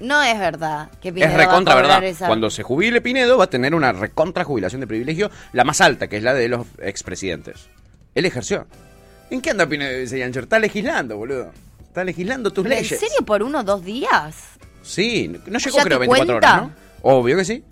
No 0.00 0.22
es 0.22 0.38
verdad 0.38 0.90
que 1.00 1.12
Pinedo 1.12 1.30
es 1.30 1.36
recontra, 1.36 1.74
va 1.74 1.80
a 1.80 1.82
cobrar 1.82 2.00
¿verdad? 2.00 2.10
esa- 2.16 2.26
Cuando 2.26 2.50
se 2.50 2.62
jubile 2.62 3.00
Pinedo 3.00 3.36
va 3.38 3.44
a 3.44 3.50
tener 3.50 3.74
una 3.74 3.92
recontra 3.92 4.44
jubilación 4.44 4.80
de 4.80 4.86
privilegio, 4.86 5.30
la 5.52 5.64
más 5.64 5.80
alta, 5.80 6.08
que 6.08 6.16
es 6.18 6.22
la 6.22 6.34
de 6.34 6.48
los 6.48 6.66
expresidentes. 6.80 7.68
Él 8.14 8.24
ejerció. 8.26 8.66
¿En 9.30 9.40
qué 9.40 9.50
anda 9.50 9.66
Pinedo? 9.66 9.98
Dice 9.98 10.18
Yancher. 10.18 10.44
Está 10.44 10.58
legislando, 10.58 11.16
boludo. 11.16 11.50
Está 11.82 12.04
legislando 12.04 12.50
tus 12.52 12.62
¿Pero 12.64 12.74
¿En 12.76 12.82
leyes. 12.82 12.98
serio 13.00 13.24
por 13.26 13.42
uno 13.42 13.60
o 13.60 13.62
dos 13.62 13.84
días? 13.84 14.34
Sí, 14.82 15.28
no 15.46 15.58
llegó 15.58 15.76
¿Ya 15.76 15.82
creo 15.84 15.98
te 15.98 16.06
24 16.06 16.26
cuenta? 16.26 16.34
horas, 16.36 16.62
¿no? 16.62 16.72
Obvio 17.02 17.36
que 17.36 17.44
sí. 17.44 17.64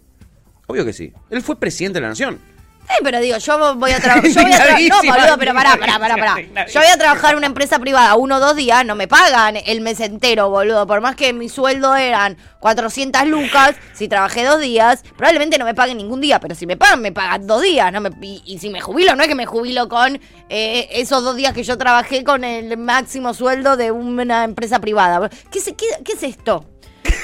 Obvio 0.66 0.84
que 0.84 0.92
sí. 0.92 1.12
Él 1.30 1.42
fue 1.42 1.58
presidente 1.58 1.98
de 1.98 2.02
la 2.02 2.08
nación. 2.08 2.38
Eh, 2.88 3.00
pero 3.02 3.20
digo, 3.20 3.36
yo 3.38 3.74
voy 3.76 3.90
a 3.90 4.00
trabajar. 4.00 4.30
Yo 4.30 4.42
voy 4.42 4.52
a 4.52 4.58
tra- 4.58 4.88
no, 4.88 5.02
boludo, 5.12 5.38
pero 5.38 5.54
pará, 5.54 5.76
pará, 5.76 5.98
pará, 5.98 6.16
pará. 6.16 6.66
Yo 6.66 6.80
voy 6.80 6.88
a 6.88 6.96
trabajar 6.96 7.32
en 7.32 7.38
una 7.38 7.46
empresa 7.46 7.78
privada 7.78 8.14
uno 8.14 8.36
o 8.36 8.40
dos 8.40 8.54
días, 8.56 8.84
no 8.86 8.94
me 8.94 9.08
pagan 9.08 9.56
el 9.56 9.80
mes 9.80 10.00
entero, 10.00 10.50
boludo. 10.50 10.86
Por 10.86 11.00
más 11.00 11.16
que 11.16 11.32
mi 11.32 11.48
sueldo 11.48 11.96
eran 11.96 12.36
400 12.60 13.26
lucas, 13.26 13.74
si 13.92 14.06
trabajé 14.08 14.44
dos 14.44 14.60
días, 14.60 15.02
probablemente 15.16 15.58
no 15.58 15.64
me 15.64 15.74
paguen 15.74 15.96
ningún 15.98 16.20
día, 16.20 16.38
pero 16.40 16.54
si 16.54 16.66
me 16.66 16.76
pagan, 16.76 17.00
me 17.02 17.12
pagan 17.12 17.46
dos 17.46 17.62
días. 17.62 17.92
No 17.92 18.00
me, 18.00 18.10
y, 18.22 18.42
y 18.46 18.58
si 18.58 18.70
me 18.70 18.80
jubilo, 18.80 19.16
no 19.16 19.22
es 19.22 19.28
que 19.28 19.34
me 19.34 19.46
jubilo 19.46 19.88
con 19.88 20.20
eh, 20.48 20.88
esos 20.92 21.24
dos 21.24 21.34
días 21.36 21.52
que 21.54 21.64
yo 21.64 21.76
trabajé 21.76 22.22
con 22.24 22.44
el 22.44 22.76
máximo 22.78 23.34
sueldo 23.34 23.76
de 23.76 23.90
una 23.90 24.44
empresa 24.44 24.78
privada. 24.80 25.28
¿Qué, 25.50 25.60
qué, 25.74 25.86
qué 26.04 26.12
es 26.12 26.22
esto? 26.22 26.64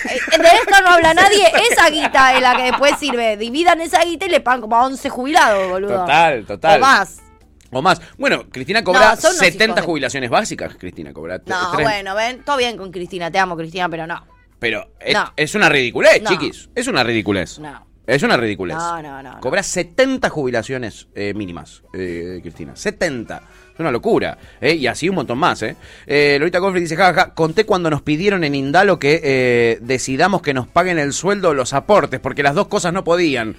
Eh, 0.04 0.38
De 0.38 0.48
esto 0.48 0.80
no 0.82 0.88
habla 0.90 1.14
nadie. 1.14 1.44
Esa 1.70 1.90
guita 1.90 2.34
es 2.34 2.40
la 2.42 2.56
que 2.56 2.62
después 2.64 2.98
sirve. 2.98 3.36
Dividan 3.36 3.80
esa 3.80 4.02
guita 4.04 4.26
y 4.26 4.30
le 4.30 4.40
pagan 4.40 4.60
como 4.60 4.76
a 4.76 4.84
11 4.86 5.08
jubilados, 5.10 5.68
boludo. 5.70 6.00
Total, 6.00 6.44
total. 6.46 6.78
O 6.78 6.80
más. 6.80 7.22
O 7.70 7.82
más. 7.82 8.00
Bueno, 8.18 8.44
Cristina 8.50 8.84
cobra 8.84 9.10
No, 9.14 9.16
son 9.16 9.30
unos 9.30 9.38
70 9.38 9.64
hijos 9.64 9.76
de- 9.76 9.82
jubilaciones 9.82 10.30
básicas. 10.30 10.74
Cristina 10.78 11.12
cobra. 11.12 11.40
No, 11.46 11.72
tres- 11.72 11.86
bueno, 11.86 12.14
ven. 12.14 12.42
Todo 12.44 12.56
bien 12.58 12.76
con 12.76 12.90
Cristina. 12.92 13.30
Te 13.30 13.38
amo, 13.38 13.56
Cristina, 13.56 13.88
pero 13.88 14.06
no. 14.06 14.26
Pero 14.58 14.92
es, 15.00 15.14
No. 15.14 15.32
es 15.36 15.54
una 15.54 15.68
ridiculez, 15.68 16.22
No. 16.22 16.30
chiquis. 16.30 16.68
Es 16.74 16.86
una 16.86 17.02
ridiculez. 17.02 17.58
No. 17.58 17.86
Es 18.06 18.22
una 18.22 18.36
ridiculez. 18.36 18.76
No, 18.76 19.00
no, 19.00 19.22
no. 19.22 19.40
Cobra 19.40 19.62
70 19.62 20.28
jubilaciones 20.28 21.06
eh, 21.14 21.34
mínimas, 21.34 21.82
eh, 21.94 22.40
Cristina. 22.42 22.74
70. 22.74 23.42
Es 23.72 23.80
una 23.80 23.90
locura. 23.90 24.36
¿eh? 24.60 24.74
Y 24.74 24.86
así 24.86 25.08
un 25.08 25.14
montón 25.14 25.38
más. 25.38 25.62
¿eh? 25.62 25.76
Eh, 26.06 26.36
Lolita 26.38 26.58
Goldfried 26.58 26.82
dice, 26.82 26.96
jaja, 26.96 27.32
conté 27.32 27.64
cuando 27.64 27.90
nos 27.90 28.02
pidieron 28.02 28.44
en 28.44 28.54
Indalo 28.54 28.98
que 28.98 29.20
eh, 29.22 29.78
decidamos 29.80 30.42
que 30.42 30.52
nos 30.52 30.66
paguen 30.66 30.98
el 30.98 31.12
sueldo 31.12 31.50
o 31.50 31.54
los 31.54 31.72
aportes, 31.72 32.20
porque 32.20 32.42
las 32.42 32.54
dos 32.54 32.68
cosas 32.68 32.92
no 32.92 33.04
podían. 33.04 33.56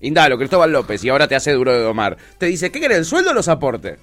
Indalo, 0.00 0.38
Cristóbal 0.38 0.72
López, 0.72 1.02
y 1.04 1.08
ahora 1.08 1.28
te 1.28 1.34
hace 1.34 1.52
duro 1.52 1.72
de 1.72 1.80
domar. 1.80 2.16
Te 2.38 2.46
dice, 2.46 2.70
¿qué 2.70 2.80
querés, 2.80 2.98
el 2.98 3.04
sueldo 3.04 3.30
o 3.30 3.34
los 3.34 3.48
aportes? 3.48 3.98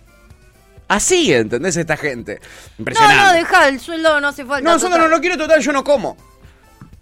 Así, 0.88 1.34
¿entendés? 1.34 1.78
Esta 1.78 1.98
gente. 1.98 2.40
Impresionante. 2.78 3.22
No, 3.22 3.28
no, 3.28 3.34
deja, 3.34 3.68
el 3.68 3.80
sueldo 3.80 4.22
no 4.22 4.28
hace 4.28 4.46
falta. 4.46 4.70
No, 4.70 4.80
total. 4.80 5.02
no 5.02 5.08
lo 5.08 5.20
quiero 5.20 5.38
total, 5.38 5.62
yo 5.62 5.72
no 5.72 5.84
como. 5.84 6.18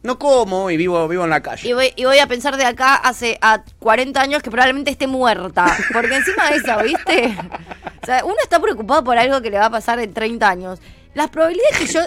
No 0.04 0.18
como 0.18 0.72
y 0.72 0.78
vivo, 0.78 1.08
vivo 1.08 1.24
en 1.24 1.30
la 1.30 1.42
calle. 1.42 1.68
Y 1.68 1.74
voy, 1.74 1.94
y 1.96 2.06
voy 2.06 2.18
a 2.18 2.28
pensar 2.28 2.58
de 2.58 2.66
acá 2.66 2.96
hace 2.96 3.38
a 3.42 3.64
40 3.80 4.20
años 4.20 4.42
que 4.42 4.50
probablemente 4.50 4.90
esté 4.90 5.06
muerta. 5.08 5.78
Porque 5.94 6.16
encima 6.16 6.50
de 6.50 6.56
eso, 6.58 6.78
¿viste? 6.84 7.38
O 8.02 8.06
sea, 8.06 8.26
uno 8.26 8.36
está 8.42 8.60
preocupado 8.60 9.04
por 9.04 9.18
algo 9.18 9.42
que 9.42 9.52
le 9.52 9.60
va 9.60 9.66
a 9.66 9.70
pasar 9.70 10.00
en 10.00 10.12
30 10.12 10.50
años. 10.50 10.80
Las 11.14 11.30
probabilidades 11.30 11.78
que 11.78 11.86
yo 11.88 12.00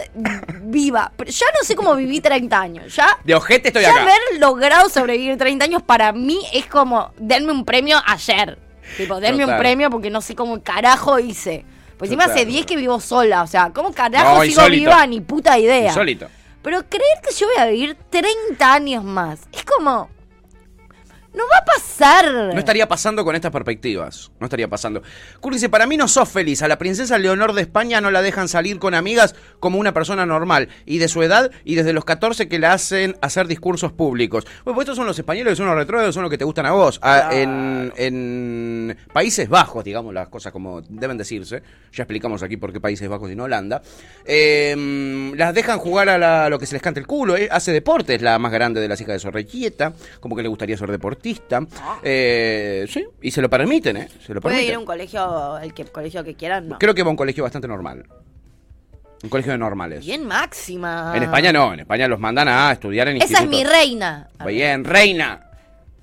viva. 0.63 1.13
Ya 1.19 1.47
no 1.59 1.65
sé 1.65 1.77
cómo 1.77 1.95
viví 1.95 2.21
30 2.21 2.59
años. 2.61 2.97
Ya. 2.97 3.19
De 3.23 3.35
ojete 3.35 3.69
estoy 3.69 3.83
ya 3.83 3.91
acá. 3.91 4.03
haber 4.03 4.41
logrado 4.41 4.89
sobrevivir 4.89 5.37
30 5.37 5.67
años 5.67 5.83
para 5.83 6.13
mí 6.13 6.41
es 6.53 6.67
como 6.67 7.13
denme 7.19 7.53
un 7.53 7.65
premio 7.65 7.99
ayer. 8.07 8.59
Tipo, 8.97 9.21
denme 9.21 9.45
un 9.45 9.57
premio 9.59 9.91
porque 9.91 10.11
no 10.11 10.21
sé 10.21 10.35
cómo 10.35 10.63
carajo 10.63 11.19
hice. 11.19 11.65
Pues 11.99 12.11
encima 12.11 12.25
hace 12.25 12.45
10 12.45 12.67
que 12.67 12.77
vivo 12.77 12.99
sola. 12.99 13.43
O 13.43 13.47
sea, 13.47 13.71
¿cómo 13.73 13.93
carajo 13.93 14.37
No, 14.37 14.41
sigo 14.43 14.63
insólito. 14.63 14.91
viva? 14.91 15.07
Ni 15.07 15.21
puta 15.21 15.59
idea. 15.59 15.89
Insólito. 15.89 16.29
Pero 16.65 16.83
creer 16.89 17.21
que 17.23 17.35
yo 17.35 17.47
voy 17.47 17.57
a 17.59 17.67
vivir 17.67 17.95
30 18.09 18.73
años 18.73 19.05
más 19.05 19.41
es 19.53 19.65
como. 19.65 20.14
No 21.35 21.43
va 21.53 21.59
a 21.59 21.65
pasar. 21.65 22.33
No 22.55 22.59
estaría 22.59 22.87
pasando 22.87 23.25
con 23.25 23.35
estas 23.35 23.51
perspectivas. 23.51 24.31
No 24.39 24.47
estaría 24.47 24.69
pasando. 24.69 25.03
Kurt 25.41 25.55
dice, 25.55 25.69
para 25.69 25.85
mí 25.87 25.97
no 25.97 26.07
sos 26.07 26.29
feliz. 26.29 26.63
A 26.63 26.69
la 26.69 26.79
princesa 26.79 27.19
Leonor 27.19 27.53
de 27.55 27.63
España 27.63 28.01
no 28.01 28.11
la 28.13 28.23
dejan 28.23 28.47
salir 28.49 28.79
con 28.79 28.95
amigas 28.95 29.35
como 29.59 29.79
una 29.79 29.93
persona 29.93 30.25
normal. 30.27 30.69
Y 30.87 30.99
de 30.99 31.09
su 31.09 31.23
edad 31.25 31.51
y 31.65 31.75
desde 31.75 31.93
los 31.93 32.05
14 32.05 32.47
que 32.49 32.59
la 32.61 32.73
hacen 32.73 33.17
hacer 33.21 33.49
discursos 33.49 33.91
públicos. 33.93 34.45
Bueno, 34.65 34.77
pues 34.77 34.85
estos 34.85 34.97
son 34.97 35.07
los 35.07 35.19
españoles, 35.19 35.53
que 35.53 35.57
son 35.57 35.67
los 35.67 35.75
retrógrados, 35.77 36.15
son 36.15 36.23
los 36.23 36.31
que 36.31 36.39
te 36.39 36.45
gustan 36.45 36.67
a 36.67 36.71
vos. 36.73 37.01
Ah, 37.03 37.31
en, 37.33 37.93
en 37.97 38.97
Países 39.13 39.49
Bajos, 39.49 39.83
digamos 39.85 40.15
las 40.15 40.29
cosas 40.29 40.53
como 40.53 40.83
deben 40.89 41.19
decirse. 41.19 41.63
Ya 41.93 42.05
explicamos 42.05 42.45
aquí 42.45 42.57
por 42.57 42.73
qué 42.73 42.81
Países 42.81 43.09
Bajos 43.09 43.31
y 43.31 43.35
no 43.35 43.45
Holanda. 43.45 43.83
Eh, 44.25 45.33
las 45.37 45.53
dejan 45.53 45.79
jugar 45.79 46.09
a 46.09 46.19
la- 46.19 46.49
lo 46.49 46.59
que 46.61 46.67
se 46.67 46.75
les 46.75 46.83
cante 46.83 47.01
el 47.01 47.07
culo. 47.09 47.37
eh. 47.37 47.49
Hace 47.51 47.73
deporte, 47.73 48.15
es 48.15 48.23
la 48.23 48.39
más 48.39 48.53
grande 48.53 48.81
de 48.81 48.87
las 48.89 49.01
hijas 49.01 49.15
de 49.15 49.19
Sorrequieta. 49.19 49.93
Como 50.21 50.37
que 50.37 50.43
le 50.43 50.49
gustaría 50.49 50.77
ser 50.77 50.91
deportista. 50.91 51.24
Eh, 52.03 52.87
sí, 52.89 53.05
y 53.23 53.31
se 53.31 53.41
lo 53.43 53.49
permiten, 53.49 53.97
¿eh? 53.97 54.09
Se 54.25 54.35
lo 54.35 54.41
Puede 54.41 54.57
permiten. 54.57 54.73
ir 54.73 54.77
a 54.77 54.79
un 54.79 54.85
colegio, 54.85 55.59
el 55.59 55.73
que, 55.75 55.85
colegio 55.87 56.25
que 56.25 56.35
quieran, 56.35 56.69
no. 56.69 56.79
Creo 56.79 56.95
que 56.95 57.03
va 57.03 57.09
a 57.09 57.11
un 57.11 57.17
colegio 57.17 57.43
bastante 57.45 57.69
normal. 57.69 58.05
Un 59.23 59.31
colegio 59.31 59.53
de 59.53 59.59
normales. 59.59 60.05
Bien 60.05 60.25
máxima. 60.27 61.13
En 61.17 61.23
España 61.23 61.51
no, 61.51 61.73
en 61.73 61.81
España 61.81 62.07
los 62.09 62.21
mandan 62.21 62.47
a 62.49 62.71
estudiar 62.73 63.09
en 63.09 63.23
Esa 63.23 63.41
es 63.43 63.49
mi 63.49 63.65
reina. 63.65 64.29
Bien, 64.45 64.85
reina. 64.85 65.51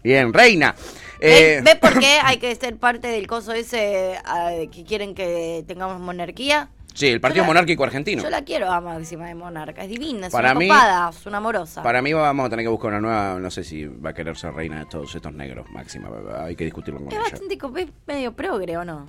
Bien, 0.04 0.34
reina. 0.34 0.74
¿Ve, 1.20 1.58
Eh, 1.60 1.76
por 1.80 2.00
qué 2.00 2.18
hay 2.24 2.38
que 2.38 2.56
ser 2.56 2.78
parte 2.78 3.08
del 3.10 3.28
coso 3.28 3.54
ese 3.54 4.16
ah, 4.26 4.52
que 4.72 4.84
quieren 4.84 5.14
que 5.14 5.64
tengamos 5.68 6.00
monarquía? 6.00 6.70
Sí, 6.94 7.08
el 7.08 7.22
Partido 7.22 7.44
la- 7.44 7.48
Monárquico 7.48 7.84
Argentino. 7.84 8.24
Yo 8.24 8.30
la 8.30 8.44
quiero 8.44 8.70
a 8.72 8.82
Máxima 8.82 9.28
de 9.28 9.36
Monarca. 9.36 9.84
Es 9.84 9.90
divina, 9.90 10.28
es 10.28 10.34
Para 10.34 10.52
una 10.52 10.60
mí- 10.60 10.68
copada, 10.68 11.10
es 11.10 11.26
una 11.26 11.38
amorosa. 11.38 11.84
Para 11.84 12.02
mí 12.02 12.14
vamos 12.14 12.46
a 12.46 12.50
tener 12.50 12.64
que 12.66 12.70
buscar 12.70 12.90
una 12.92 13.02
nueva, 13.02 13.40
no 13.40 13.50
sé 13.52 13.64
si 13.64 13.86
va 13.86 14.12
a 14.12 14.14
querer 14.14 14.38
ser 14.38 14.54
reina 14.54 14.80
de 14.80 14.86
todos 14.86 15.14
estos 15.16 15.34
negros, 15.34 15.70
máxima. 15.72 16.10
Hay 16.44 16.56
que 16.56 16.66
discutirlo 16.66 17.00
con 17.00 17.10
Es 17.10 17.14
ella. 17.14 17.22
bastante 17.32 17.58
es 17.82 17.88
medio 18.08 18.34
progre, 18.34 18.78
¿o 18.78 18.86
no? 18.86 19.08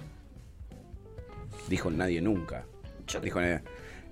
Dijo 1.68 1.90
nadie 1.90 2.21
nunca. 2.21 2.64
Dijo 3.23 3.40
nadie. 3.40 3.61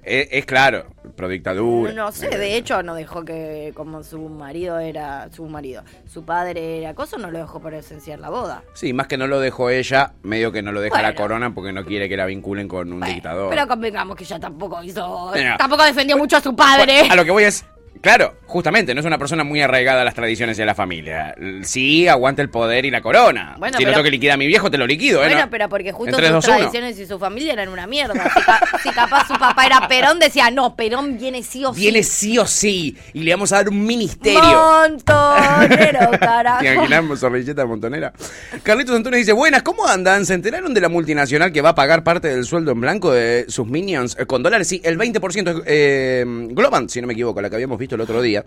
Es, 0.03 0.29
es 0.31 0.47
claro, 0.47 0.87
pro 1.17 1.29
dictadura. 1.29 1.93
No, 1.93 2.11
sé, 2.13 2.29
de 2.29 2.57
hecho 2.57 2.83
no 2.83 2.95
dejó 2.95 3.25
que 3.25 3.73
como 3.75 4.03
su 4.03 4.19
marido 4.29 4.79
era, 4.79 5.29
su 5.33 5.45
marido, 5.47 5.83
su 6.07 6.25
padre 6.25 6.79
era 6.79 6.95
cosa, 6.95 7.19
no 7.19 7.31
lo 7.31 7.39
dejó 7.39 7.61
para 7.61 7.79
esenciar 7.79 8.19
la 8.19 8.31
boda. 8.31 8.63
Sí, 8.73 8.93
más 8.93 9.07
que 9.07 9.19
no 9.19 9.27
lo 9.27 9.41
dejó 9.41 9.71
ella, 9.71 10.15
medio 10.23 10.53
que 10.53 10.63
no 10.63 10.73
lo 10.73 10.81
deja 10.81 11.03
la 11.03 11.15
corona 11.15 11.55
porque 11.55 11.73
no 11.73 11.85
quiere 11.85 12.09
que 12.09 12.17
la 12.17 12.27
vinculen 12.27 12.69
con 12.69 12.93
un 12.93 13.01
Bueno, 13.01 13.15
dictador. 13.15 13.51
Pero 13.51 13.69
convengamos 13.69 14.17
que 14.17 14.25
ella 14.25 14.41
tampoco 14.41 14.83
hizo, 14.83 15.33
tampoco 15.59 15.85
defendió 15.85 16.17
mucho 16.17 16.37
a 16.37 16.41
su 16.41 16.57
padre. 16.57 17.03
A 17.11 17.17
lo 17.17 17.25
que 17.25 17.31
voy 17.31 17.45
es 17.45 17.65
Claro, 18.01 18.35
justamente, 18.47 18.95
no 18.95 19.01
es 19.01 19.07
una 19.07 19.19
persona 19.19 19.45
muy 19.45 19.61
arraigada 19.61 20.01
a 20.01 20.05
las 20.05 20.15
tradiciones 20.15 20.59
y 20.59 20.63
a 20.63 20.65
la 20.65 20.75
familia. 20.75 21.35
Sí, 21.63 22.09
aguanta 22.09 22.41
el 22.41 22.49
poder 22.49 22.87
y 22.87 22.91
la 22.91 23.03
corona. 23.03 23.57
Bueno, 23.59 23.77
si 23.77 23.85
no 23.85 23.89
pero- 23.89 23.97
tengo 23.99 24.05
que 24.05 24.11
liquidar 24.11 24.35
a 24.35 24.37
mi 24.39 24.47
viejo, 24.47 24.71
te 24.71 24.79
lo 24.79 24.87
liquido, 24.87 25.23
¿eh? 25.23 25.27
Bueno, 25.29 25.43
No. 25.43 25.51
pero 25.51 25.69
porque 25.69 25.93
justo 25.93 26.17
sus 26.19 26.45
tradiciones 26.45 26.99
y 26.99 27.05
su 27.07 27.19
familia 27.19 27.53
eran 27.53 27.69
una 27.69 27.87
mierda. 27.87 28.15
Si, 28.15 28.41
ca- 28.41 28.61
si 28.83 28.89
capaz 28.91 29.27
su 29.29 29.35
papá 29.35 29.67
era 29.67 29.87
Perón, 29.87 30.19
decía, 30.19 30.51
no, 30.51 30.75
Perón 30.77 31.19
viene 31.19 31.43
sí 31.43 31.63
o 31.65 31.75
sí. 31.75 31.81
Viene 31.81 32.03
sí 32.03 32.39
o 32.39 32.47
sí 32.47 32.97
y 33.13 33.21
le 33.23 33.33
vamos 33.33 33.53
a 33.53 33.57
dar 33.57 33.69
un 33.69 33.85
ministerio. 33.85 34.41
Montonero, 35.11 36.11
carajo. 36.21 36.61
¿Te 36.61 36.73
imaginamos 36.75 37.21
zorrilleta 37.21 37.67
montonera? 37.67 38.13
Carlitos 38.63 38.97
Antunes 38.97 39.19
dice, 39.21 39.33
buenas, 39.33 39.63
¿cómo 39.63 39.87
andan? 39.87 40.25
¿Se 40.25 40.35
enteraron 40.35 40.73
de 40.75 40.81
la 40.81 40.89
multinacional 40.89 41.53
que 41.53 41.61
va 41.61 41.71
a 41.71 41.75
pagar 41.75 42.03
parte 42.03 42.29
del 42.29 42.45
sueldo 42.45 42.73
en 42.73 42.81
blanco 42.81 43.13
de 43.13 43.45
sus 43.49 43.67
minions 43.67 44.17
eh, 44.19 44.27
con 44.27 44.43
dólares? 44.43 44.69
Sí, 44.69 44.81
el 44.85 44.99
20% 44.99 45.51
es 45.51 45.63
eh, 45.67 46.25
Globant, 46.51 46.89
si 46.91 47.01
no 47.01 47.07
me 47.07 47.13
equivoco, 47.13 47.41
la 47.41 47.49
que 47.51 47.57
habíamos 47.57 47.79
visto 47.79 47.90
el 47.95 48.01
otro 48.03 48.23
día. 48.23 48.45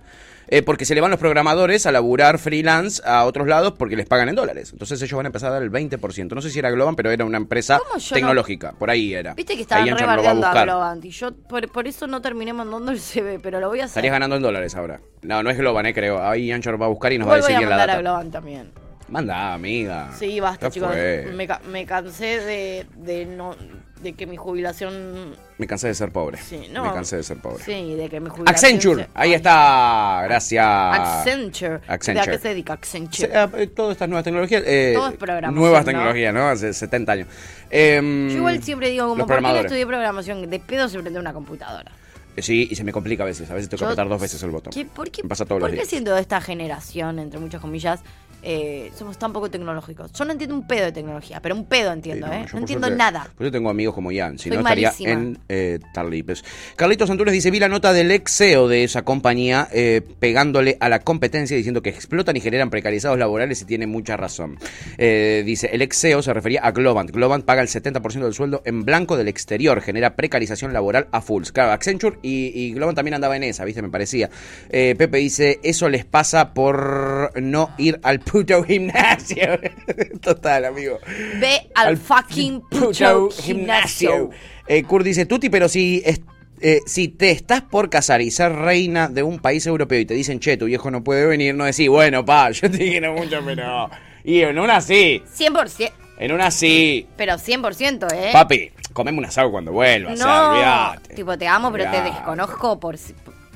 Eh, 0.49 0.61
porque 0.61 0.83
se 0.83 0.93
le 0.93 0.99
van 0.99 1.09
los 1.09 1.21
programadores 1.21 1.85
a 1.85 1.91
laburar 1.93 2.37
freelance 2.37 3.01
a 3.05 3.23
otros 3.23 3.47
lados 3.47 3.75
porque 3.77 3.95
les 3.95 4.05
pagan 4.05 4.27
en 4.27 4.35
dólares. 4.35 4.71
Entonces 4.73 5.01
ellos 5.01 5.15
van 5.15 5.25
a 5.25 5.29
empezar 5.29 5.49
a 5.49 5.53
dar 5.53 5.63
el 5.63 5.71
20%. 5.71 6.35
No 6.35 6.41
sé 6.41 6.49
si 6.49 6.59
era 6.59 6.69
Globant, 6.69 6.97
pero 6.97 7.11
era 7.11 7.23
una 7.23 7.37
empresa 7.37 7.79
¿Cómo 7.79 7.97
yo 7.97 8.09
no- 8.09 8.15
tecnológica. 8.15 8.73
Por 8.73 8.89
ahí 8.89 9.13
era. 9.13 9.33
Viste 9.35 9.55
que 9.55 9.61
estaban 9.61 9.87
a 9.89 9.95
rebardeando 9.95 10.45
a 10.45 10.49
buscar. 10.49 10.67
Globant 10.67 11.05
y 11.05 11.09
yo 11.11 11.33
por, 11.33 11.71
por 11.71 11.87
eso 11.87 12.07
no 12.07 12.21
terminé 12.21 12.51
mandando 12.51 12.91
el 12.91 12.99
CV, 12.99 13.39
pero 13.41 13.61
lo 13.61 13.69
voy 13.69 13.79
a 13.79 13.85
hacer. 13.85 13.91
Estarías 13.91 14.11
ganando 14.11 14.35
en 14.35 14.41
dólares 14.41 14.75
ahora. 14.75 14.99
No, 15.21 15.41
no 15.43 15.49
es 15.49 15.57
Globant, 15.57 15.87
eh, 15.87 15.93
creo. 15.93 16.21
Ahí 16.21 16.51
Anchor 16.51 16.79
va 16.79 16.87
a 16.87 16.89
buscar 16.89 17.13
y 17.13 17.17
nos 17.19 17.29
va 17.29 17.35
a 17.35 17.37
decir 17.37 17.55
a 17.55 17.59
bien 17.59 17.69
la 17.69 17.77
mandar 17.77 17.89
a 17.89 17.93
data. 17.93 18.01
Globant 18.01 18.31
también. 18.33 18.71
Manda, 19.07 19.53
amiga. 19.53 20.11
Sí, 20.19 20.39
basta, 20.41 20.69
chicos. 20.69 20.89
Me, 20.93 21.47
me 21.71 21.85
cansé 21.85 22.39
de, 22.41 22.85
de 22.97 23.25
no 23.25 23.55
de 24.03 24.13
que 24.13 24.27
mi 24.27 24.37
jubilación 24.37 25.35
Me 25.57 25.65
cansé 25.67 25.87
de 25.87 25.95
ser 25.95 26.11
pobre. 26.11 26.37
sí, 26.37 26.67
no. 26.71 26.83
Me 26.83 26.91
cansé 26.93 27.17
de 27.17 27.23
ser 27.23 27.37
pobre. 27.37 27.63
Sí, 27.63 27.95
de 27.95 28.09
que 28.09 28.19
mi 28.19 28.29
jubilación 28.29 28.47
Accenture, 28.49 29.03
se- 29.05 29.09
ahí 29.15 29.33
está. 29.33 30.21
Gracias. 30.25 30.65
Accenture. 30.65 31.79
Accenture. 31.87 32.25
¿De 32.25 32.31
a 32.31 32.37
qué 32.37 32.41
se 32.41 32.49
dedica 32.49 32.73
Accenture? 32.73 33.35
ah, 33.35 33.49
eh, 33.57 33.67
todas 33.67 33.93
estas 33.93 34.09
nuevas 34.09 34.23
tecnologías. 34.23 34.63
eh, 34.65 34.91
Todo 34.95 35.09
es 35.09 35.15
programación, 35.17 35.55
Nuevas 35.55 35.81
¿no? 35.81 35.85
tecnologías, 35.85 36.33
¿no? 36.33 36.47
Hace 36.49 36.73
70 36.73 37.11
años. 37.13 37.27
Em, 37.69 38.29
Yo 38.29 38.37
igual 38.37 38.61
siempre 38.63 38.89
digo, 38.89 39.07
como, 39.07 39.25
¿por 39.25 39.41
qué 39.41 39.59
estudié 39.61 39.85
programación? 39.87 40.49
De 40.49 40.59
pedo 40.59 40.87
se 40.89 40.99
prende 40.99 41.19
una 41.19 41.33
computadora. 41.33 41.91
Eh, 42.35 42.41
Sí, 42.41 42.67
y 42.71 42.75
se 42.75 42.83
me 42.83 42.91
complica 42.91 43.21
a 43.23 43.27
veces. 43.27 43.49
A 43.51 43.53
veces 43.53 43.69
tengo 43.69 43.79
que 43.81 43.85
apretar 43.85 44.09
dos 44.09 44.19
veces 44.19 44.41
el 44.41 44.49
botón. 44.49 44.73
¿Qué- 44.73 44.85
¿Por 44.85 45.11
qué, 45.11 45.21
Me 45.23 45.29
pasa 45.29 45.45
todos 45.45 45.59
por 45.61 45.69
los 45.69 45.69
qué 45.71 45.75
días. 45.83 45.87
siendo 45.87 46.15
de 46.15 46.21
esta 46.21 46.41
generación, 46.41 47.19
entre 47.19 47.39
muchas 47.39 47.61
comillas, 47.61 47.99
eh, 48.43 48.91
somos 48.97 49.17
tan 49.17 49.31
poco 49.33 49.49
tecnológicos? 49.49 50.11
Yo 50.13 50.25
no 50.25 50.31
entiendo 50.33 50.55
un 50.55 50.67
pedo 50.67 50.85
de 50.85 50.91
tecnología, 50.91 51.39
pero 51.41 51.55
un 51.55 51.65
pedo 51.65 51.91
entiendo, 51.93 52.27
Sí, 52.27 52.33
¿eh? 52.33 52.45
No 52.53 52.59
entiendo 52.59 52.87
suerte- 52.87 52.97
nada. 52.97 53.27
Pues 53.37 53.47
yo 53.47 53.51
tengo 53.51 53.69
amigos 53.69 53.95
como 53.95 54.11
Ian, 54.11 54.37
si 54.37 54.49
Soy 54.49 54.57
no 54.57 54.61
estaría 54.63 54.89
malísima. 54.89 55.11
en 55.11 55.39
eh, 55.49 55.79
Tarlipes. 55.93 56.43
Carlitos 56.75 57.09
Antunes 57.09 57.33
dice, 57.33 57.49
vi 57.51 57.59
la 57.59 57.69
nota 57.69 57.93
del 57.93 58.11
ex 58.11 58.35
CEO 58.35 58.67
de 58.67 58.83
esa 58.83 59.03
compañía 59.03 59.67
eh, 59.71 60.01
pegándole 60.19 60.77
a 60.79 60.89
la 60.89 60.99
competencia 60.99 61.55
diciendo 61.57 61.81
que 61.81 61.89
explotan 61.89 62.35
y 62.37 62.41
generan 62.41 62.69
precarizados 62.69 63.17
laborales 63.17 63.61
y 63.61 63.65
tiene 63.65 63.87
mucha 63.87 64.17
razón. 64.17 64.57
Eh, 64.97 65.43
dice, 65.45 65.69
el 65.73 65.81
ex 65.81 65.97
CEO 65.99 66.21
se 66.21 66.33
refería 66.33 66.61
a 66.61 66.71
Globant. 66.71 67.11
Globant 67.11 67.45
paga 67.45 67.61
el 67.61 67.67
70% 67.67 68.23
del 68.23 68.33
sueldo 68.33 68.61
en 68.65 68.83
blanco 68.83 69.17
del 69.17 69.27
exterior, 69.27 69.81
genera 69.81 70.15
precarización 70.15 70.73
laboral 70.73 71.07
a 71.11 71.21
fulls. 71.21 71.51
Claro, 71.51 71.71
Accenture 71.71 72.17
y, 72.21 72.51
y 72.53 72.73
Globant 72.73 72.95
también 72.95 73.13
andaba 73.15 73.35
en 73.37 73.43
esa, 73.43 73.63
¿viste? 73.65 73.81
Me 73.81 73.89
parecía. 73.89 74.29
Pepe 74.69 75.17
dice, 75.17 75.59
eso 75.63 75.89
les 75.89 76.05
pasa 76.05 76.53
por 76.53 77.31
no 77.41 77.69
ir 77.77 77.99
al 78.03 78.19
puto 78.33 78.63
gimnasio. 78.63 79.59
Total, 80.21 80.65
amigo 80.65 80.97
Ve 81.39 81.69
al, 81.75 81.97
fucking 81.97 82.61
puto 82.61 83.29
gimnasio. 83.29 84.31
Eh, 84.67 84.83
Kurt 84.83 85.05
dice, 85.05 85.27
Tuti, 85.27 85.49
pero 85.49 85.69
si, 85.69 86.01
es- 86.03 86.21
eh, 86.61 86.79
si 86.87 87.09
te 87.09 87.29
estás 87.29 87.61
por 87.61 87.89
casar 87.89 88.21
y 88.21 88.31
ser 88.31 88.53
reina 88.53 89.07
de 89.07 89.21
un 89.21 89.37
país 89.39 89.67
europeo 89.67 89.99
y 89.99 90.05
te 90.05 90.15
dicen, 90.15 90.39
che, 90.39 90.57
tu 90.57 90.65
viejo 90.65 90.89
no 90.89 91.03
puede 91.03 91.27
venir, 91.27 91.53
no 91.53 91.65
decís, 91.65 91.89
bueno, 91.89 92.25
pa, 92.25 92.49
yo 92.51 92.71
te 92.71 92.77
quiero 92.79 93.13
mucho, 93.13 93.39
pero... 93.45 93.89
Y 94.23 94.39
en 94.41 94.57
una 94.57 94.81
sí, 94.81 95.21
100%, 95.37 95.91
en 96.17 96.31
una 96.31 96.49
sí. 96.49 97.05
pero 97.17 97.33
100%, 97.33 98.07
¿eh? 98.13 98.29
Papi, 98.31 98.71
comeme 98.93 99.17
un 99.17 99.25
asado 99.25 99.51
cuando 99.51 99.73
vuelvas, 99.73 100.13
o 100.13 100.23
sea, 100.23 100.95
no, 100.95 101.15
tipo, 101.15 101.37
te 101.37 101.45
amo, 101.47 101.71
pero 101.71 101.91
te 101.91 102.01
desconozco 102.01 102.79
por... 102.79 102.97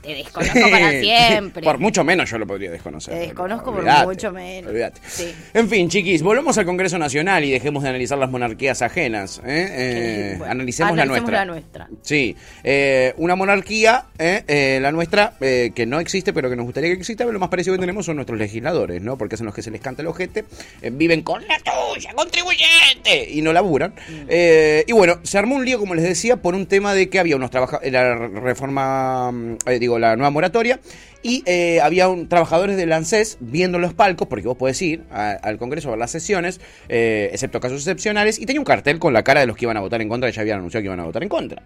Te 0.07 0.15
desconozco 0.15 0.71
para 0.71 0.91
siempre. 1.01 1.63
Por 1.63 1.79
mucho 1.79 2.03
menos 2.03 2.29
yo 2.29 2.37
lo 2.37 2.47
podría 2.47 2.71
desconocer. 2.71 3.13
Te 3.13 3.19
desconozco 3.19 3.73
por 3.73 3.83
mucho 4.05 4.31
menos. 4.31 4.69
Olvídate. 4.71 5.01
Sí. 5.05 5.33
En 5.53 5.67
fin, 5.69 5.89
chiquis, 5.89 6.23
volvamos 6.23 6.57
al 6.57 6.65
Congreso 6.65 6.97
Nacional 6.97 7.43
y 7.43 7.51
dejemos 7.51 7.83
de 7.83 7.89
analizar 7.89 8.17
las 8.17 8.29
monarquías 8.29 8.81
ajenas. 8.81 9.41
¿eh? 9.45 9.67
Eh, 9.69 10.35
Bueno, 10.37 10.51
analicemos, 10.51 10.95
la 10.95 11.05
nuestra. 11.05 11.39
la 11.39 11.45
nuestra. 11.45 11.89
Sí, 12.01 12.35
eh, 12.63 13.13
una 13.17 13.35
monarquía, 13.35 14.05
eh, 14.17 14.79
la 14.81 14.91
nuestra, 14.91 15.33
que 15.39 15.85
no 15.85 15.99
existe, 15.99 16.31
pero 16.33 16.49
que 16.49 16.55
nos 16.55 16.65
gustaría 16.65 16.89
que 16.89 16.97
exista, 16.97 17.23
pero 17.25 17.33
lo 17.33 17.39
más 17.39 17.49
parecido 17.49 17.75
que 17.75 17.81
tenemos 17.81 18.05
son 18.05 18.15
nuestros 18.15 18.39
legisladores, 18.39 19.01
¿no? 19.01 19.17
Porque 19.17 19.35
son 19.37 19.45
los 19.45 19.55
que 19.55 19.61
se 19.61 19.71
les 19.71 19.81
canta 19.81 20.01
el 20.01 20.07
ojete, 20.07 20.45
viven 20.91 21.21
con 21.21 21.45
la 21.47 21.57
tuya, 21.59 22.13
contribuyente, 22.15 23.29
y 23.29 23.41
no 23.41 23.51
laburan. 23.53 23.93
Eh, 24.29 24.83
y 24.87 24.93
bueno, 24.93 25.19
se 25.23 25.37
armó 25.37 25.55
un 25.55 25.65
lío, 25.65 25.79
como 25.79 25.95
les 25.95 26.05
decía, 26.05 26.37
por 26.37 26.55
un 26.55 26.65
tema 26.65 26.93
de 26.93 27.09
que 27.09 27.19
había 27.19 27.35
unos 27.35 27.51
trabajadores, 27.51 27.91
la 27.91 28.15
reforma, 28.15 29.31
mm, 29.31 29.57
la 29.99 30.15
nueva 30.15 30.31
moratoria, 30.31 30.79
y 31.21 31.43
eh, 31.45 31.79
había 31.81 32.07
un, 32.07 32.29
trabajadores 32.29 32.77
del 32.77 32.93
ANSES 32.93 33.37
viendo 33.39 33.79
los 33.79 33.93
palcos, 33.93 34.27
porque 34.27 34.47
vos 34.47 34.57
podés 34.57 34.81
ir 34.81 35.03
al 35.11 35.57
Congreso 35.57 35.89
a 35.89 35.91
ver 35.91 35.99
las 35.99 36.11
sesiones, 36.11 36.61
eh, 36.89 37.29
excepto 37.31 37.59
casos 37.59 37.79
excepcionales, 37.79 38.39
y 38.39 38.45
tenía 38.45 38.61
un 38.61 38.65
cartel 38.65 38.99
con 38.99 39.13
la 39.13 39.23
cara 39.23 39.41
de 39.41 39.47
los 39.47 39.57
que 39.57 39.65
iban 39.65 39.77
a 39.77 39.81
votar 39.81 40.01
en 40.01 40.09
contra, 40.09 40.29
y 40.29 40.33
ya 40.33 40.41
habían 40.41 40.59
anunciado 40.59 40.81
que 40.81 40.87
iban 40.87 40.99
a 40.99 41.05
votar 41.05 41.23
en 41.23 41.29
contra. 41.29 41.63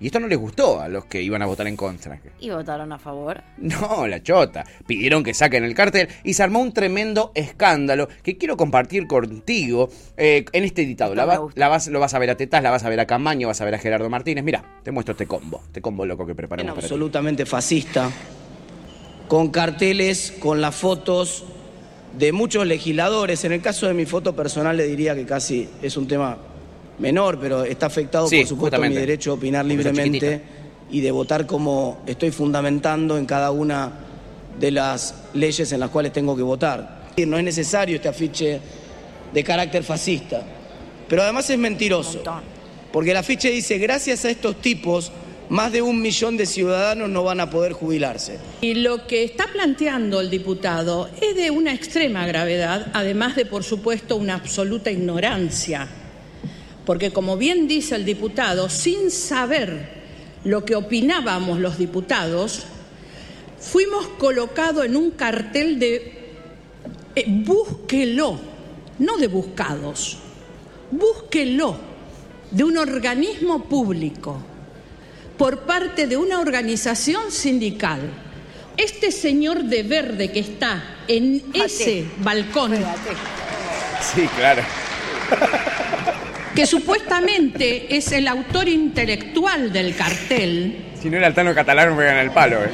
Y 0.00 0.06
esto 0.06 0.20
no 0.20 0.28
les 0.28 0.38
gustó 0.38 0.80
a 0.80 0.88
los 0.88 1.06
que 1.06 1.20
iban 1.22 1.42
a 1.42 1.46
votar 1.46 1.66
en 1.66 1.74
contra. 1.76 2.20
Y 2.38 2.50
votaron 2.50 2.92
a 2.92 2.98
favor. 3.00 3.42
No, 3.56 4.06
la 4.06 4.22
chota. 4.22 4.64
Pidieron 4.86 5.24
que 5.24 5.34
saquen 5.34 5.64
el 5.64 5.74
cartel 5.74 6.08
y 6.22 6.34
se 6.34 6.42
armó 6.44 6.60
un 6.60 6.72
tremendo 6.72 7.32
escándalo 7.34 8.08
que 8.22 8.38
quiero 8.38 8.56
compartir 8.56 9.08
contigo 9.08 9.88
eh, 10.16 10.44
en 10.52 10.64
este 10.64 10.82
editado. 10.82 11.14
La, 11.16 11.24
va- 11.24 11.50
vas, 11.68 11.88
lo 11.88 11.98
vas 11.98 12.14
a 12.14 12.18
ver 12.20 12.30
a 12.30 12.36
Tetaz, 12.36 12.62
la 12.62 12.70
vas 12.70 12.84
a 12.84 12.88
ver 12.88 13.00
a 13.00 13.06
Camaño, 13.06 13.48
vas 13.48 13.60
a 13.60 13.64
ver 13.64 13.74
a 13.74 13.78
Gerardo 13.78 14.08
Martínez. 14.08 14.44
Mira, 14.44 14.62
te 14.84 14.92
muestro 14.92 15.12
este 15.12 15.26
combo, 15.26 15.62
este 15.66 15.80
combo 15.82 16.06
loco 16.06 16.24
que 16.26 16.34
preparamos 16.36 16.74
para 16.74 16.80
ti. 16.80 16.84
absolutamente 16.86 17.44
fascista, 17.44 18.08
con 19.26 19.48
carteles, 19.50 20.32
con 20.38 20.60
las 20.60 20.74
fotos 20.74 21.44
de 22.16 22.32
muchos 22.32 22.66
legisladores. 22.66 23.44
En 23.44 23.52
el 23.52 23.60
caso 23.60 23.86
de 23.86 23.94
mi 23.94 24.06
foto 24.06 24.34
personal 24.34 24.76
le 24.76 24.86
diría 24.86 25.14
que 25.14 25.26
casi 25.26 25.68
es 25.82 25.96
un 25.96 26.06
tema 26.08 26.38
menor, 26.98 27.38
pero 27.40 27.64
está 27.64 27.86
afectado 27.86 28.28
Sí, 28.28 28.40
por 28.40 28.48
supuesto 28.48 28.80
mi 28.80 28.94
derecho 28.94 29.32
a 29.32 29.34
opinar 29.34 29.64
libremente 29.64 30.42
y 30.90 31.00
de 31.00 31.10
votar 31.10 31.46
como 31.46 31.98
estoy 32.06 32.30
fundamentando 32.30 33.18
en 33.18 33.26
cada 33.26 33.50
una 33.50 33.92
de 34.58 34.70
las 34.70 35.14
leyes 35.34 35.70
en 35.72 35.80
las 35.80 35.90
cuales 35.90 36.12
tengo 36.12 36.36
que 36.36 36.42
votar. 36.42 36.98
No 37.26 37.36
es 37.36 37.44
necesario 37.44 37.96
este 37.96 38.08
afiche 38.08 38.60
de 39.32 39.44
carácter 39.44 39.82
fascista, 39.82 40.42
pero 41.08 41.22
además 41.22 41.48
es 41.50 41.58
mentiroso. 41.58 42.22
Porque 42.92 43.10
el 43.10 43.16
afiche 43.16 43.50
dice, 43.50 43.78
gracias 43.78 44.24
a 44.24 44.30
estos 44.30 44.60
tipos, 44.62 45.12
más 45.48 45.72
de 45.72 45.82
un 45.82 46.00
millón 46.00 46.36
de 46.36 46.46
ciudadanos 46.46 47.08
no 47.08 47.22
van 47.22 47.40
a 47.40 47.50
poder 47.50 47.72
jubilarse. 47.72 48.38
Y 48.60 48.74
lo 48.74 49.06
que 49.06 49.24
está 49.24 49.46
planteando 49.52 50.20
el 50.20 50.30
diputado 50.30 51.08
es 51.20 51.36
de 51.36 51.50
una 51.50 51.74
extrema 51.74 52.26
gravedad, 52.26 52.90
además 52.94 53.36
de, 53.36 53.46
por 53.46 53.64
supuesto, 53.64 54.16
una 54.16 54.34
absoluta 54.34 54.90
ignorancia. 54.90 55.88
Porque, 56.88 57.12
como 57.12 57.36
bien 57.36 57.68
dice 57.68 57.96
el 57.96 58.06
diputado, 58.06 58.70
sin 58.70 59.10
saber 59.10 59.90
lo 60.44 60.64
que 60.64 60.74
opinábamos 60.74 61.58
los 61.60 61.76
diputados, 61.76 62.64
fuimos 63.60 64.08
colocados 64.16 64.86
en 64.86 64.96
un 64.96 65.10
cartel 65.10 65.78
de 65.78 66.30
eh, 67.14 67.24
búsquelo, 67.28 68.40
no 69.00 69.18
de 69.18 69.26
buscados, 69.26 70.16
búsquelo, 70.90 71.76
de 72.50 72.64
un 72.64 72.78
organismo 72.78 73.64
público 73.64 74.38
por 75.36 75.66
parte 75.66 76.06
de 76.06 76.16
una 76.16 76.40
organización 76.40 77.30
sindical. 77.30 78.00
Este 78.78 79.12
señor 79.12 79.64
de 79.64 79.82
verde 79.82 80.32
que 80.32 80.40
está 80.40 81.00
en 81.06 81.44
ese 81.52 82.06
balcón, 82.22 82.76
Sí, 84.00 84.26
claro. 84.38 84.62
Que 86.54 86.66
supuestamente 86.66 87.96
es 87.96 88.12
el 88.12 88.26
autor 88.28 88.68
intelectual 88.68 89.72
del 89.72 89.94
cartel, 89.94 90.84
Si 91.00 91.08
no 91.10 91.16
era 91.16 91.28
el 91.28 91.34
Tano 91.34 91.54
catalán, 91.54 91.90
me 91.90 91.96
pegan 92.02 92.18
el 92.18 92.30
palo, 92.32 92.56
eh. 92.64 92.70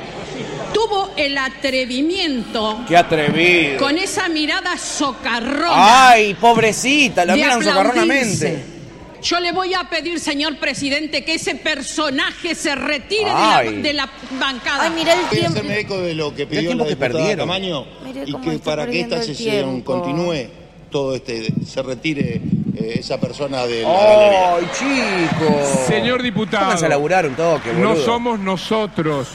tuvo 0.73 1.11
el 1.17 1.37
atrevimiento 1.39 2.81
Qué 2.89 2.97
atrevido. 2.97 3.79
con 3.79 3.99
esa 3.99 4.29
mirada 4.29 4.77
socarrona 4.79 6.11
Ay, 6.11 6.35
pobrecita, 6.35 7.25
la 7.25 7.35
miran 7.35 7.63
socarronamente. 7.63 8.75
Yo 9.23 9.41
le 9.41 9.53
voy 9.53 9.73
a 9.73 9.85
pedir, 9.89 10.21
señor 10.21 10.59
presidente, 10.59 11.25
que 11.25 11.35
ese 11.37 11.55
personaje 11.55 12.55
se 12.55 12.75
retire 12.75 13.25
de 13.25 13.31
la, 13.33 13.63
de 13.63 13.93
la 13.95 14.11
bancada. 14.39 14.85
Ay, 14.85 14.93
mira 14.95 15.15
el 15.15 15.21
Voy 15.21 15.27
a 15.27 15.31
tiempo. 15.31 15.49
hacerme 15.61 15.79
eco 15.81 15.99
de 16.03 16.15
lo 16.15 16.35
que 16.35 16.47
pidió 16.47 16.75
la 16.75 16.85
que 16.85 16.97
perdieron. 16.97 17.37
Camaño 17.49 17.87
Mire 18.05 18.25
y 18.27 18.35
que 18.35 18.59
para 18.59 18.87
que 18.87 19.01
esta 19.01 19.23
sesión 19.23 19.71
tiempo. 19.83 19.93
continúe 20.03 20.47
todo 20.91 21.15
este 21.15 21.49
se 21.67 21.83
retire 21.83 22.43
eh, 22.77 22.97
esa 22.99 23.21
persona 23.21 23.67
de 23.67 23.83
la 23.83 23.89
galería. 23.89 24.55
Ay, 24.55 24.71
chicos. 24.73 25.69
Señor 25.87 26.23
diputado, 26.23 26.65
Pónganse 26.65 26.87
a 26.87 26.89
laburar 26.89 27.27
un 27.27 27.35
toque, 27.35 27.73
no 27.73 27.91
boludo. 27.91 28.05
somos 28.05 28.41
nosotros 28.41 29.29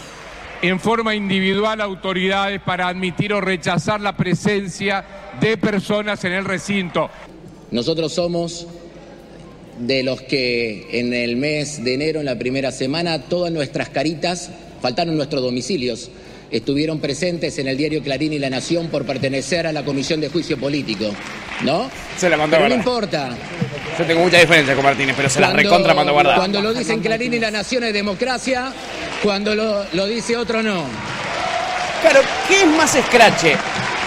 en 0.62 0.80
forma 0.80 1.15
individual 1.15 1.80
autoridades 1.82 2.62
para 2.62 2.88
admitir 2.88 3.34
o 3.34 3.39
rechazar 3.41 4.02
la 4.02 4.17
presencia 4.17 5.06
de 5.39 5.58
personas 5.58 6.23
en 6.25 6.34
el 6.34 6.45
recinto. 6.45 7.10
Nosotros 7.71 8.13
somos 8.13 8.67
de 9.80 10.04
los 10.04 10.21
que 10.21 10.99
en 10.99 11.13
el 11.13 11.38
mes 11.38 11.84
de 11.84 11.93
enero, 11.93 12.19
en 12.19 12.25
la 12.25 12.38
primera 12.38 12.71
semana, 12.71 13.23
todas 13.23 13.52
nuestras 13.54 13.89
caritas 13.89 14.52
faltaron 14.82 15.15
nuestros 15.15 15.41
domicilios. 15.41 16.12
Estuvieron 16.52 17.00
presentes 17.00 17.58
en 17.60 17.68
el 17.68 17.78
diario 17.78 18.02
Clarín 18.02 18.34
y 18.34 18.40
La 18.40 18.50
Nación 18.50 18.88
por 18.88 19.06
pertenecer 19.06 19.68
a 19.68 19.72
la 19.72 19.84
Comisión 19.84 20.20
de 20.20 20.30
Juicio 20.30 20.58
Político. 20.58 21.06
¿No? 21.64 21.90
Se 22.18 22.30
la 22.30 22.38
mandó 22.38 22.56
a 22.56 22.60
Pero 22.60 22.70
no 22.70 22.76
importa. 22.76 23.30
Yo 23.98 24.06
tengo 24.06 24.22
mucha 24.22 24.40
diferencia 24.40 24.76
con 24.76 24.84
Martínez, 24.84 25.14
pero 25.16 25.30
se 25.30 25.40
la 25.42 25.52
recontra 25.52 25.93
mandó 25.93 26.14
guardar. 26.14 26.38
Cuando 26.38 26.62
lo 26.62 26.74
dicen 26.74 27.02
Clarín 27.02 27.34
y 27.34 27.39
La 27.39 27.52
Nación 27.52 27.84
es 27.84 27.93
democracia, 27.93 28.72
cuando 29.22 29.56
lo, 29.56 29.84
lo 29.93 30.06
dice 30.08 30.38
otro 30.38 30.64
no. 30.64 30.86
Claro, 32.02 32.22
¿qué 32.47 32.62
es 32.62 32.68
más 32.68 32.95
escrache? 32.95 33.56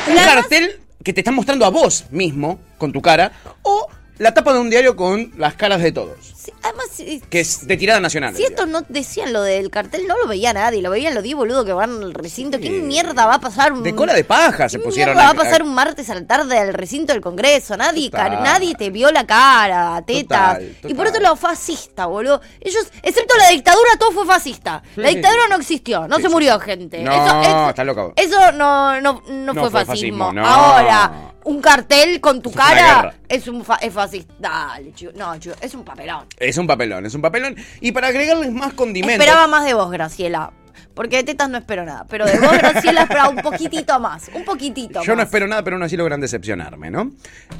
¿Un 0.08 0.16
cartel 0.16 0.80
que 1.04 1.12
te 1.12 1.20
están 1.20 1.34
mostrando 1.34 1.66
a 1.66 1.68
vos 1.68 2.06
mismo, 2.10 2.58
con 2.78 2.90
tu 2.90 3.02
cara, 3.02 3.32
o 3.62 3.86
la 4.18 4.32
tapa 4.32 4.54
de 4.54 4.60
un 4.60 4.70
diario 4.70 4.96
con 4.96 5.32
las 5.36 5.54
caras 5.54 5.82
de 5.82 5.92
todos? 5.92 6.31
Sí, 6.42 6.52
además, 6.62 6.86
si, 6.92 7.20
Que 7.20 7.38
es 7.40 7.66
de 7.68 7.76
tirada 7.76 8.00
nacional. 8.00 8.34
si 8.34 8.42
esto 8.42 8.66
no 8.66 8.80
decían 8.88 9.32
lo 9.32 9.42
del 9.42 9.70
cartel, 9.70 10.08
no 10.08 10.16
lo 10.18 10.26
veía 10.26 10.52
nadie. 10.52 10.82
Lo 10.82 10.90
veían 10.90 11.14
los 11.14 11.22
10 11.22 11.36
boludos 11.36 11.64
que 11.64 11.72
van 11.72 12.02
al 12.02 12.14
recinto. 12.14 12.58
¿Qué 12.58 12.68
mierda 12.70 13.26
va 13.26 13.34
a 13.34 13.40
pasar? 13.40 13.72
Un, 13.72 13.84
De 13.84 13.94
cola 13.94 14.12
de 14.12 14.24
paja 14.24 14.68
se 14.68 14.78
¿Qué 14.78 14.84
pusieron 14.84 15.16
a- 15.16 15.22
va 15.22 15.28
a 15.30 15.34
pasar 15.34 15.62
un 15.62 15.72
martes 15.72 16.10
a 16.10 16.14
la 16.16 16.26
tarde 16.26 16.58
al 16.58 16.74
recinto 16.74 17.12
del 17.12 17.22
Congreso? 17.22 17.76
Nadie, 17.76 18.10
Total. 18.10 18.30
car- 18.30 18.40
nadie 18.42 18.74
te 18.74 18.90
vio 18.90 19.12
la 19.12 19.24
cara. 19.24 20.02
Total, 20.04 20.76
Y 20.82 20.94
por 20.94 21.06
otro 21.06 21.20
lado, 21.20 21.36
fascista, 21.36 22.06
boludo. 22.06 22.40
Ellos, 22.60 22.86
excepto 23.02 23.36
la 23.36 23.48
dictadura, 23.50 23.90
todo 23.98 24.10
fue 24.10 24.26
fascista. 24.26 24.82
La 24.96 25.08
dictadura 25.10 25.46
no 25.48 25.56
existió, 25.56 26.08
no 26.08 26.16
Sí, 26.16 26.22
se 26.22 26.28
murió 26.28 26.58
gente. 26.58 27.02
No, 27.04 27.12
eso, 27.12 27.40
eso- 27.42 27.68
está 27.70 27.84
loca 27.84 28.02
vos. 28.02 28.12
Eso 28.16 28.50
no, 28.52 29.00
no, 29.00 29.22
no, 29.28 29.52
No 29.52 29.52
fue, 29.54 29.70
fue 29.70 29.84
fascismo. 29.84 30.24
fascismo, 30.26 30.32
no. 30.32 30.44
Ahora, 30.46 31.28
un 31.44 31.60
cartel 31.60 32.20
con 32.20 32.40
tu 32.40 32.52
cara 32.52 33.14
es 33.28 33.46
un 33.48 33.64
fa- 33.64 33.76
es 33.80 33.92
fascista. 33.92 34.32
Dale, 34.38 34.92
chico. 34.94 35.12
No, 35.16 35.36
chico, 35.38 35.54
es 35.60 35.74
un 35.74 35.84
papelón. 35.84 36.24
Es 36.38 36.58
un 36.58 36.66
papelón, 36.66 37.06
es 37.06 37.14
un 37.14 37.22
papelón. 37.22 37.56
Y 37.80 37.92
para 37.92 38.08
agregarles 38.08 38.52
más 38.52 38.74
condimentos. 38.74 39.20
Esperaba 39.20 39.46
más 39.46 39.64
de 39.64 39.74
vos, 39.74 39.90
Graciela. 39.90 40.52
Porque 40.94 41.16
de 41.16 41.24
tetas 41.24 41.48
no 41.48 41.58
espero 41.58 41.84
nada. 41.84 42.06
Pero 42.08 42.26
de 42.26 42.38
vos, 42.38 42.52
Graciela, 42.52 43.02
esperaba 43.02 43.28
un 43.28 43.36
poquitito 43.36 43.98
más. 44.00 44.30
Un 44.34 44.44
poquitito 44.44 45.02
Yo 45.02 45.16
no 45.16 45.22
espero 45.22 45.46
nada, 45.46 45.62
pero 45.62 45.76
aún 45.76 45.82
así 45.82 45.96
logran 45.96 46.20
decepcionarme, 46.20 46.90
¿no? 46.90 47.12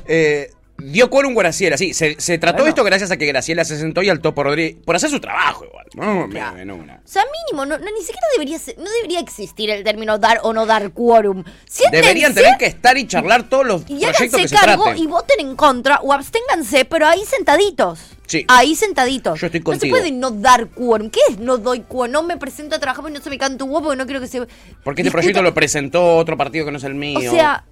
Eh, 0.07 0.51
dio 0.91 1.09
quórum 1.11 1.35
Graciela, 1.35 1.77
sí. 1.77 1.95
Se, 1.95 2.17
se 2.21 2.39
trató 2.39 2.59
Bueno. 2.59 2.69
esto 2.71 2.85
gracias 2.85 3.11
a 3.11 3.17
que 3.17 3.27
Graciela 3.27 3.65
se 3.65 3.79
sentó 3.79 4.03
y 4.03 4.09
altó 4.09 4.35
por 4.35 4.47
Rodríguez. 4.47 4.77
Por 4.85 4.97
hacer 4.97 5.11
su 5.11 5.21
trabajo, 5.21 5.65
igual. 5.65 5.87
No, 5.95 6.27
me- 6.27 6.41
una. 6.73 6.95
O 7.05 7.09
sea, 7.09 7.23
mínimo, 7.51 7.67
no, 7.67 7.79
no, 7.79 7.85
ni 7.85 8.01
siquiera 8.01 8.27
debería 8.33 8.59
ser- 8.59 8.79
no 8.79 8.91
debería 8.91 9.21
existir 9.21 9.69
el 9.71 9.85
término 9.85 10.19
dar 10.19 10.41
o 10.43 10.53
no 10.53 10.67
dar 10.67 10.93
quórum. 10.93 11.45
Siéntense 11.67 12.07
Deberían 12.07 12.35
tener 12.35 12.57
que 12.59 12.67
estar 12.67 12.97
y 12.97 13.07
charlar 13.07 13.49
todos 13.49 13.67
los 13.67 13.83
y 13.83 13.85
proyectos 13.85 14.17
háganse 14.21 14.37
que 14.43 14.49
se 14.49 14.55
cargo 14.55 14.85
traten. 14.85 15.03
y 15.03 15.07
voten 15.07 15.41
en 15.41 15.57
contra 15.57 16.01
o 16.01 16.13
absténganse, 16.13 16.85
pero 16.87 17.07
ahí 17.07 17.23
sentaditos. 17.27 18.01
Sí. 18.27 18.45
Ahí 18.49 18.75
sentaditos. 18.75 19.39
Yo 19.41 19.47
estoy 19.47 19.61
No 19.61 19.65
contigo. 19.65 19.95
se 19.97 20.01
puede 20.03 20.13
no 20.13 20.31
dar 20.31 20.69
quórum. 20.69 21.11
¿Qué 21.11 21.21
es 21.29 21.39
no 21.39 21.59
doy 21.59 21.81
quórum? 21.81 22.13
No 22.13 22.23
me 22.23 22.39
presento 22.39 22.77
a 22.77 22.79
trabajar 22.79 23.03
porque 23.03 23.19
no 23.19 23.23
se 23.23 23.29
me 23.29 23.37
canta 23.37 23.65
un 23.65 23.71
huevo 23.71 23.85
porque 23.87 23.99
no 23.99 24.07
quiero 24.07 24.21
que 24.21 24.27
se... 24.29 24.39
Porque 24.41 25.03
este 25.03 25.03
discuta- 25.03 25.13
proyecto 25.13 25.43
lo 25.43 25.53
presentó 25.53 26.17
otro 26.17 26.37
partido 26.39 26.65
que 26.65 26.71
no 26.73 26.79
es 26.79 26.85
el 26.85 26.95
mío. 26.95 27.19
O 27.19 27.23
sea, 27.35 27.65
no 27.67 27.72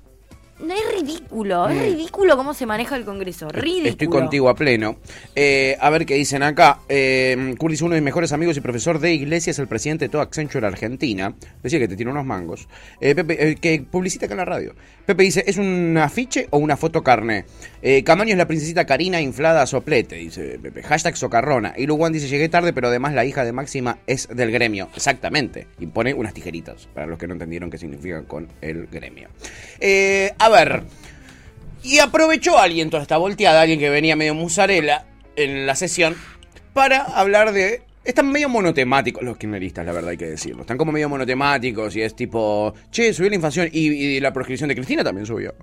es 0.69 1.01
ridículo. 1.01 1.69
Es 1.69 1.77
Mm. 1.77 1.81
ridículo 1.81 2.37
cómo 2.37 2.55
se 2.55 2.67
maneja 2.67 2.97
el 2.97 3.05
Congreso. 3.05 3.49
Ridículo. 3.49 3.89
Estoy 3.89 4.09
contigo 4.09 4.49
a 4.49 4.55
pleno. 4.55 4.97
Eh, 5.35 5.77
a 5.81 5.91
ver 5.91 6.05
qué 6.07 6.15
dicen 6.15 6.43
acá. 6.43 6.81
Eh, 6.89 7.55
Curtis, 7.59 7.83
uno 7.83 7.95
de 7.95 8.01
mis 8.01 8.07
mejores 8.07 8.33
amigos 8.33 8.57
y 8.57 8.61
profesor 8.61 8.99
de 8.99 9.13
iglesia, 9.15 9.51
es 9.53 9.59
el 9.59 9.69
presidente 9.69 10.07
de 10.07 10.09
toda 10.11 10.25
Accenture 10.25 10.67
Argentina. 10.67 11.35
Decía 11.63 11.79
que 11.79 11.89
te 11.89 11.97
tiene 11.97 12.11
unos 12.13 12.25
mangos. 12.27 12.69
Eh, 13.01 13.15
Pepe, 13.15 13.51
eh, 13.51 13.55
que 13.57 13.83
publicita 13.91 14.27
acá 14.27 14.35
en 14.35 14.39
la 14.39 14.45
radio. 14.45 14.75
Pepe 15.07 15.23
dice, 15.23 15.45
¿es 15.47 15.57
un 15.57 15.97
afiche 15.99 16.47
o 16.51 16.59
una 16.59 16.77
foto 16.77 17.03
carne? 17.03 17.45
Camaño 18.05 18.33
es 18.33 18.39
la 18.39 18.47
princesita 18.47 18.85
Karina 18.85 19.21
inflada 19.21 19.63
a 19.63 19.67
soplete, 19.67 20.17
dice 20.17 20.59
Pepe. 20.63 20.83
Hashtag 20.83 21.17
socarrona. 21.17 21.73
Y 21.77 21.87
Luwan 21.87 22.13
dice, 22.13 22.29
llegué 22.29 22.49
tarde, 22.49 22.73
pero 22.73 22.89
además 22.89 23.15
la 23.15 23.25
hija 23.25 23.45
de 23.45 23.53
Máxima 23.53 23.99
es 24.07 24.29
del 24.29 24.53
gremio. 24.53 24.89
Exactamente. 24.95 25.67
Y 25.79 25.87
pone 25.87 26.13
unas 26.15 26.35
tijeritas, 26.35 26.89
para 26.95 27.07
los 27.07 27.19
que 27.19 27.27
no 27.27 27.33
entendieron 27.33 27.71
qué 27.71 27.79
significa 27.79 28.23
con 28.25 28.49
el 28.61 28.87
gremio. 28.87 29.29
A 30.39 30.49
ver. 30.51 30.85
Y 31.83 31.99
aprovechó 31.99 32.59
alguien 32.59 32.91
toda 32.91 33.03
esta 33.03 33.17
volteada, 33.17 33.63
alguien 33.63 33.79
que 33.79 33.89
venía 33.89 34.17
medio 34.17 34.35
musarela 34.35 35.07
en 35.37 35.67
la 35.67 35.75
sesión, 35.75 36.17
para 36.73 37.03
hablar 37.03 37.53
de. 37.53 37.83
Están 38.03 38.31
medio 38.31 38.49
monotemáticos 38.49 39.23
los 39.23 39.37
kirchneristas, 39.37 39.85
la 39.85 39.93
verdad 39.93 40.11
hay 40.11 40.17
que 40.17 40.27
decirlo. 40.27 40.63
Están 40.63 40.79
como 40.79 40.91
medio 40.91 41.09
monotemáticos 41.09 41.95
y 41.97 42.03
es 42.03 42.17
tipo, 42.17 42.75
che, 42.91 43.13
subió 43.13 43.29
la 43.29 43.37
inflación 43.37 43.69
y, 43.71 43.89
y 43.89 44.21
la 44.21 44.33
proscripción 44.33 44.69
de 44.69 44.75
Cristina 44.75 45.05
también 45.05 45.27
subió. 45.27 45.55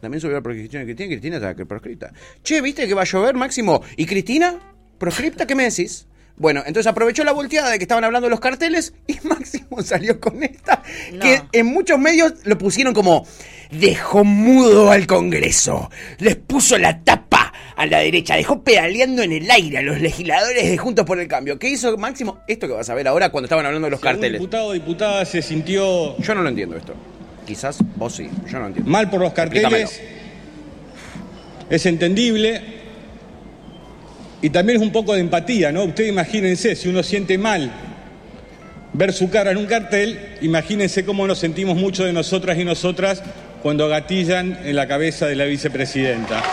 También 0.00 0.20
subió 0.20 0.34
la 0.34 0.42
proscripción 0.42 0.82
de 0.82 0.86
Cristina, 0.86 1.08
Cristina 1.08 1.36
está 1.36 1.54
que 1.54 1.64
proscripta. 1.64 2.12
Che, 2.42 2.60
¿viste 2.60 2.86
que 2.86 2.94
va 2.94 3.02
a 3.02 3.04
llover, 3.04 3.34
Máximo? 3.34 3.82
¿Y 3.96 4.04
Cristina? 4.04 4.58
¿Proscripta? 4.98 5.46
¿Qué 5.46 5.54
me 5.54 5.64
decís? 5.64 6.06
Bueno, 6.38 6.62
entonces 6.66 6.86
aprovechó 6.86 7.24
la 7.24 7.32
volteada 7.32 7.70
de 7.70 7.78
que 7.78 7.84
estaban 7.84 8.04
hablando 8.04 8.26
de 8.26 8.30
los 8.30 8.40
carteles 8.40 8.92
y 9.06 9.16
Máximo 9.26 9.82
salió 9.82 10.20
con 10.20 10.42
esta, 10.42 10.82
que 11.20 11.42
en 11.52 11.66
muchos 11.66 11.98
medios 11.98 12.34
lo 12.44 12.58
pusieron 12.58 12.92
como 12.92 13.26
dejó 13.70 14.22
mudo 14.22 14.90
al 14.90 15.06
Congreso, 15.06 15.90
les 16.18 16.36
puso 16.36 16.76
la 16.78 17.02
tapa 17.02 17.52
a 17.74 17.86
la 17.86 17.98
derecha, 17.98 18.36
dejó 18.36 18.62
pedaleando 18.62 19.22
en 19.22 19.32
el 19.32 19.50
aire 19.50 19.78
a 19.78 19.82
los 19.82 20.00
legisladores 20.00 20.68
de 20.68 20.76
Juntos 20.78 21.04
por 21.06 21.18
el 21.20 21.26
Cambio. 21.28 21.58
¿Qué 21.58 21.68
hizo 21.68 21.96
Máximo? 21.96 22.38
Esto 22.48 22.66
que 22.66 22.74
vas 22.74 22.88
a 22.90 22.94
ver 22.94 23.08
ahora 23.08 23.30
cuando 23.30 23.46
estaban 23.46 23.64
hablando 23.66 23.86
de 23.86 23.90
los 23.90 24.00
Si 24.00 24.04
carteles. 24.04 24.40
diputado 24.40 24.66
o 24.68 24.72
diputada 24.72 25.24
se 25.24 25.40
sintió 25.42 26.16
Yo 26.18 26.34
no 26.34 26.42
lo 26.42 26.48
entiendo 26.50 26.76
esto. 26.76 26.94
Quizás 27.46 27.78
vos 27.96 28.14
sí, 28.14 28.28
yo 28.46 28.52
no 28.54 28.60
lo 28.60 28.66
entiendo. 28.68 28.90
mal 28.90 29.08
por 29.10 29.20
los 29.20 29.32
carteles, 29.32 29.64
Explícamelo. 29.64 30.16
es 31.70 31.86
entendible. 31.86 32.75
Y 34.46 34.50
también 34.50 34.76
es 34.76 34.82
un 34.86 34.92
poco 34.92 35.12
de 35.12 35.18
empatía, 35.18 35.72
¿no? 35.72 35.82
Ustedes 35.82 36.08
imagínense, 36.08 36.76
si 36.76 36.88
uno 36.88 37.02
siente 37.02 37.36
mal 37.36 37.68
ver 38.92 39.12
su 39.12 39.28
cara 39.28 39.50
en 39.50 39.56
un 39.56 39.66
cartel, 39.66 40.36
imagínense 40.40 41.04
cómo 41.04 41.26
nos 41.26 41.40
sentimos 41.40 41.76
muchos 41.76 42.06
de 42.06 42.12
nosotras 42.12 42.56
y 42.56 42.64
nosotras 42.64 43.24
cuando 43.60 43.88
gatillan 43.88 44.60
en 44.64 44.76
la 44.76 44.86
cabeza 44.86 45.26
de 45.26 45.34
la 45.34 45.46
vicepresidenta. 45.46 46.44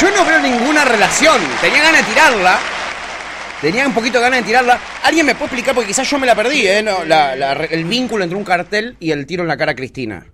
Yo 0.00 0.12
no 0.12 0.24
veo 0.24 0.38
ninguna 0.38 0.84
relación. 0.84 1.40
Tenía 1.60 1.82
ganas 1.82 2.06
de 2.06 2.12
tirarla. 2.12 2.60
Tenía 3.60 3.88
un 3.88 3.92
poquito 3.92 4.18
de 4.18 4.22
ganas 4.22 4.38
de 4.38 4.46
tirarla. 4.46 4.78
¿Alguien 5.02 5.26
me 5.26 5.34
puede 5.34 5.46
explicar? 5.46 5.74
Porque 5.74 5.88
quizás 5.88 6.08
yo 6.08 6.20
me 6.20 6.26
la 6.28 6.36
perdí, 6.36 6.68
¿eh? 6.68 6.84
No, 6.84 7.02
el 7.68 7.84
vínculo 7.84 8.22
entre 8.22 8.38
un 8.38 8.44
cartel 8.44 8.96
y 9.00 9.10
el 9.10 9.26
tiro 9.26 9.42
en 9.42 9.48
la 9.48 9.56
cara 9.56 9.72
a 9.72 9.74
Cristina. 9.74 10.24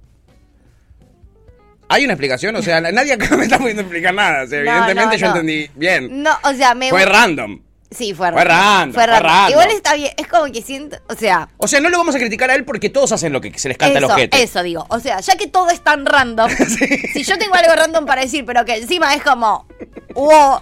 ¿Hay 1.93 2.05
una 2.05 2.15
explicación? 2.15 2.55
O 2.57 2.63
sea, 2.63 2.81
nadie 2.93 3.13
acá 3.15 3.37
me 3.37 3.45
está 3.45 3.59
pudiendo 3.59 3.83
explicar 3.83 4.15
nada. 4.15 4.45
O 4.45 4.47
sea, 4.47 4.63
No, 4.63 4.71
evidentemente 4.71 5.17
no, 5.17 5.21
yo 5.21 5.27
no. 5.27 5.33
entendí 5.33 5.71
bien. 5.75 6.23
No, 6.23 6.31
o 6.45 6.53
sea, 6.55 6.75
me 6.75 6.89
Fue 6.89 7.05
random. 7.05 7.61
Sí, 7.91 8.15
fue 8.15 8.31
Fue 8.31 8.45
random, 8.45 8.95
fue 8.95 9.05
random. 9.05 9.51
Igual 9.51 9.71
está 9.73 9.95
bien. 9.97 10.13
Es 10.17 10.29
como 10.29 10.45
que 10.53 10.63
siento. 10.63 10.97
O 11.09 11.15
sea. 11.17 11.49
O 11.57 11.67
sea, 11.67 11.81
no 11.81 11.89
lo 11.89 11.99
vamos 11.99 12.15
a 12.15 12.19
criticar 12.19 12.49
a 12.49 12.55
él 12.55 12.65
porque 12.65 12.89
todos 12.89 13.11
hacen 13.11 13.33
lo 13.33 13.41
que 13.41 13.59
se 13.59 13.69
les 13.69 13.77
canta 13.77 13.99
eso, 13.99 14.07
el 14.07 14.13
ojete. 14.13 14.41
eso 14.43 14.63
digo. 14.63 14.87
O 14.91 15.01
sea, 15.01 15.19
ya 15.19 15.37
que 15.37 15.49
todo 15.49 15.69
es 15.71 15.81
tan 15.83 16.07
random. 16.07 16.49
Si 17.13 17.25
yo 17.25 17.37
tengo 17.37 17.55
algo 17.57 17.75
random 17.75 18.07
para 18.07 18.23
decir, 18.23 18.45
pero 18.47 18.65
que 18.65 18.77
encima 18.77 19.13
es 19.17 19.23
como. 19.25 19.67
Wow. 20.15 20.61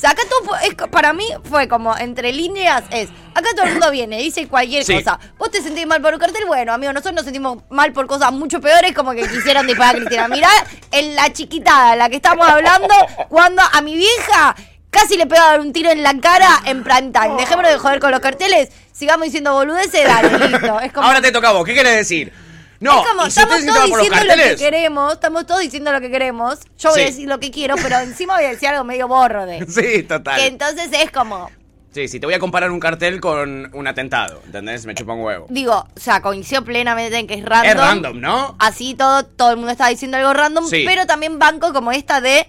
O 0.00 0.02
sea, 0.02 0.12
acá 0.12 0.22
todo 0.30 0.56
es, 0.56 0.74
para 0.90 1.12
mí 1.12 1.26
fue 1.44 1.68
como 1.68 1.94
entre 1.94 2.32
líneas 2.32 2.84
es, 2.90 3.10
acá 3.34 3.50
todo 3.54 3.66
el 3.66 3.72
mundo 3.72 3.90
viene, 3.90 4.16
dice 4.16 4.48
cualquier 4.48 4.82
Sí. 4.82 4.94
cosa. 4.94 5.20
Vos 5.36 5.50
te 5.50 5.60
sentís 5.60 5.86
mal 5.86 6.00
por 6.00 6.14
un 6.14 6.18
cartel, 6.18 6.46
bueno, 6.46 6.72
amigo, 6.72 6.90
nosotros 6.94 7.16
nos 7.16 7.24
sentimos 7.24 7.58
mal 7.68 7.92
por 7.92 8.06
cosas 8.06 8.32
mucho 8.32 8.62
peores 8.62 8.94
como 8.94 9.12
que 9.12 9.28
quisieron 9.28 9.66
disparar 9.66 9.96
a 9.96 9.98
Cristina. 9.98 10.26
Mirá 10.28 10.48
en 10.90 11.14
la 11.14 11.30
chiquitada, 11.34 11.96
la 11.96 12.08
que 12.08 12.16
estamos 12.16 12.48
hablando, 12.48 12.94
cuando 13.28 13.60
a 13.60 13.82
mi 13.82 13.94
vieja 13.94 14.56
casi 14.88 15.18
le 15.18 15.26
pegaron 15.26 15.66
un 15.66 15.72
tiro 15.74 15.90
en 15.90 16.02
la 16.02 16.14
cara 16.18 16.48
en 16.64 16.82
prime 16.82 17.10
time. 17.12 17.36
Dejémonos 17.36 17.70
de 17.70 17.78
joder 17.78 18.00
con 18.00 18.10
los 18.10 18.20
carteles, 18.20 18.70
sigamos 18.92 19.26
diciendo 19.26 19.52
boludeces, 19.52 20.06
dale, 20.06 20.48
listo. 20.48 20.80
Es 20.80 20.92
como, 20.94 21.06
Ahora 21.06 21.20
te 21.20 21.30
toca 21.30 21.50
a 21.50 21.52
vos. 21.52 21.66
¿Qué 21.66 21.74
querés 21.74 21.96
decir? 21.96 22.32
No, 22.80 23.02
es 23.02 23.08
como, 23.08 23.26
estamos 23.26 23.64
todos 23.66 23.90
diciendo 23.92 24.26
lo 24.26 24.36
que 24.36 24.56
queremos, 24.56 25.12
estamos 25.12 25.46
todos 25.46 25.60
diciendo 25.60 25.92
lo 25.92 26.00
que 26.00 26.10
queremos. 26.10 26.58
Yo 26.78 26.90
voy 26.90 27.02
a 27.02 27.04
decir 27.04 27.28
lo 27.28 27.38
que 27.38 27.50
quiero, 27.50 27.76
pero 27.76 27.98
encima 27.98 28.36
voy 28.36 28.44
a 28.44 28.48
decir 28.48 28.68
algo 28.68 28.84
medio 28.84 29.06
borro 29.06 29.44
de. 29.46 29.66
Sí, 29.68 30.02
total. 30.04 30.38
Que 30.40 30.46
entonces 30.46 30.88
es 30.92 31.10
como, 31.10 31.50
Sí, 31.92 32.06
sí, 32.06 32.20
te 32.20 32.26
voy 32.26 32.34
a 32.34 32.38
comparar 32.38 32.70
un 32.70 32.78
cartel 32.78 33.20
con 33.20 33.68
un 33.74 33.86
atentado, 33.88 34.40
¿entendés? 34.46 34.86
Me 34.86 34.94
chupa 34.94 35.12
un 35.12 35.22
huevo. 35.22 35.46
digo, 35.50 35.88
o 35.94 36.00
sea, 36.00 36.22
coincido 36.22 36.64
plenamente 36.64 37.18
en 37.18 37.26
que 37.26 37.34
es 37.34 37.44
random. 37.44 37.68
Es 37.68 37.76
random, 37.76 38.20
¿no? 38.20 38.56
Así 38.60 38.94
todo, 38.94 39.24
todo 39.26 39.50
el 39.50 39.56
mundo 39.56 39.72
está 39.72 39.88
diciendo 39.88 40.16
algo 40.16 40.32
random, 40.32 40.66
Sí. 40.68 40.84
pero 40.86 41.06
también 41.06 41.38
banco 41.40 41.72
como 41.72 41.90
esta 41.90 42.20
de, 42.20 42.48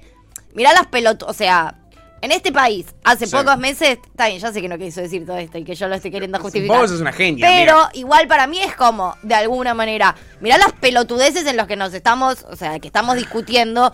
mirá 0.54 0.74
las 0.74 0.86
pelotas, 0.88 1.28
o 1.28 1.34
sea, 1.34 1.74
en 2.22 2.32
este 2.32 2.52
país, 2.52 2.86
hace 3.04 3.26
Sí. 3.26 3.36
pocos 3.36 3.58
meses, 3.58 3.98
está 4.06 4.28
bien, 4.28 4.40
ya 4.40 4.52
sé 4.54 4.62
que 4.62 4.70
no 4.70 4.78
quiso 4.78 5.02
decir 5.02 5.26
todo 5.26 5.38
esto 5.38 5.58
y 5.58 5.64
que 5.64 5.74
yo 5.76 5.88
lo 5.88 5.96
estoy 5.96 6.12
queriendo 6.12 6.40
justificar. 6.40 6.78
Vos 6.78 6.90
sos 6.92 7.02
una 7.02 7.12
genia, 7.12 7.48
Pero 7.48 7.74
amiga. 7.74 7.90
igual 7.94 8.28
para 8.28 8.48
mí 8.48 8.62
es 8.62 8.76
como, 8.76 9.16
de 9.24 9.36
alguna 9.36 9.74
manera, 9.74 10.16
mirá 10.40 10.58
las 10.58 10.72
pelotudeces 10.74 11.46
en 11.48 11.58
los 11.58 11.68
que 11.68 11.76
nos 11.76 11.94
estamos, 11.94 12.46
o 12.50 12.56
sea, 12.56 12.80
que 12.80 12.88
estamos 12.88 13.16
discutiendo. 13.16 13.92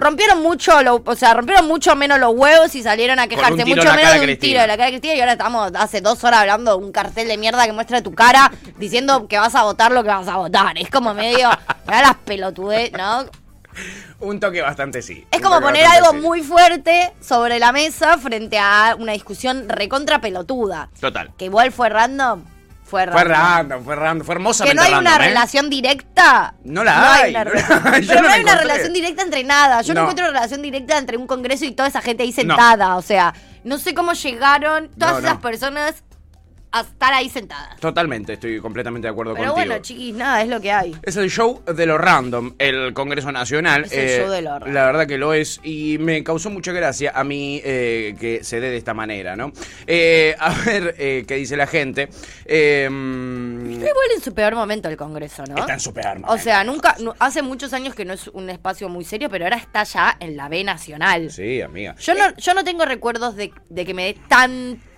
rompieron 0.00 0.40
mucho, 0.44 0.80
lo- 0.84 1.02
o 1.04 1.16
sea, 1.16 1.34
rompieron 1.34 1.66
mucho 1.66 1.96
menos 1.96 2.20
los 2.20 2.32
huevos 2.32 2.72
y 2.76 2.84
salieron 2.84 3.18
a 3.18 3.26
quejarse 3.26 3.64
mucho 3.64 3.82
menos 3.96 4.12
de 4.12 4.18
un 4.20 4.24
Cristina. 4.26 4.38
tiro 4.38 4.60
de 4.60 4.66
la 4.68 4.76
cara 4.76 4.84
de 4.84 4.90
Cristina 4.92 5.14
y 5.16 5.20
ahora 5.20 5.32
estamos 5.32 5.72
hace 5.74 6.00
dos 6.00 6.22
horas 6.22 6.38
hablando 6.42 6.78
de 6.78 6.84
un 6.84 6.92
cartel 6.92 7.26
de 7.26 7.36
mierda 7.36 7.66
que 7.66 7.72
muestra 7.72 8.00
tu 8.00 8.14
cara 8.14 8.52
diciendo 8.78 9.26
que 9.26 9.38
vas 9.38 9.56
a 9.56 9.64
votar 9.64 9.90
lo 9.90 10.04
que 10.04 10.08
vas 10.10 10.28
a 10.28 10.36
votar. 10.36 10.78
Es 10.78 10.88
como 10.88 11.14
medio, 11.14 11.50
me 11.88 11.94
da 11.96 12.02
las 12.02 12.14
pelotudes, 12.24 12.92
¿no? 12.92 13.24
Un 14.20 14.40
toque 14.40 14.60
bastante 14.62 15.02
sí. 15.02 15.26
Es 15.30 15.40
como 15.40 15.60
poner 15.60 15.86
algo 15.86 16.10
sí. 16.10 16.16
muy 16.16 16.42
fuerte 16.42 17.12
sobre 17.20 17.58
la 17.58 17.72
mesa 17.72 18.18
frente 18.18 18.58
a 18.58 18.96
una 18.98 19.12
discusión 19.12 19.68
recontra 19.68 20.20
pelotuda. 20.20 20.90
Total. 21.00 21.32
Que 21.36 21.46
igual 21.46 21.70
fue 21.72 21.88
random. 21.88 22.44
Fue 22.82 23.04
random. 23.04 23.20
Fue 23.22 23.24
random, 23.34 23.84
fue 23.84 23.96
random, 23.96 24.26
fue 24.26 24.34
Que 24.34 24.38
hermosamente 24.38 24.74
no 24.76 24.82
hay 24.82 24.94
una 24.94 25.16
¿eh? 25.16 25.18
relación 25.18 25.68
directa. 25.68 26.54
No 26.64 26.82
la 26.82 27.14
hay, 27.14 27.30
una 27.30 27.44
no 27.44 27.50
relación- 27.50 27.84
la 27.84 27.92
Pero 28.06 28.22
no 28.22 28.28
hay 28.30 28.42
una 28.42 28.54
relación 28.56 28.92
directa 28.94 29.22
entre 29.22 29.44
nada. 29.44 29.82
Yo 29.82 29.92
no, 29.94 30.00
encuentro 30.00 30.24
una 30.24 30.32
relación 30.32 30.62
directa 30.62 30.96
entre 30.96 31.18
un 31.18 31.26
congreso 31.26 31.66
y 31.66 31.72
toda 31.72 31.88
esa 31.88 32.00
gente 32.00 32.22
ahí 32.22 32.32
sentada. 32.32 32.96
O 32.96 33.02
sea, 33.02 33.34
no 33.62 33.78
sé 33.78 33.94
cómo 33.94 34.14
llegaron 34.14 34.88
todas 34.98 35.22
esas 35.22 35.36
personas 35.38 36.02
a 36.70 36.80
estar 36.82 37.14
ahí 37.14 37.28
sentadas. 37.28 37.78
Totalmente, 37.80 38.34
estoy 38.34 38.60
completamente 38.60 39.06
de 39.08 39.12
acuerdo 39.12 39.34
Pero 39.34 39.48
contigo. 39.54 39.66
bueno, 39.66 39.82
chiquis, 39.82 40.14
nada, 40.14 40.42
es 40.42 40.48
lo 40.48 40.60
que 40.60 40.70
hay. 40.72 40.94
Es 41.02 41.16
el 41.16 41.30
show 41.30 41.62
de 41.64 41.86
lo 41.86 41.96
random, 41.98 42.54
el 42.58 42.92
Congreso 42.92 43.32
Nacional. 43.32 43.84
Es 43.84 43.92
el 43.92 44.20
show 44.22 44.30
de 44.30 44.42
lo 44.42 44.50
random. 44.58 44.72
La 44.74 44.84
verdad 44.86 45.06
que 45.06 45.16
lo 45.18 45.32
es 45.34 45.60
y 45.62 45.96
me 45.98 46.22
causó 46.24 46.50
mucha 46.50 46.72
gracia 46.72 47.12
a 47.14 47.24
mí 47.24 47.60
eh, 47.64 48.14
que 48.20 48.44
se 48.44 48.60
dé 48.60 48.70
de 48.70 48.76
esta 48.76 48.92
manera, 48.94 49.34
¿no? 49.36 49.52
Eh, 49.86 50.34
a 50.38 50.52
ver 50.64 50.94
eh, 50.98 51.24
qué 51.26 51.36
dice 51.36 51.56
la 51.56 51.66
gente. 51.66 52.08
Eh, 52.44 52.88
mm, 52.90 53.70
Está 53.72 53.88
igual 53.90 54.06
en 54.16 54.22
su 54.22 54.34
peor 54.34 54.54
momento 54.54 54.88
el 54.88 54.96
congreso, 54.96 55.44
¿no? 55.48 55.56
está 55.58 55.74
en 55.74 55.80
su 55.80 55.92
peor 55.94 56.18
O 56.26 56.38
sea, 56.38 56.64
nunca, 56.64 56.96
nu- 57.00 57.14
hace 57.18 57.42
muchos 57.42 57.72
años 57.72 57.94
que 57.94 58.04
no 58.04 58.12
es 58.14 58.28
un 58.28 58.50
espacio 58.50 58.88
muy 58.88 59.04
serio, 59.04 59.28
pero 59.30 59.44
ahora 59.44 59.56
está 59.56 59.84
ya 59.84 60.16
en 60.20 60.36
la 60.36 60.48
B 60.48 60.64
nacional. 60.64 61.30
Sí, 61.30 61.62
amiga. 61.62 61.94
Yo 61.96 62.14
no, 62.14 62.34
yo 62.36 62.54
no 62.54 62.64
tengo 62.64 62.84
recuerdos 62.84 63.36
de, 63.36 63.52
de 63.68 63.84
que 63.86 63.94
me 63.94 64.04
dé 64.04 64.16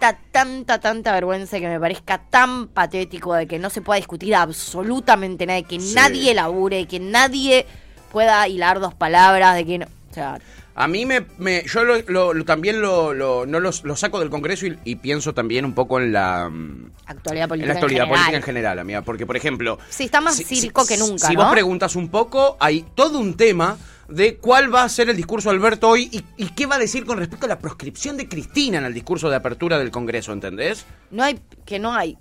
tanta, 0.00 0.18
tanta, 0.32 0.80
tanta 0.80 1.12
vergüenza, 1.12 1.60
que 1.60 1.68
me 1.68 1.78
parezca 1.78 2.18
tan 2.30 2.66
patético, 2.68 3.34
de 3.34 3.46
que 3.46 3.58
no 3.58 3.70
se 3.70 3.82
pueda 3.82 3.98
discutir 3.98 4.34
absolutamente 4.34 5.46
nada, 5.46 5.58
de 5.58 5.64
que 5.64 5.78
Sí. 5.78 5.94
nadie 5.94 6.34
labure, 6.34 6.86
que 6.86 6.98
nadie 6.98 7.66
pueda 8.10 8.48
hilar 8.48 8.80
dos 8.80 8.94
palabras, 8.94 9.54
de 9.54 9.64
que 9.66 9.78
no. 9.78 9.86
O 10.10 10.14
sea, 10.14 10.38
A 10.74 10.88
mí 10.88 11.04
me, 11.04 11.26
me- 11.36 11.62
yo 11.66 11.84
lo, 11.84 12.00
lo- 12.06 12.32
lo- 12.32 12.44
también 12.44 12.80
lo, 12.80 13.12
no 13.14 13.60
lo 13.60 13.96
saco 13.96 14.18
del 14.18 14.30
Congreso 14.30 14.66
y, 14.66 14.78
y 14.84 14.96
pienso 14.96 15.34
también 15.34 15.64
un 15.66 15.74
poco 15.74 16.00
en 16.00 16.12
la 16.12 16.48
mm, 16.48 16.92
actualidad 17.06 17.44
en 17.44 17.48
política. 17.48 17.66
la 17.68 17.74
actualidad 17.74 18.02
en 18.04 18.08
política 18.08 18.24
general. 18.30 18.34
en 18.34 18.42
general, 18.42 18.78
amiga, 18.78 19.02
porque 19.02 19.26
por 19.26 19.36
ejemplo, 19.36 19.78
Sí, 19.90 20.04
está 20.04 20.20
más 20.22 20.36
si- 20.36 20.44
circo 20.44 20.82
si- 20.84 20.94
que 20.94 20.98
nunca, 20.98 21.26
Si 21.26 21.34
¿no? 21.34 21.42
vos 21.42 21.52
preguntas 21.52 21.96
un 21.96 22.08
poco, 22.08 22.56
hay 22.60 22.84
todo 22.94 23.18
un 23.18 23.36
tema 23.36 23.76
de 24.10 24.36
cuál 24.36 24.74
va 24.74 24.82
a 24.82 24.88
ser 24.88 25.08
el 25.08 25.16
discurso 25.16 25.50
de 25.50 25.56
Alberto 25.56 25.88
hoy 25.88 26.08
y, 26.12 26.24
y 26.36 26.48
qué 26.50 26.66
va 26.66 26.76
a 26.76 26.78
decir 26.78 27.04
con 27.04 27.18
respecto 27.18 27.46
a 27.46 27.48
la 27.48 27.58
proscripción 27.58 28.16
de 28.16 28.28
Cristina 28.28 28.78
en 28.78 28.84
el 28.84 28.94
discurso 28.94 29.30
de 29.30 29.36
apertura 29.36 29.78
del 29.78 29.90
Congreso, 29.90 30.32
¿entendés? 30.32 30.84
No 31.10 31.22
hay, 31.22 31.38
que 31.64 31.78
no 31.78 31.92
hay, 31.94 32.18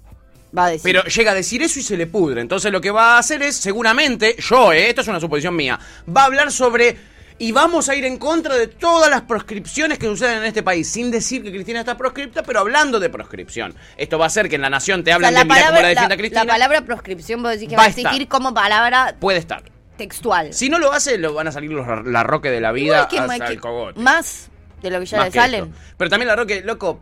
va 0.58 0.66
a 0.66 0.70
decir. 0.70 0.84
Pero 0.84 1.04
llega 1.04 1.32
a 1.32 1.36
decir 1.36 1.62
eso 1.62 1.80
y 1.80 1.84
se 1.84 1.98
le 1.98 2.08
pudre. 2.08 2.42
Entonces 2.42 2.72
lo 2.72 2.82
que 2.82 2.92
va 2.92 3.16
a 3.16 3.20
hacer 3.20 3.42
es, 3.42 3.56
seguramente, 3.56 4.36
yo, 4.40 4.72
eh, 4.72 4.90
esto 4.90 5.02
es 5.02 5.08
una 5.08 5.20
suposición 5.20 5.56
mía, 5.56 5.80
va 6.16 6.24
a 6.24 6.26
hablar 6.26 6.52
sobre... 6.52 7.20
Y 7.42 7.54
vamos 7.54 7.88
a 7.88 7.96
ir 7.96 8.04
en 8.04 8.18
contra 8.18 8.58
de 8.58 8.68
todas 8.68 9.10
las 9.10 9.22
proscripciones 9.22 9.98
que 9.98 10.08
suceden 10.08 10.40
en 10.40 10.44
este 10.44 10.62
país, 10.62 10.90
sin 10.90 11.10
decir 11.10 11.42
que 11.42 11.52
Cristina 11.54 11.80
está 11.80 11.96
proscripta, 11.96 12.44
pero 12.44 12.60
hablando 12.60 13.00
de 13.00 13.10
proscripción. 13.10 13.74
Esto 13.96 14.18
va 14.20 14.26
a 14.26 14.28
hacer 14.28 14.50
que 14.50 14.56
en 14.56 14.62
La 14.62 14.70
Nación 14.70 15.06
te 15.06 15.16
O 15.16 15.20
sea, 15.20 15.30
hablan 15.30 15.34
la 15.34 15.40
de 15.40 15.46
mira 15.46 15.56
cómo 15.56 15.68
la 15.68 15.72
palabra, 15.72 15.88
defiende 15.88 16.10
la, 16.10 16.16
a 16.16 16.18
Cristina. 16.18 16.44
la 16.44 16.52
palabra 16.52 16.82
proscripción, 16.82 17.42
vos 17.42 17.52
decís 17.54 17.70
que 17.70 17.76
Va 17.78 17.84
va, 17.84 17.86
a 17.86 17.90
existir 17.92 18.28
como 18.28 18.54
palabra 18.54 19.16
Puede 19.22 19.38
estar. 19.40 19.64
Textual. 20.00 20.52
Si 20.54 20.68
no 20.70 20.80
lo 20.80 20.92
hace, 20.92 21.20
lo 21.20 21.36
van 21.36 21.48
a 21.48 21.52
salir 21.52 21.72
los 21.72 21.86
la 22.08 22.24
roque 22.24 22.50
de 22.50 22.60
la 22.60 22.72
vida 22.72 23.08
que 23.08 23.20
hasta 23.20 23.46
que- 23.46 23.54
el 23.54 23.62
cogote. 23.62 24.00
Más 24.00 24.50
de 24.82 24.90
lo 24.90 25.00
que 25.02 25.06
ya 25.06 25.18
Más 25.18 25.26
le 25.28 25.32
que 25.32 25.40
salen. 25.40 25.64
esto. 25.66 25.76
Pero 25.98 26.10
también 26.10 26.28
la 26.30 26.36
roque, 26.36 26.62
loco, 26.64 27.00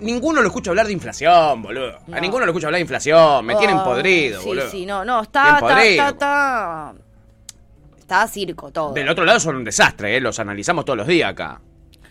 ninguno 0.00 0.40
lo 0.40 0.46
escucha 0.46 0.70
hablar 0.70 0.86
de 0.86 0.92
inflación, 0.94 1.60
boludo. 1.60 1.98
No. 2.06 2.16
A 2.16 2.20
ninguno 2.20 2.46
lo 2.46 2.52
escucha 2.52 2.68
hablar 2.68 2.78
de 2.78 2.82
inflación. 2.82 3.44
Me 3.44 3.56
tienen 3.56 3.76
Oh, 3.78 3.84
podrido, 3.84 4.40
sí, 4.40 4.46
boludo. 4.46 4.70
Sí, 4.70 4.86
no, 4.86 5.04
no, 5.04 5.22
está, 5.22 5.58
está, 5.58 5.84
está, 5.84 6.08
está, 6.08 6.94
está 7.98 8.28
circo 8.28 8.70
todo. 8.70 8.92
Del 8.94 9.08
otro 9.08 9.24
lado 9.24 9.40
son 9.40 9.56
un 9.56 9.64
desastre, 9.64 10.16
¿eh? 10.16 10.20
Los 10.20 10.38
analizamos 10.38 10.84
todos 10.84 10.96
los 10.96 11.06
días 11.06 11.30
acá. 11.32 11.60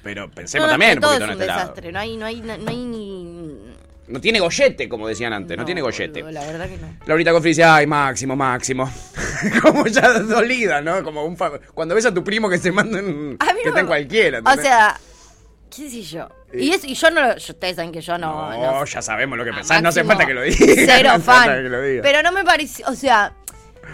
Pero 0.03 0.29
pensemos 0.29 0.67
No, 0.67 0.67
no, 0.67 0.73
también 0.73 0.97
un 0.97 1.01
poquito 1.01 1.15
es 1.15 1.21
en 1.21 1.25
un 1.27 1.31
este 1.31 1.45
lado. 1.47 1.59
desastre, 1.61 1.91
no 1.91 1.99
hay, 1.99 2.17
no 2.17 2.25
hay, 2.25 2.41
no 2.41 2.53
hay 2.69 2.83
ni... 2.85 3.74
No 4.07 4.21
tiene 4.21 4.39
gollete, 4.39 4.87
como 4.87 5.07
decían 5.07 5.33
antes, 5.33 5.57
no, 5.57 5.65
tiene 5.65 5.81
gollete. 5.81 6.21
boludo, 6.21 6.39
la 6.39 6.45
verdad 6.45 6.69
que 6.69 6.77
no. 6.77 6.87
Laurita 7.07 7.31
Confri 7.31 7.51
dice, 7.51 7.63
ay, 7.63 7.87
Máximo, 7.87 8.35
Máximo. 8.35 8.91
como 9.63 9.87
ya 9.87 10.19
dolida, 10.19 10.81
¿no? 10.81 11.03
Como 11.03 11.25
un 11.25 11.35
fa- 11.35 11.59
cuando 11.73 11.95
ves 11.95 12.05
a 12.05 12.13
tu 12.13 12.23
primo 12.23 12.49
que 12.49 12.57
se 12.59 12.71
manda 12.71 13.01
mí 13.01 13.35
que 13.37 13.63
no 13.63 13.69
está 13.69 13.79
en 13.79 13.87
cualquiera. 13.87 14.41
O 14.45 14.61
sea, 14.61 14.99
qué 15.75 15.89
sé 15.89 16.03
yo. 16.03 16.29
Y, 16.53 16.71
es- 16.71 16.85
y 16.85 16.93
yo 16.93 17.09
no 17.09 17.21
lo- 17.27 17.35
ustedes 17.35 17.75
saben 17.75 17.91
que 17.91 18.01
yo 18.01 18.17
no... 18.17 18.51
No, 18.51 18.79
no- 18.79 18.85
ya 18.85 19.01
sabemos 19.01 19.37
lo 19.37 19.43
que 19.43 19.53
pensás, 19.53 19.81
no 19.81 19.89
hace 19.89 20.03
falta 20.03 20.25
que 20.25 20.33
lo 20.33 20.43
digas. 20.43 20.59
Cero 20.59 21.09
no 21.17 21.19
fan. 21.21 21.49
que 21.63 21.69
lo 21.69 21.81
digas. 21.81 22.03
Pero 22.03 22.21
no 22.21 22.31
me 22.31 22.43
pareció, 22.43 22.85
o 22.87 22.93
sea, 22.95 23.33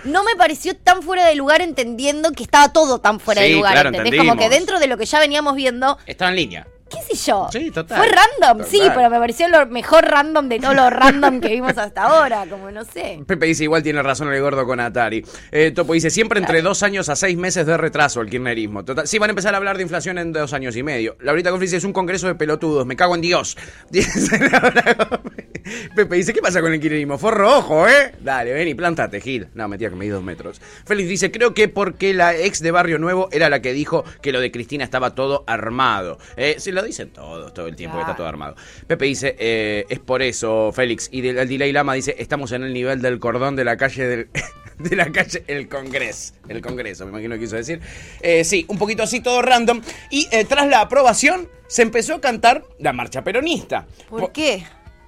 no 0.04 0.24
me 0.24 0.36
pareció 0.36 0.76
tan 0.76 1.02
fuera 1.04 1.26
de 1.26 1.36
lugar 1.36 1.62
entendiendo 1.62 2.32
que 2.34 2.44
estaba 2.44 2.72
todo 2.74 3.00
tan 3.00 3.20
fuera 3.20 3.42
Sí, 3.42 3.50
de 3.50 3.56
lugar, 3.56 3.74
claro, 3.74 3.90
¿entendés? 3.90 4.20
Como 4.20 4.36
que 4.38 4.50
dentro 4.50 4.80
de 4.80 4.88
lo 4.88 4.98
que 4.98 5.06
ya 5.06 5.20
veníamos 5.20 5.56
viendo, 5.56 5.98
Está 6.06 6.28
en 6.30 6.36
línea. 6.36 6.68
Qué 6.92 7.16
sé 7.16 7.32
yo. 7.32 7.48
Sí, 7.52 7.72
total. 7.72 7.98
Fue 7.98 8.08
random, 8.08 8.66
sí, 8.68 8.82
pero 8.94 9.10
me 9.10 9.20
pareció 9.20 9.48
lo 9.48 9.66
mejor 9.68 10.06
random 10.06 10.50
de 10.50 10.60
todo 10.60 10.74
lo 10.74 10.90
random 10.90 11.40
que 11.40 11.50
vimos 11.50 11.78
hasta 11.78 12.04
ahora, 12.04 12.46
como 12.50 12.72
no 12.72 12.84
sé. 12.84 13.20
Pepe 13.26 13.46
dice, 13.46 13.64
igual 13.64 13.84
tiene 13.84 14.02
razón 14.04 14.32
el 14.32 14.42
gordo 14.42 14.66
con 14.66 14.80
Atari. 14.80 15.26
Eh, 15.52 15.72
Topo 15.72 15.94
dice, 15.94 16.10
siempre 16.10 16.40
entre 16.40 16.62
dos 16.62 16.84
años 16.84 17.10
a 17.10 17.16
seis 17.16 17.38
meses 17.38 17.66
de 17.66 17.78
retraso 17.78 18.22
el 18.22 18.30
kirchnerismo. 18.30 18.84
Total, 18.84 19.08
sí, 19.08 19.18
van 19.18 19.30
a 19.30 19.32
empezar 19.32 19.54
a 19.54 19.58
hablar 19.58 19.78
de 19.78 19.84
inflación 19.84 20.18
en 20.18 20.34
dos 20.34 20.54
años 20.54 20.76
y 20.76 20.84
medio. 20.84 21.16
Laurita 21.22 21.50
Confri 21.50 21.68
dice, 21.68 21.78
es 21.78 21.84
un 21.84 21.94
congreso 21.94 22.28
de 22.28 22.36
pelotudos, 22.36 22.86
me 22.86 22.96
cago 22.96 23.16
en 23.16 23.22
Dios. 23.22 23.58
Gómez. 23.92 25.52
Pepe 25.96 26.16
dice, 26.16 26.34
¿qué 26.34 26.42
pasa 26.42 26.62
con 26.62 26.74
el 26.74 26.80
kirchnerismo? 26.80 27.18
Forro 27.18 27.58
ojo, 27.58 27.88
¿eh? 27.88 28.14
Dale, 28.20 28.54
ven 28.54 28.68
y 28.68 28.74
plántate, 28.74 29.22
Gil. 29.22 29.48
No, 29.54 29.68
mentira 29.68 29.90
que 29.90 29.96
me 29.96 30.06
di 30.06 30.12
dos 30.12 30.24
metros. 30.24 30.62
Félix 30.86 31.10
dice, 31.10 31.32
creo 31.32 31.54
que 31.54 31.68
porque 31.68 32.14
la 32.14 32.36
ex 32.36 32.62
de 32.62 32.72
Barrio 32.72 32.98
Nuevo 32.98 33.30
era 33.32 33.50
la 33.50 33.62
que 33.62 33.74
dijo 33.74 34.04
que 34.22 34.32
lo 34.32 34.40
de 34.40 34.52
Cristina 34.52 34.84
estaba 34.84 35.16
todo 35.16 35.44
armado. 35.48 36.18
Eh, 36.36 36.56
sí, 36.58 36.72
lo 36.82 36.88
dicen 36.88 37.12
todos, 37.12 37.54
todo 37.54 37.68
el 37.68 37.76
tiempo 37.76 37.98
que 37.98 38.02
está 38.02 38.16
todo 38.16 38.28
armado. 38.28 38.56
Pepe 38.88 39.06
dice, 39.06 39.36
eh, 39.40 39.86
es 39.90 40.00
por 40.00 40.22
eso, 40.22 40.72
Félix. 40.74 41.10
Y 41.12 41.22
del- 41.22 41.38
el 41.38 41.48
Delay 41.48 41.72
Lama 41.72 41.94
dice, 41.94 42.16
estamos 42.20 42.52
en 42.52 42.64
el 42.64 42.74
nivel 42.74 43.02
del 43.02 43.20
cordón 43.20 43.56
de 43.56 43.64
la 43.64 43.78
calle 43.78 44.06
del... 44.08 44.30
De 44.82 44.96
la 44.96 45.12
calle 45.12 45.44
El 45.46 45.70
Congreso. 45.70 46.34
El 46.50 46.60
Congreso, 46.60 47.06
me 47.06 47.12
imagino 47.12 47.36
que 47.36 47.42
quiso 47.42 47.56
decir. 47.56 47.80
Eh, 48.20 48.44
sí, 48.44 48.66
un 48.68 48.80
poquito 48.80 49.04
así, 49.04 49.20
todo 49.20 49.40
random. 49.44 49.80
Y 50.10 50.28
eh, 50.32 50.44
tras 50.44 50.66
la 50.68 50.82
aprobación, 50.82 51.48
se 51.68 51.84
empezó 51.84 52.16
a 52.16 52.22
cantar 52.22 52.64
la 52.80 52.92
marcha 52.92 53.24
peronista. 53.24 53.86
¿Por 54.10 54.32
qué? 54.32 54.64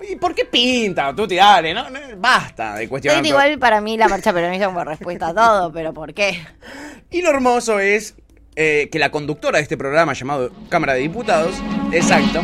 ¿Y 0.08 0.16
por 0.18 0.36
qué 0.36 0.46
pinta? 0.46 1.12
Tú 1.16 1.28
te 1.28 1.36
dale, 1.36 1.74
¿no? 1.74 1.86
Basta 2.18 2.76
de 2.76 2.88
cuestionar. 2.88 3.26
Igual 3.26 3.58
para 3.58 3.82
mí 3.82 3.98
la 3.98 4.08
marcha 4.08 4.32
peronista 4.32 4.68
como 4.68 4.84
respuesta 4.84 5.30
a 5.30 5.34
todo, 5.34 5.72
pero 5.74 5.92
¿por 5.92 6.14
qué? 6.14 6.40
Y 7.10 7.24
lo 7.24 7.32
hermoso 7.32 7.80
es 7.80 8.14
eh, 8.56 8.90
que 8.92 9.00
la 9.00 9.12
conductora 9.12 9.58
de 9.58 9.64
este 9.64 9.78
programa 9.78 10.14
llamado 10.14 10.52
Cámara 10.70 10.94
de 10.94 11.02
Diputados, 11.02 11.56
exacto, 11.92 12.44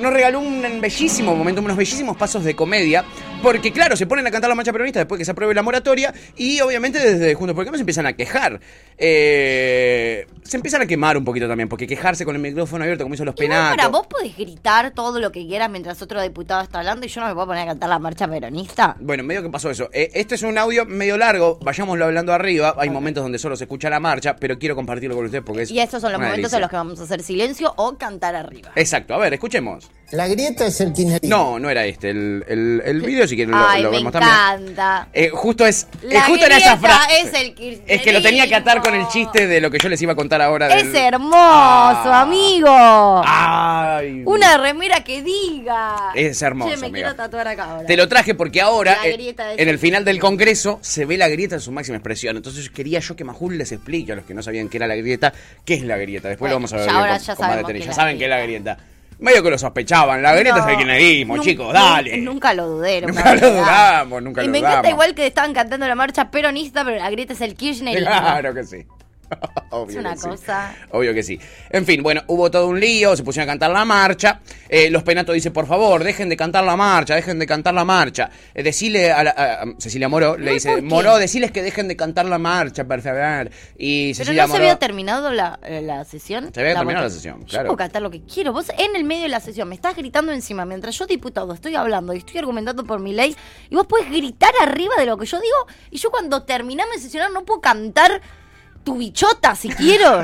nos 0.00 0.12
regaló 0.12 0.40
un 0.40 0.80
bellísimo 0.80 1.34
momento, 1.34 1.60
unos 1.60 1.76
bellísimos 1.76 2.16
pasos 2.16 2.44
de 2.44 2.54
comedia, 2.54 3.04
porque 3.42 3.72
claro, 3.72 3.96
se 3.96 4.06
ponen 4.06 4.26
a 4.26 4.30
cantar 4.30 4.48
la 4.48 4.54
marcha 4.54 4.72
peronista 4.72 4.98
después 5.00 5.18
que 5.18 5.24
se 5.24 5.30
apruebe 5.30 5.54
la 5.54 5.62
moratoria 5.62 6.12
y 6.36 6.60
obviamente 6.60 6.98
desde 6.98 7.34
Juntos 7.34 7.54
por 7.54 7.62
el 7.62 7.66
Cambio 7.66 7.78
se 7.78 7.82
empiezan 7.82 8.06
a 8.06 8.12
quejar. 8.14 8.60
Eh, 8.96 10.26
se 10.42 10.56
empiezan 10.56 10.82
a 10.82 10.86
quemar 10.86 11.16
un 11.16 11.24
poquito 11.24 11.46
también, 11.46 11.68
porque 11.68 11.86
quejarse 11.86 12.24
con 12.24 12.34
el 12.34 12.42
micrófono 12.42 12.82
abierto 12.82 13.04
como 13.04 13.14
hizo 13.14 13.24
los 13.24 13.34
penacos. 13.34 13.76
para 13.76 13.88
vos 13.88 14.06
podés 14.06 14.36
gritar 14.36 14.90
todo 14.92 15.20
lo 15.20 15.30
que 15.30 15.46
quieras 15.46 15.70
mientras 15.70 16.00
otro 16.02 16.20
diputado 16.20 16.62
está 16.62 16.78
hablando 16.78 17.06
y 17.06 17.08
yo 17.08 17.20
no 17.20 17.28
me 17.28 17.34
puedo 17.34 17.46
poner 17.46 17.62
a 17.62 17.66
cantar 17.66 17.88
la 17.90 17.98
marcha 17.98 18.26
peronista. 18.26 18.96
Bueno, 19.00 19.22
medio 19.22 19.42
que 19.42 19.50
pasó 19.50 19.70
eso. 19.70 19.88
Eh, 19.92 20.10
este 20.14 20.34
es 20.34 20.42
un 20.42 20.58
audio 20.58 20.84
medio 20.84 21.16
largo, 21.16 21.58
vayámoslo 21.62 22.06
hablando 22.06 22.32
arriba. 22.32 22.74
Hay 22.76 22.90
momentos 22.90 23.22
donde 23.22 23.38
solo 23.38 23.56
se 23.56 23.64
escucha 23.64 23.88
la 23.88 24.00
marcha, 24.00 24.36
pero 24.36 24.58
quiero 24.58 24.74
compartirlo 24.74 25.14
con 25.14 25.26
ustedes 25.26 25.44
porque 25.44 25.62
es. 25.62 25.70
Y 25.70 25.78
estos 25.78 26.00
son 26.00 26.12
los 26.12 26.20
momentos 26.20 26.50
delicia. 26.50 26.56
en 26.56 26.60
los 26.62 26.70
que 26.70 26.76
vamos 26.76 27.00
a 27.00 27.04
hacer 27.04 27.22
silencio 27.22 27.72
o 27.76 27.96
cantar 27.96 28.34
arriba. 28.34 28.72
Exacto, 28.74 29.14
a 29.14 29.18
ver, 29.18 29.34
escuchemos. 29.34 29.90
La 30.10 30.26
grieta 30.26 30.64
es 30.66 30.80
el 30.80 30.94
kirchnerismo. 30.94 31.28
No, 31.36 31.58
no 31.58 31.68
era 31.68 31.84
este. 31.84 32.08
El, 32.08 32.42
el, 32.48 32.82
el 32.82 33.02
video, 33.02 33.28
si 33.28 33.36
quieren, 33.36 33.54
lo, 33.54 33.68
Ay, 33.68 33.82
lo 33.82 33.90
me 33.90 33.98
vemos 33.98 34.12
también. 34.12 34.32
encanta. 34.70 35.08
Eh, 35.12 35.28
justo 35.28 35.66
es. 35.66 35.86
eh, 36.02 36.06
La 36.14 36.22
justo 36.22 36.46
era 36.46 36.56
esa 36.56 36.76
grieta 36.76 36.94
frase. 36.96 37.20
es 37.20 37.34
el 37.34 37.82
Es 37.86 38.00
que 38.00 38.12
lo 38.14 38.22
tenía 38.22 38.46
que 38.48 38.54
atar 38.54 38.80
con 38.80 38.94
el 38.94 39.06
chiste 39.08 39.46
de 39.46 39.60
lo 39.60 39.70
que 39.70 39.78
yo 39.78 39.90
les 39.90 40.00
iba 40.00 40.14
a 40.14 40.16
contar 40.16 40.40
ahora. 40.40 40.68
Es 40.74 40.94
hermoso, 40.94 41.36
Ah. 41.36 42.22
amigo. 42.22 43.22
Ay. 43.22 44.22
Una 44.24 44.56
remera 44.56 45.04
que 45.04 45.22
diga. 45.22 46.12
Es 46.14 46.40
hermoso, 46.40 46.70
Che, 46.70 46.76
me 46.78 46.86
amiga. 46.86 47.08
quiero 47.10 47.14
tatuar 47.14 47.48
acá 47.48 47.64
ahora. 47.64 47.86
Te 47.86 47.96
lo 47.96 48.08
traje 48.08 48.34
porque 48.34 48.62
ahora, 48.62 48.96
La 49.02 49.08
eh, 49.08 49.34
en 49.58 49.68
el 49.68 49.78
final 49.78 50.06
del 50.06 50.18
Congreso, 50.20 50.78
se 50.80 51.04
ve 51.04 51.18
la 51.18 51.28
grieta 51.28 51.56
en 51.56 51.60
su 51.60 51.70
máxima 51.70 51.98
expresión. 51.98 52.34
Entonces 52.34 52.70
quería 52.70 53.00
yo 53.00 53.14
que 53.14 53.24
Majul 53.24 53.58
les 53.58 53.72
explique 53.72 54.12
a 54.12 54.16
los 54.16 54.24
que 54.24 54.32
no 54.32 54.42
sabían 54.42 54.70
qué 54.70 54.78
era 54.78 54.86
la 54.86 54.96
grieta, 54.96 55.34
qué 55.66 55.74
es 55.74 55.82
la 55.82 55.98
grieta. 55.98 56.28
Después 56.28 56.50
Bueno, 56.50 56.54
lo 56.54 56.56
vamos 56.56 56.72
a 56.72 56.76
ver 56.76 56.86
ya 56.86 56.92
bien 56.92 56.96
ahora 57.02 57.16
con- 57.18 57.24
ya 57.26 57.86
con 57.86 57.94
saben 57.94 58.16
qué 58.18 58.24
es 58.24 58.30
la 58.30 58.40
grieta. 58.40 58.78
Medio 59.20 59.42
que 59.42 59.50
lo 59.50 59.58
sospechaban. 59.58 60.22
La 60.22 60.32
grieta 60.34 60.58
No, 60.58 60.64
es 60.64 60.70
el 60.70 60.76
kirchnerismo, 60.76 61.36
nun- 61.36 61.44
chicos, 61.44 61.72
dale. 61.72 62.18
Nunca 62.18 62.54
lo 62.54 62.68
dudé. 62.68 63.00
Nunca 63.02 63.34
lo 63.34 63.50
dudamos, 63.50 64.22
nunca 64.22 64.42
y 64.42 64.46
lo 64.46 64.52
me 64.52 64.58
encanta 64.58 64.76
dudamos. 64.78 64.90
igual 64.92 65.14
que 65.14 65.26
estaban 65.26 65.52
cantando 65.52 65.88
la 65.88 65.94
marcha 65.96 66.30
peronista, 66.30 66.84
pero 66.84 66.98
la 66.98 67.10
grieta 67.10 67.32
es 67.32 67.40
el 67.40 67.54
kirchnerismo. 67.56 68.06
Claro 68.06 68.54
que 68.54 68.64
sí. 68.64 68.86
Obvio 69.70 69.90
Es 69.90 69.96
una 69.98 70.12
que 70.12 70.18
sí. 70.18 70.28
cosa. 70.28 70.74
Obvio 70.90 71.12
que 71.14 71.22
sí. 71.22 71.38
En 71.70 71.84
fin, 71.84 72.02
bueno, 72.02 72.22
hubo 72.28 72.50
todo 72.50 72.68
un 72.68 72.80
lío, 72.80 73.14
se 73.16 73.22
pusieron 73.22 73.48
a 73.48 73.52
cantar 73.52 73.70
la 73.70 73.84
marcha. 73.84 74.40
Eh, 74.68 74.90
los 74.90 75.02
penatos 75.02 75.34
dicen, 75.34 75.52
por 75.52 75.66
favor, 75.66 76.02
dejen 76.04 76.28
de 76.28 76.36
cantar 76.36 76.64
la 76.64 76.76
marcha, 76.76 77.14
dejen 77.14 77.38
de 77.38 77.46
cantar 77.46 77.74
la 77.74 77.84
marcha. 77.84 78.30
Eh, 78.54 78.62
decile 78.62 79.12
a, 79.12 79.24
la- 79.24 79.30
a- 79.30 79.64
Cecilia 79.78 80.08
Moró, 80.08 80.36
le 80.38 80.52
dice. 80.52 80.80
Moró, 80.82 81.16
deciles 81.18 81.50
que 81.50 81.62
dejen 81.62 81.88
de 81.88 81.96
cantar 81.96 82.26
la 82.26 82.38
marcha, 82.38 82.84
por 82.86 83.00
favor. 83.02 83.50
Y 83.76 84.12
Pero 84.14 84.16
Cecilia 84.24 84.46
no 84.46 84.52
se 84.52 84.56
había 84.58 84.76
terminado 84.78 85.30
la, 85.32 85.58
eh, 85.62 85.82
la 85.82 86.04
sesión. 86.04 86.52
Se 86.54 86.60
había 86.60 86.74
terminado 86.74 87.04
la 87.04 87.10
sesión, 87.10 87.40
Yo 87.40 87.46
claro. 87.46 87.66
puedo 87.66 87.76
cantar 87.76 88.02
lo 88.02 88.10
que 88.10 88.22
quiero. 88.22 88.52
Vos 88.52 88.70
en 88.78 88.96
el 88.96 89.04
medio 89.04 89.22
de 89.24 89.28
la 89.28 89.40
sesión 89.40 89.68
me 89.68 89.74
estás 89.74 89.94
gritando 89.96 90.32
encima 90.32 90.64
mientras 90.64 90.96
yo, 90.98 91.06
diputado, 91.06 91.52
estoy 91.52 91.74
hablando 91.74 92.14
y 92.14 92.18
estoy 92.18 92.38
argumentando 92.38 92.84
por 92.84 93.00
mi 93.00 93.12
ley. 93.12 93.36
Y 93.70 93.74
vos 93.74 93.86
podés 93.86 94.10
gritar 94.10 94.52
arriba 94.62 94.94
de 94.98 95.06
lo 95.06 95.16
que 95.18 95.26
yo 95.26 95.38
digo. 95.40 95.56
Y 95.90 95.98
yo 95.98 96.10
cuando 96.10 96.42
terminamos 96.44 96.94
de 96.96 97.02
sesionar 97.02 97.30
no 97.32 97.44
puedo 97.44 97.60
cantar 97.60 98.20
tu 98.88 98.96
bichota 98.98 99.54
si 99.54 99.68
quiero. 99.68 100.22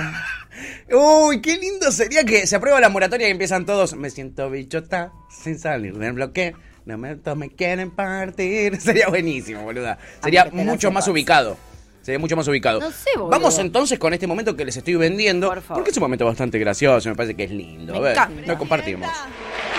Uy, 0.91 1.41
qué 1.41 1.59
lindo 1.59 1.91
sería 1.91 2.25
que 2.25 2.47
se 2.47 2.57
aprueba 2.57 2.81
la 2.81 2.89
moratoria 2.89 3.29
y 3.29 3.31
empiezan 3.31 3.67
todos. 3.67 3.95
Me 3.95 4.09
siento 4.11 4.49
bichota 4.51 5.13
sin 5.29 5.59
salir 5.59 5.99
del 5.99 6.13
bloque. 6.15 6.55
No 6.87 6.97
me, 6.99 7.17
me 7.37 7.51
quieren 7.51 7.91
partir. 7.91 8.77
Sería 8.81 9.09
buenísimo, 9.09 9.63
boluda. 9.63 9.99
Sería 10.23 10.47
mucho 10.53 10.91
más 10.91 11.09
ubicado. 11.09 11.57
Sería 12.03 12.19
mucho 12.19 12.37
más 12.37 12.47
ubicado. 12.47 12.81
No 12.81 12.91
sé, 12.91 13.11
boludo. 13.17 13.31
Vamos 13.31 13.59
entonces 13.59 13.99
con 13.99 14.13
este 14.13 14.27
momento 14.27 14.55
que 14.55 14.67
les 14.67 14.77
estoy 14.77 14.95
vendiendo. 14.97 15.49
Por 15.49 15.63
favor. 15.63 15.79
Porque 15.83 15.91
es 15.91 15.97
un 15.97 16.03
momento 16.03 16.27
bastante 16.27 16.59
gracioso. 16.59 17.09
Me 17.09 17.15
parece 17.17 17.35
que 17.35 17.45
es 17.45 17.51
lindo. 17.51 17.95
Me 17.95 17.99
A 17.99 18.03
ver, 18.03 18.13
encanta. 18.13 18.43
lo 18.53 18.59
compartimos. 18.59 19.11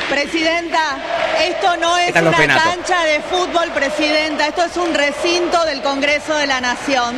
Presidenta, 0.09 0.97
esto 1.41 1.77
no 1.77 1.97
es 1.97 2.15
una 2.15 2.31
penatos. 2.31 2.63
cancha 2.63 3.03
de 3.05 3.19
fútbol, 3.21 3.71
Presidenta, 3.71 4.47
esto 4.47 4.63
es 4.65 4.77
un 4.77 4.93
recinto 4.93 5.65
del 5.65 5.81
Congreso 5.81 6.35
de 6.35 6.45
la 6.47 6.61
Nación. 6.61 7.15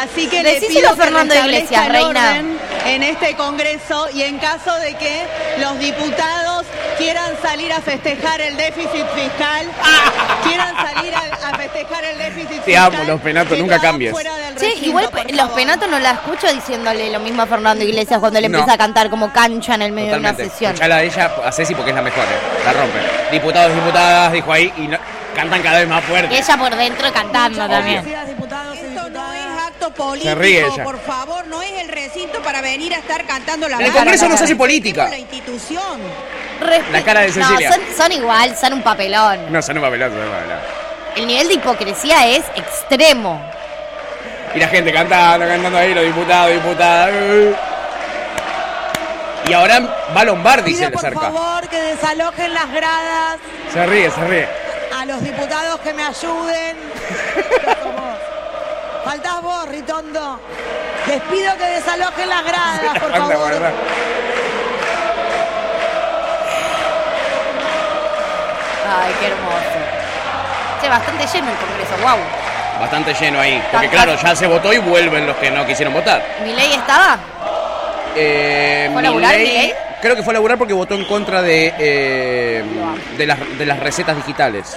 Así 0.00 0.26
que 0.28 0.42
le 0.42 0.60
pido 0.60 0.90
a 0.90 0.96
Fernando 0.96 1.34
que 1.34 1.40
restablezca 1.40 1.46
Iglesias, 1.46 1.86
el 1.86 1.92
reina. 1.92 2.30
orden 2.30 2.58
en 2.86 3.02
este 3.02 3.34
Congreso 3.36 4.08
y 4.12 4.22
en 4.22 4.38
caso 4.38 4.74
de 4.80 4.94
que 4.96 5.26
los 5.58 5.78
diputados 5.78 6.57
quieran 6.98 7.32
salir 7.42 7.72
a 7.72 7.80
festejar 7.80 8.40
el 8.40 8.56
déficit 8.56 9.06
fiscal, 9.14 9.66
quieran 10.44 10.74
salir 10.76 11.14
a, 11.14 11.48
a 11.48 11.56
festejar 11.56 12.04
el 12.04 12.18
déficit 12.18 12.48
Te 12.48 12.62
fiscal. 12.72 12.94
amo, 12.94 13.04
los 13.06 13.20
penatos, 13.20 13.58
nunca 13.58 13.78
cambies. 13.78 14.14
Sí, 14.56 14.74
igual 14.82 15.08
los 15.32 15.50
penatos 15.50 15.88
no 15.88 15.98
la 15.98 16.10
escucho 16.12 16.52
diciéndole 16.52 17.10
lo 17.10 17.20
mismo 17.20 17.42
a 17.42 17.46
Fernando 17.46 17.84
Iglesias 17.84 18.18
cuando 18.20 18.40
le 18.40 18.48
No. 18.48 18.58
empieza 18.58 18.74
a 18.74 18.78
cantar 18.78 19.08
como 19.10 19.32
cancha 19.32 19.74
en 19.74 19.82
el 19.82 19.92
medio 19.92 20.12
de 20.12 20.18
una 20.18 20.34
sesión. 20.34 20.72
Escuchala 20.72 20.96
a 20.96 21.02
ella, 21.02 21.30
a 21.44 21.52
Ceci, 21.52 21.74
porque 21.74 21.90
es 21.90 21.96
la 21.96 22.02
mejor. 22.02 22.24
eh. 22.24 22.64
La 22.64 22.72
rompe. 22.72 22.98
Diputados, 23.30 23.74
diputadas, 23.74 24.32
dijo 24.32 24.52
ahí. 24.52 24.72
Y 24.76 24.88
no- 24.88 24.98
cantan 25.36 25.62
cada 25.62 25.78
vez 25.78 25.88
más 25.88 26.02
fuerte. 26.04 26.34
Y 26.34 26.38
ella 26.38 26.56
por 26.56 26.74
dentro 26.74 27.12
cantando 27.12 27.68
también. 27.68 28.04
Acto 29.78 29.90
político, 29.94 30.28
Se 30.30 30.34
ríe 30.34 30.66
ella. 30.66 30.84
por 30.84 30.98
favor, 31.00 31.46
no 31.46 31.62
es 31.62 31.72
el 31.80 31.88
recinto 31.88 32.40
para 32.42 32.60
venir 32.60 32.92
a 32.94 32.98
estar 32.98 33.24
cantando 33.26 33.68
la 33.68 33.76
En 33.76 33.82
el 33.82 33.86
banda. 33.88 34.00
Congreso 34.02 34.28
no 34.28 34.36
se 34.36 34.44
hace 34.44 34.56
política. 34.56 35.08
La 35.08 35.18
institución. 35.18 36.00
Respe- 36.60 36.90
La 36.90 37.02
cara 37.02 37.20
de 37.20 37.32
Cecilia. 37.32 37.70
No, 37.70 37.74
son, 37.76 37.84
son 37.96 38.12
igual, 38.12 38.56
son 38.56 38.72
un 38.74 38.82
papelón. 38.82 39.52
No, 39.52 39.62
son 39.62 39.78
un 39.78 39.84
papelazo, 39.84 40.14
son 40.14 40.22
un. 40.24 40.32
El 41.16 41.26
nivel 41.26 41.48
de 41.48 41.54
hipocresía 41.54 42.26
es 42.28 42.44
extremo. 42.56 43.40
Y 44.54 44.58
la 44.58 44.68
gente 44.68 44.92
cantando, 44.92 45.46
cantando 45.46 45.78
ahí, 45.78 45.94
los 45.94 46.04
diputados, 46.04 46.52
diputadas. 46.52 47.12
Y 49.48 49.52
ahora 49.52 49.80
va 50.16 50.24
Lombardi, 50.24 50.74
se 50.74 50.84
le 50.86 50.90
por 50.90 51.00
acerca. 51.06 51.20
favor 51.20 51.68
que 51.68 51.76
desalojen 51.80 52.52
las 52.54 52.70
gradas, 52.70 53.38
Se 53.72 53.86
ríe, 53.86 54.10
se 54.10 54.24
ríe. 54.24 54.48
a 54.98 55.04
los 55.06 55.22
diputados 55.22 55.80
que 55.80 55.92
me 55.94 56.02
ayuden. 56.04 56.76
Faltás 59.04 59.42
vos, 59.42 59.68
Ritondo. 59.68 60.40
Les 61.06 61.20
pido 61.22 61.56
que 61.56 61.64
desalojen 61.66 62.28
las 62.28 62.44
gradas, 62.44 62.98
por 62.98 63.10
favor. 63.16 63.52
Ay, 68.86 69.12
qué 69.20 69.26
hermoso. 69.26 69.78
Che, 70.80 70.88
bastante 70.88 71.26
lleno 71.26 71.50
el 71.50 71.56
Congreso, 71.56 71.96
wow. 72.02 72.18
Bastante 72.80 73.14
lleno 73.14 73.40
ahí. 73.40 73.62
Porque 73.70 73.88
Tan- 73.88 74.04
claro, 74.04 74.16
ya 74.22 74.36
se 74.36 74.46
votó 74.46 74.72
y 74.72 74.78
vuelven 74.78 75.26
los 75.26 75.36
que 75.36 75.50
no 75.50 75.66
quisieron 75.66 75.92
votar. 75.92 76.22
¿Mi 76.44 76.52
ley 76.52 76.72
estaba? 76.72 77.18
Eh, 78.16 78.88
¿Fue 78.92 79.00
a 79.00 79.02
laburar, 79.02 79.34
Milei- 79.34 79.46
Milei? 79.46 79.74
Creo 80.00 80.14
que 80.14 80.22
fue 80.22 80.32
a 80.32 80.34
laburar 80.34 80.56
porque 80.58 80.72
votó 80.74 80.94
en 80.94 81.04
contra 81.04 81.42
de, 81.42 81.74
eh, 81.78 82.64
de, 83.16 83.26
las, 83.26 83.38
de 83.58 83.66
las 83.66 83.78
recetas 83.80 84.16
digitales. 84.16 84.76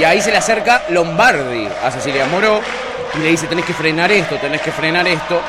Y 0.00 0.04
ahí 0.04 0.20
se 0.22 0.30
le 0.30 0.38
acerca 0.38 0.82
Lombardi 0.88 1.68
a 1.84 1.90
Cecilia 1.90 2.24
Moró 2.26 2.60
y 3.14 3.18
le 3.18 3.28
dice, 3.28 3.46
tenés 3.46 3.64
que 3.66 3.74
frenar 3.74 4.10
esto, 4.10 4.36
tenés 4.36 4.62
que 4.62 4.72
frenar 4.72 5.06
esto. 5.06 5.40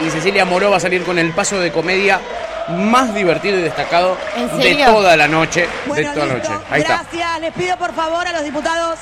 Y 0.00 0.10
Cecilia 0.10 0.44
Moró 0.44 0.70
va 0.70 0.76
a 0.76 0.80
salir 0.80 1.04
con 1.04 1.18
el 1.18 1.32
paso 1.32 1.58
de 1.58 1.72
comedia 1.72 2.20
más 2.68 3.14
divertido 3.14 3.58
y 3.58 3.62
destacado 3.62 4.16
¿En 4.36 4.58
de 4.58 4.74
toda 4.84 5.16
la 5.16 5.26
noche. 5.28 5.68
Bueno, 5.86 6.08
de 6.08 6.14
toda 6.14 6.26
la 6.26 6.34
noche. 6.34 6.50
Ahí 6.70 6.80
está. 6.82 7.02
Gracias. 7.02 7.40
Les 7.40 7.52
pido 7.52 7.76
por 7.78 7.94
favor 7.94 8.26
a 8.26 8.32
los 8.32 8.42
diputados 8.44 8.98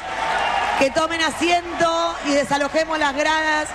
que 0.79 0.91
tomen 0.91 1.21
asiento 1.23 2.15
y 2.27 2.33
desalojemos 2.35 2.99
las 2.99 3.15
gradas. 3.17 3.69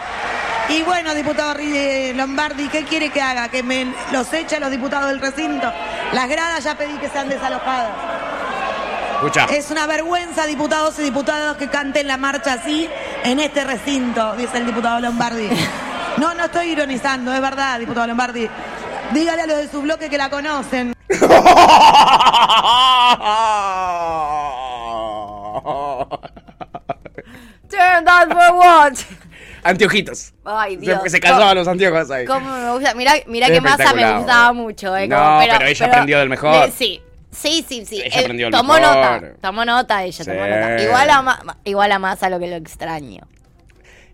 Y 0.69 0.83
bueno, 0.83 1.13
diputado 1.13 1.53
Ri- 1.55 2.13
Lombardi, 2.13 2.67
¿qué 2.67 2.83
quiere 2.83 3.09
que 3.09 3.21
haga? 3.21 3.47
¿Que 3.49 3.63
me 3.63 3.87
los 4.11 4.31
eche 4.33 4.57
a 4.57 4.59
los 4.59 4.69
diputados 4.71 5.07
del 5.09 5.19
recinto? 5.21 5.71
Las 6.11 6.27
gradas 6.27 6.63
ya 6.63 6.75
pedí 6.75 6.97
que 6.97 7.07
sean 7.09 7.29
desalojadas. 7.29 7.91
Escucha. 9.17 9.45
Es 9.45 9.71
una 9.71 9.87
vergüenza, 9.87 10.45
diputados 10.45 10.97
y 10.99 11.03
diputadas, 11.03 11.57
que 11.57 11.67
canten 11.69 12.07
la 12.07 12.17
marcha 12.17 12.53
así 12.53 12.87
en 13.23 13.39
este 13.39 13.63
recinto, 13.63 14.35
dice 14.35 14.57
el 14.57 14.65
diputado 14.65 14.99
Lombardi. 14.99 15.49
No, 16.17 16.33
no 16.33 16.45
estoy 16.45 16.69
ironizando, 16.71 17.31
es 17.31 17.39
verdad, 17.39 17.77
diputado 17.79 18.07
Lombardi. 18.07 18.49
Dígale 19.11 19.43
a 19.43 19.45
los 19.45 19.57
de 19.57 19.67
su 19.69 19.83
bloque 19.83 20.09
que 20.09 20.17
la 20.17 20.31
conocen. 20.31 20.95
Turn 27.69 28.05
that 28.05 28.27
for 28.29 28.55
what? 28.55 28.93
Anteojitos. 29.63 30.33
Ay, 30.45 30.75
Se- 30.75 30.81
Dios. 30.81 30.99
Se, 31.07 31.19
calzaba 31.19 31.53
los 31.53 31.67
anteojos 31.67 32.09
ahí. 32.09 32.25
Cómo 32.25 32.49
me 32.49 32.71
gusta. 32.71 32.93
Mirá, 32.93 33.13
mirá 33.27 33.47
Es 33.47 33.53
que 33.53 33.61
masa 33.61 33.93
me 33.93 34.17
gustaba 34.17 34.53
mucho. 34.53 34.95
Eh, 34.95 35.07
No, 35.07 35.17
como- 35.17 35.39
pero 35.39 35.65
ella 35.65 35.85
aprendió 35.85 36.19
del 36.19 36.29
mejor. 36.29 36.65
de- 36.65 36.71
sí. 36.71 37.01
Sí, 37.37 37.63
sí, 37.67 37.85
sí. 37.85 38.01
Ella 38.03 38.19
Eh, 38.19 38.23
aprendió 38.23 38.49
tomó 38.49 38.73
mejor. 38.73 38.95
nota. 38.95 39.21
Tomó 39.41 39.63
nota 39.65 40.03
ella, 40.03 40.25
tomó 40.25 40.43
Sí. 40.43 40.49
nota. 40.49 40.81
Igual 40.81 41.09
a, 41.11 41.55
igual 41.65 41.91
a 41.91 41.99
Massa 41.99 42.29
lo 42.29 42.39
que 42.39 42.47
lo 42.47 42.55
extraño. 42.55 43.21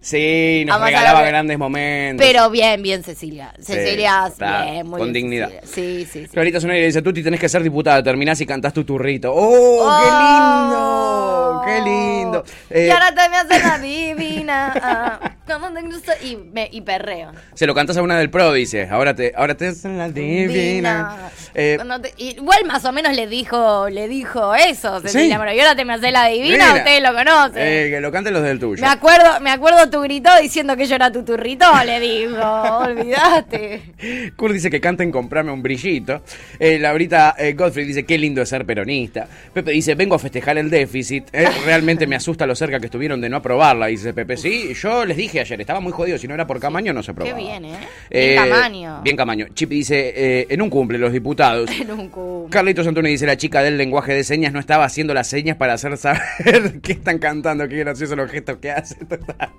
Sí, 0.04 0.64
nos 0.68 0.76
Vamos 0.76 0.88
regalaba 0.90 1.22
grandes 1.22 1.58
momentos. 1.58 2.26
Pero 2.26 2.50
bien, 2.50 2.82
bien 2.84 3.04
Cecilia. 3.06 3.54
Cecilia, 3.60 4.30
bien, 4.38 4.86
muy 4.86 5.00
con 5.00 5.14
bien, 5.14 5.14
dignidad. 5.14 5.50
Cecilia. 5.62 6.06
Sí, 6.06 6.06
sí, 6.12 6.24
sí. 6.26 6.28
Clarita 6.34 6.60
Zunari 6.60 6.82
le 6.82 6.88
dice, 6.88 7.02
Tuti, 7.02 7.24
tenés 7.24 7.40
que 7.40 7.48
ser 7.48 7.64
diputada, 7.64 8.04
terminás 8.04 8.42
y 8.42 8.46
cantás 8.46 8.74
tu 8.74 8.84
turrito. 8.84 9.32
¡Oh, 9.34 9.98
qué 10.04 10.12
lindo! 10.12 11.62
¡Qué 11.66 11.90
lindo! 11.90 12.44
Eh, 12.70 12.88
Y 12.88 12.90
ahora 12.90 13.16
te 13.16 13.30
me 13.30 13.38
haces 13.38 13.64
la 13.64 13.80
divina. 13.80 14.74
ah, 14.82 15.20
como 15.48 15.72
te 15.72 15.82
gusta, 15.84 16.14
y, 16.22 16.36
me, 16.36 16.68
y 16.72 16.82
perreo. 16.82 17.32
se 17.54 17.66
lo 17.66 17.74
cantás 17.74 17.96
a 17.98 18.02
una 18.02 18.18
del 18.18 18.30
pro, 18.30 18.52
dice. 18.52 18.88
Ahora 18.90 19.16
te, 19.16 19.34
ahora 19.36 19.56
te 19.56 19.68
hacen 19.68 19.98
la 19.98 20.10
divina. 20.10 21.30
Eh, 21.56 21.76
Cuando 21.78 22.02
te- 22.02 22.14
igual 22.18 22.66
más 22.66 22.84
o 22.86 22.92
menos 22.92 23.14
le 23.16 23.28
dijo, 23.28 23.88
le 23.90 24.08
dijo 24.08 24.54
eso, 24.56 25.00
Cecilia. 25.02 25.38
Moró. 25.38 25.54
Y 25.54 25.60
ahora 25.60 25.76
te 25.76 25.86
me 25.86 25.94
haces 25.94 26.12
la 26.12 26.26
divina, 26.28 26.44
Divina. 26.66 26.74
ustedes 26.76 27.02
lo 27.04 27.14
conocen. 27.14 27.54
eh, 27.58 27.88
que 27.92 28.02
lo 28.02 28.12
canten 28.12 28.34
los 28.34 28.44
del 28.44 28.60
tuyo. 28.60 28.82
Me 28.82 28.88
acuerdo, 28.90 29.40
me 29.40 29.52
acuerdo 29.52 29.90
tu 29.94 30.02
grito 30.02 30.32
diciendo 30.42 30.76
que 30.76 30.88
yo 30.88 30.96
era 30.96 31.12
tu 31.12 31.24
turrito, 31.24 31.66
le 31.86 32.00
digo, 32.00 32.42
olvídate. 32.42 33.94
Kurt 34.36 34.54
dice 34.56 34.72
que 34.72 34.82
canten 34.82 35.12
comprame 35.12 35.52
un 35.52 35.62
brillito. 35.62 36.24
Eh, 36.58 36.80
Laurita 36.80 37.36
eh, 37.38 37.54
Godfrey 37.54 37.86
dice 37.86 38.04
qué 38.04 38.18
lindo 38.18 38.42
es 38.42 38.50
ser 38.50 38.66
peronista. 38.66 39.28
Pepe 39.54 39.70
dice 39.70 39.94
vengo 39.94 40.16
a 40.16 40.20
festejar 40.20 40.58
el 40.58 40.72
déficit. 40.72 41.26
Eh, 41.32 41.48
realmente 41.64 42.08
me 42.08 42.16
asusta 42.16 42.48
lo 42.48 42.56
cerca 42.56 42.80
que 42.80 42.88
estuvieron 42.88 43.22
de 43.22 43.30
no 43.30 43.38
aprobarla. 43.38 43.86
Dice 43.86 44.16
Pepe, 44.16 44.36
sí, 44.36 44.74
yo 44.74 45.06
les 45.06 45.16
dije 45.16 45.42
ayer, 45.42 45.62
estaba 45.62 45.80
muy 45.80 45.92
jodido. 45.92 46.18
Si 46.18 46.28
no 46.28 46.34
era 46.34 46.48
por 46.48 46.60
Camaño 46.60 46.92
no 46.92 47.04
se 47.04 47.14
Qué 47.14 47.30
aprobaba. 47.30 47.38
bien, 47.38 47.66
¿eh? 47.66 47.78
Eh, 48.10 48.30
Bien 48.32 48.50
Camaño. 48.50 49.02
Bien 49.04 49.16
Camaño. 49.18 49.48
Chipi 49.54 49.76
dice 49.76 50.14
eh, 50.16 50.48
en 50.50 50.60
un 50.64 50.72
cumple 50.72 50.98
los 50.98 51.14
diputados. 51.14 51.70
En 51.84 51.92
un 51.92 52.10
cubo. 52.10 52.48
Carlitos 52.50 52.88
Antonio 52.88 53.12
dice 53.12 53.28
la 53.28 53.38
chica 53.38 53.62
del 53.62 53.78
lenguaje 53.78 54.14
de 54.14 54.24
señas 54.24 54.54
no 54.54 54.60
estaba 54.60 54.86
haciendo 54.86 55.14
las 55.14 55.28
señas 55.28 55.58
para 55.58 55.74
hacer 55.74 55.98
saber 55.98 56.80
qué 56.82 56.94
están 56.94 57.20
cantando, 57.20 57.68
qué 57.68 57.78
graciosos 57.78 58.18
los 58.18 58.32
gestos 58.32 58.58
que 58.58 58.72
hace. 58.72 58.96
Total. 59.06 59.50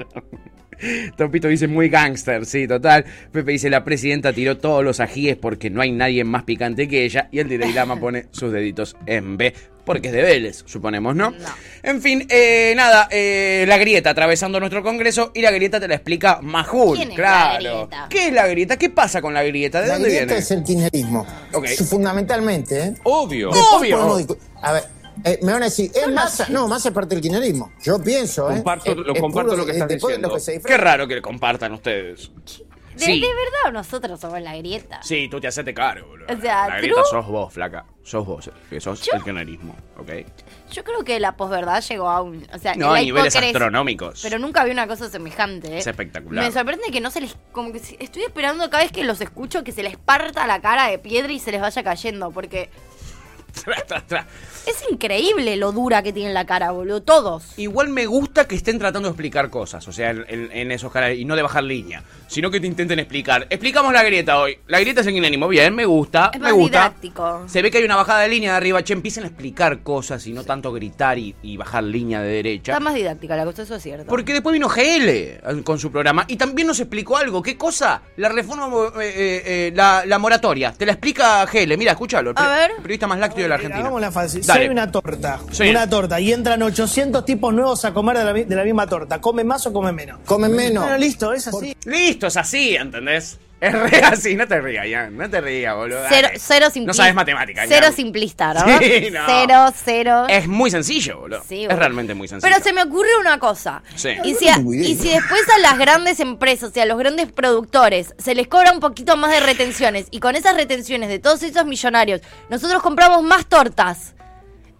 Topito 1.16 1.48
dice 1.48 1.68
muy 1.68 1.88
gangster, 1.88 2.44
sí, 2.44 2.66
total. 2.66 3.04
Pepe 3.32 3.52
dice 3.52 3.70
la 3.70 3.84
presidenta 3.84 4.32
tiró 4.32 4.58
todos 4.58 4.84
los 4.84 5.00
ajíes 5.00 5.36
porque 5.36 5.70
no 5.70 5.80
hay 5.80 5.92
nadie 5.92 6.24
más 6.24 6.42
picante 6.42 6.88
que 6.88 7.04
ella. 7.04 7.28
Y 7.30 7.38
el 7.38 7.48
Dalai 7.48 7.72
Lama 7.72 7.96
pone 7.96 8.26
sus 8.32 8.52
deditos 8.52 8.96
en 9.06 9.36
B. 9.36 9.54
Porque 9.84 10.08
es 10.08 10.14
de 10.14 10.22
Vélez, 10.22 10.62
suponemos, 10.64 11.14
¿no? 11.14 11.34
En 11.82 12.00
fin, 12.00 12.26
eh, 12.30 12.72
nada, 12.74 13.06
eh, 13.10 13.66
la 13.68 13.76
grieta 13.76 14.10
atravesando 14.10 14.58
nuestro 14.58 14.82
congreso 14.82 15.30
y 15.34 15.42
la 15.42 15.50
grieta 15.50 15.78
te 15.78 15.86
la 15.86 15.96
explica 15.96 16.38
Majul. 16.40 16.96
¿Quién 16.96 17.10
es 17.12 17.18
la 17.18 17.24
claro. 17.58 17.76
grieta? 17.88 18.06
¿Qué 18.08 18.26
es 18.28 18.32
la 18.32 18.46
grieta? 18.46 18.76
¿Qué 18.78 18.88
pasa 18.88 19.20
con 19.20 19.34
la 19.34 19.42
grieta? 19.44 19.82
¿De 19.82 19.88
La 19.88 19.94
dónde 19.94 20.08
grieta 20.08 20.24
viene? 20.24 20.40
es 20.40 20.50
el 20.50 20.62
kirchnerismo. 20.64 21.26
Ok. 21.52 21.66
Fundamentalmente, 21.86 22.80
¿eh? 22.80 22.94
Obvio. 23.04 23.50
Después 23.50 23.74
Obvio. 23.78 23.98
podemos 23.98 24.38
A 24.62 24.72
ver, 24.72 24.84
Eh, 25.22 25.38
me 25.42 25.52
van 25.52 25.62
a 25.62 25.66
decir, 25.66 25.90
es 25.94 26.08
masa. 26.08 26.46
No, 26.48 26.66
masa 26.66 26.88
es 26.88 26.94
parte 26.94 27.14
del 27.14 27.22
kirchnerismo. 27.22 27.72
Yo 27.82 28.02
pienso, 28.02 28.50
¿eh? 28.50 28.54
Comparto, 28.56 28.90
Es- 28.90 28.96
lo 28.96 29.14
es 29.14 29.20
comparto 29.20 29.50
puro- 29.50 29.60
lo 29.62 29.66
que 29.66 29.72
estás 29.72 29.88
diciendo. 29.88 30.28
lo 30.28 30.36
que 30.36 30.60
Qué 30.66 30.76
raro 30.76 31.06
que 31.06 31.22
compartan 31.22 31.72
ustedes. 31.72 32.30
De, 32.94 33.06
Sí. 33.06 33.20
de 33.20 33.26
verdad, 33.26 33.72
nosotros 33.72 34.20
somos 34.20 34.40
la 34.40 34.56
grieta. 34.56 35.00
Sí, 35.02 35.26
tú 35.28 35.40
te 35.40 35.48
hacete 35.48 35.74
caro, 35.74 36.06
boludo. 36.06 36.26
O 36.32 36.40
sea, 36.40 36.68
La 36.68 36.76
grieta 36.76 37.00
true. 37.02 37.10
sos 37.10 37.26
vos, 37.26 37.52
flaca. 37.52 37.84
Sos 38.04 38.24
vos, 38.24 38.48
que 38.70 38.80
sos 38.80 39.00
Yo- 39.00 39.12
el 39.14 39.22
kirchnerismo, 39.24 39.74
¿ok? 39.98 40.10
Yo 40.70 40.84
creo 40.84 41.02
que 41.02 41.18
la 41.18 41.36
posverdad 41.36 41.82
llegó 41.82 42.08
a 42.08 42.22
un. 42.22 42.46
O 42.54 42.58
sea, 42.58 42.76
No, 42.76 42.92
a 42.94 43.00
niveles 43.00 43.34
astronómicos. 43.34 44.20
Pero 44.22 44.38
nunca 44.38 44.62
vi 44.64 44.70
una 44.70 44.86
cosa 44.86 45.10
semejante. 45.10 45.74
¿eh? 45.74 45.78
Es 45.78 45.86
espectacular. 45.88 46.44
Me 46.44 46.52
sorprende 46.52 46.84
que 46.92 47.00
no 47.00 47.10
se 47.10 47.20
les. 47.22 47.36
Como 47.50 47.72
que 47.72 47.78
estoy 47.98 48.22
esperando 48.22 48.70
cada 48.70 48.84
vez 48.84 48.92
que 48.92 49.02
los 49.02 49.20
escucho 49.20 49.64
que 49.64 49.72
se 49.72 49.82
les 49.82 49.96
parta 49.96 50.46
la 50.46 50.60
cara 50.60 50.86
de 50.88 50.98
piedra 51.00 51.32
y 51.32 51.40
se 51.40 51.50
les 51.50 51.60
vaya 51.60 51.82
cayendo. 51.82 52.30
Porque. 52.30 52.70
Es 54.66 54.84
increíble 54.90 55.56
lo 55.56 55.72
dura 55.72 56.02
que 56.02 56.12
tienen 56.12 56.34
la 56.34 56.46
cara, 56.46 56.70
boludo. 56.70 57.02
Todos. 57.02 57.44
Igual 57.58 57.88
me 57.88 58.06
gusta 58.06 58.46
que 58.46 58.54
estén 58.54 58.78
tratando 58.78 59.08
de 59.08 59.12
explicar 59.12 59.50
cosas, 59.50 59.86
o 59.88 59.92
sea, 59.92 60.10
en, 60.10 60.24
en- 60.28 60.50
en 60.52 60.72
esos 60.72 60.90
canales, 60.92 61.18
y 61.18 61.24
no 61.24 61.36
de 61.36 61.42
bajar 61.42 61.64
línea, 61.64 62.02
sino 62.26 62.50
que 62.50 62.60
te 62.60 62.66
intenten 62.66 62.98
explicar. 62.98 63.46
Explicamos 63.50 63.92
la 63.92 64.02
grieta 64.02 64.38
hoy. 64.38 64.58
La 64.66 64.80
grieta 64.80 65.00
es 65.02 65.06
el 65.06 65.12
kirchnerismo, 65.12 65.48
bien, 65.48 65.74
me 65.74 65.84
gusta, 65.84 66.30
Es 66.32 66.40
me 66.40 66.44
más 66.48 66.52
gusta. 66.54 66.78
didáctico. 66.80 67.44
Se 67.48 67.62
ve 67.62 67.70
que 67.70 67.78
hay 67.78 67.84
una 67.84 67.96
bajada 67.96 68.20
de 68.20 68.28
línea 68.28 68.52
de 68.52 68.56
arriba, 68.56 68.82
che, 68.82 68.92
empiecen 68.94 69.24
a 69.24 69.26
explicar 69.26 69.82
cosas 69.82 70.26
y 70.26 70.32
no 70.32 70.44
tanto 70.44 70.72
gritar 70.72 71.18
y, 71.18 71.34
y 71.42 71.56
bajar 71.56 71.84
línea 71.84 72.20
de 72.22 72.28
derecha. 72.32 72.72
Está 72.72 72.80
más 72.80 72.94
didáctica 72.94 73.36
la 73.36 73.44
cosa, 73.44 73.62
eso 73.62 73.74
es 73.76 73.82
cierto. 73.82 74.06
Porque 74.06 74.32
después 74.32 74.52
vino 74.52 74.68
GL 74.68 75.62
con 75.64 75.78
su 75.78 75.90
programa 75.92 76.24
y 76.28 76.36
también 76.36 76.68
nos 76.68 76.80
explicó 76.80 77.16
algo. 77.16 77.42
¿Qué 77.42 77.56
cosa? 77.56 78.02
La 78.16 78.28
reforma, 78.28 78.66
eh, 79.00 79.12
eh, 79.14 79.42
eh, 79.44 79.72
la, 79.74 80.04
la 80.06 80.18
moratoria. 80.18 80.72
Te 80.72 80.86
la 80.86 80.92
explica 80.92 81.44
GL. 81.46 81.76
Mira, 81.76 81.92
escúchalo. 81.92 82.30
El, 82.30 82.38
A 82.38 82.48
ver. 82.48 82.70
el 82.72 82.82
periodista 82.82 83.06
más 83.06 83.18
lácteo 83.18 83.43
de 83.44 83.48
la 83.48 83.54
Argentina. 83.56 83.80
Hagámosla 83.80 84.10
fácil. 84.10 84.42
Si 84.42 84.48
Dale. 84.48 84.62
hay 84.64 84.68
una 84.68 84.90
torta, 84.90 85.40
Sí. 85.50 85.68
una 85.70 85.88
torta, 85.88 86.20
y 86.20 86.32
entran 86.32 86.62
800 86.62 87.24
tipos 87.24 87.54
nuevos 87.54 87.84
a 87.84 87.92
comer 87.94 88.18
de 88.18 88.24
la, 88.24 88.32
de 88.32 88.54
la 88.56 88.64
misma 88.64 88.86
torta, 88.86 89.20
¿comen 89.20 89.46
más 89.46 89.66
o 89.66 89.72
comen 89.72 89.94
menos? 89.94 90.18
Comen 90.24 90.54
menos. 90.54 90.82
Bueno, 90.84 90.98
listo, 90.98 91.32
es 91.32 91.46
así. 91.48 91.76
Listo, 91.84 92.26
es 92.26 92.36
así, 92.36 92.76
¿entendés? 92.76 93.38
Es 93.66 93.72
re 93.90 93.98
así, 94.04 94.34
no 94.36 94.46
te 94.46 94.60
rías, 94.60 94.86
Ian, 94.86 95.16
no 95.16 95.28
te 95.30 95.40
rías, 95.40 95.74
boludo. 95.74 96.00
Cero, 96.08 96.28
cero 96.36 96.66
simplista. 96.70 96.86
No 96.86 96.94
sabes 96.94 97.14
matemática, 97.14 97.64
Cero 97.66 97.86
simplista, 97.94 98.54
¿no? 98.54 98.78
Sí, 98.78 99.08
no. 99.10 99.20
Cero, 99.26 99.66
cero. 99.84 100.26
Es 100.28 100.46
muy 100.48 100.70
sencillo, 100.70 101.20
boludo. 101.20 101.42
Sí, 101.48 101.62
es 101.62 101.66
boludo. 101.68 101.78
realmente 101.78 102.14
muy 102.14 102.28
sencillo. 102.28 102.52
Pero 102.52 102.62
se 102.64 102.72
me 102.72 102.82
ocurrió 102.82 103.18
una 103.20 103.38
cosa. 103.38 103.82
Sí. 103.94 104.10
Y 104.24 104.34
si, 104.34 104.48
a- 104.48 104.58
y 104.58 104.94
si 104.96 105.08
después 105.10 105.42
a 105.56 105.58
las 105.60 105.78
grandes 105.78 106.20
empresas 106.20 106.70
y 106.76 106.80
a 106.80 106.86
los 106.86 106.98
grandes 106.98 107.32
productores 107.32 108.14
se 108.18 108.34
les 108.34 108.48
cobra 108.48 108.72
un 108.72 108.80
poquito 108.80 109.16
más 109.16 109.30
de 109.30 109.40
retenciones 109.40 110.06
y 110.10 110.20
con 110.20 110.36
esas 110.36 110.54
retenciones 110.56 111.08
de 111.08 111.18
todos 111.18 111.42
esos 111.42 111.64
millonarios 111.64 112.20
nosotros 112.50 112.82
compramos 112.82 113.22
más 113.22 113.46
tortas 113.46 114.14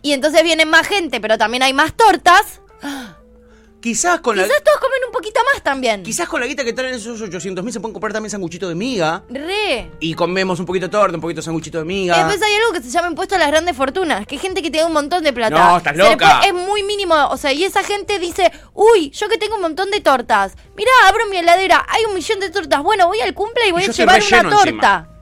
y 0.03 0.13
entonces 0.13 0.43
viene 0.43 0.65
más 0.67 0.87
gente 0.87 1.21
pero 1.21 1.39
también 1.39 1.63
hay 1.63 1.73
más 1.73 1.95
tortas, 1.95 2.61
Quizás 3.81 4.21
con 4.21 4.37
la... 4.37 4.45
quizás 4.45 4.63
todos 4.65 4.79
un 4.83 4.94
poquito 5.15 5.41
más 5.53 5.63
también. 5.63 6.03
Quizás 6.03 6.29
con 6.29 6.41
la 6.41 6.47
guita 6.47 6.63
que 6.65 6.73
traen 6.75 6.95
esos 6.95 7.21
800 7.21 7.65
mil 7.65 7.73
se 7.73 7.81
pueden 7.81 7.95
comprar 7.95 8.13
también 8.13 8.31
sanguchito 8.31 8.69
de 8.69 8.75
miga. 8.75 9.23
Re. 9.31 9.91
Y 10.01 10.13
comemos 10.15 10.61
un 10.61 10.67
poquito 10.67 10.87
de 10.87 10.91
torta, 10.91 11.15
un 11.17 11.21
poquito 11.23 11.39
de 11.41 11.45
sanguchito 11.45 11.79
de 11.79 11.85
miga. 11.85 12.15
Y 12.17 12.19
después 12.19 12.43
hay 12.43 12.55
algo 12.57 12.73
que 12.73 12.83
se 12.83 12.91
llama 12.91 13.09
impuesto 13.09 13.37
a 13.37 13.39
las 13.39 13.49
grandes 13.49 13.75
fortunas, 13.77 14.27
que 14.27 14.35
hay 14.35 14.41
gente 14.41 14.61
que 14.61 14.71
tiene 14.71 14.87
un 14.87 14.93
montón 14.93 15.25
de 15.25 15.33
plata. 15.33 15.71
No, 15.71 15.77
estás 15.79 15.97
loca. 15.97 16.41
es 16.47 16.53
muy 16.53 16.83
mínimo, 16.83 17.15
o 17.31 17.37
sea, 17.37 17.53
y 17.53 17.65
esa 17.65 17.83
gente 17.83 18.19
dice, 18.19 18.53
uy, 18.75 19.11
yo 19.11 19.29
que 19.29 19.39
tengo 19.39 19.55
un 19.57 19.63
montón 19.63 19.91
de 19.91 20.01
tortas, 20.01 20.55
mirá, 20.77 20.91
abro 21.07 21.27
mi 21.31 21.37
heladera, 21.39 21.85
hay 21.89 22.05
un 22.05 22.15
millón 22.15 22.41
de 22.41 22.51
tortas, 22.51 22.83
bueno, 22.83 23.07
voy 23.07 23.21
al 23.21 23.33
cumple 23.35 23.69
y 23.69 23.73
voy 23.73 23.83
Y 23.83 23.87
a 23.87 23.93
llevar 23.93 24.21
una 24.21 24.51
torta. 24.51 24.65
encima. 24.69 25.14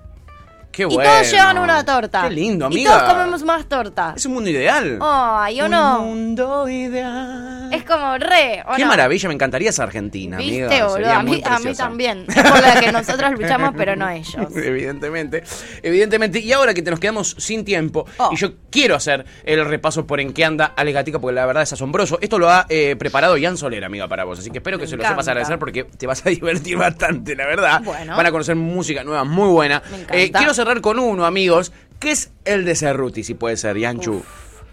Qué 0.72 0.82
Y 0.82 0.86
bueno. 0.86 1.10
todos 1.10 1.30
llevan 1.30 1.58
una 1.58 1.84
torta. 1.84 2.22
Qué 2.22 2.30
lindo, 2.30 2.64
Y 2.64 2.74
amiga. 2.74 2.90
todos 2.98 3.12
comemos 3.12 3.42
más 3.44 3.66
torta. 3.66 4.14
Es 4.16 4.24
un 4.26 4.32
mundo 4.32 4.48
ideal. 4.50 4.98
Ay, 5.02 5.60
¿o 5.60 5.66
Un 5.66 5.70
no? 5.70 6.00
mundo 6.00 6.68
ideal. 6.68 7.68
Es 7.72 7.84
como 7.84 8.16
re, 8.18 8.62
¿o 8.66 8.74
Qué 8.74 8.82
no? 8.82 8.88
maravilla, 8.88 9.28
me 9.28 9.34
encantaría 9.34 9.70
esa 9.70 9.82
Argentina, 9.84 10.38
Viste, 10.38 10.64
amiga. 10.64 10.86
boludo, 10.86 11.10
a 11.12 11.22
mí, 11.22 11.42
a 11.44 11.58
mí 11.58 11.74
también. 11.74 12.24
Es 12.28 12.42
por 12.42 12.60
la 12.60 12.80
que 12.80 12.90
nosotros 12.92 13.32
luchamos, 13.32 13.72
pero 13.76 13.96
no 13.96 14.08
ellos. 14.10 14.34
Evidentemente, 14.56 15.42
evidentemente. 15.82 16.38
Y 16.40 16.52
ahora 16.52 16.74
que 16.74 16.82
te 16.82 16.90
nos 16.90 17.00
quedamos 17.00 17.34
sin 17.38 17.64
tiempo, 17.64 18.06
Oh. 18.18 18.30
y 18.32 18.36
yo 18.36 18.52
quiero 18.70 18.94
hacer 18.94 19.24
el 19.44 19.64
repaso 19.64 20.06
por 20.06 20.20
en 20.20 20.32
qué 20.32 20.44
anda 20.44 20.72
Ale 20.76 20.92
Gatica, 20.92 21.18
porque 21.18 21.34
la 21.34 21.46
verdad 21.46 21.62
es 21.62 21.72
asombroso. 21.72 22.18
Esto 22.20 22.38
lo 22.38 22.50
ha 22.50 22.66
eh, 22.68 22.96
preparado 22.98 23.36
Ian 23.36 23.56
Soler, 23.56 23.84
amiga, 23.84 24.08
para 24.08 24.24
vos. 24.24 24.38
Así 24.38 24.50
que 24.50 24.58
espero 24.58 24.78
que 24.78 24.84
Me 24.84 24.88
se 24.88 24.96
lo 24.96 25.02
sepas 25.02 25.12
encanta. 25.14 25.30
agradecer 25.32 25.58
porque 25.58 25.84
te 25.84 26.06
vas 26.06 26.24
a 26.24 26.30
divertir 26.30 26.76
bastante, 26.76 27.34
la 27.36 27.46
verdad. 27.46 27.80
Bueno. 27.82 28.16
Van 28.16 28.26
a 28.26 28.30
conocer 28.30 28.56
música 28.56 29.02
nueva 29.04 29.24
muy 29.24 29.48
buena. 29.48 29.82
Me 29.90 29.96
encanta. 29.98 30.16
Eh, 30.16 30.30
quiero 30.32 30.54
cerrar 30.64 30.80
con 30.80 30.98
uno, 30.98 31.24
amigos, 31.26 31.72
que 31.98 32.10
es 32.12 32.30
el 32.44 32.64
de 32.64 32.74
Cerruti, 32.74 33.22
si 33.24 33.34
puede 33.34 33.56
ser, 33.56 33.78
Yanchu. 33.78 34.22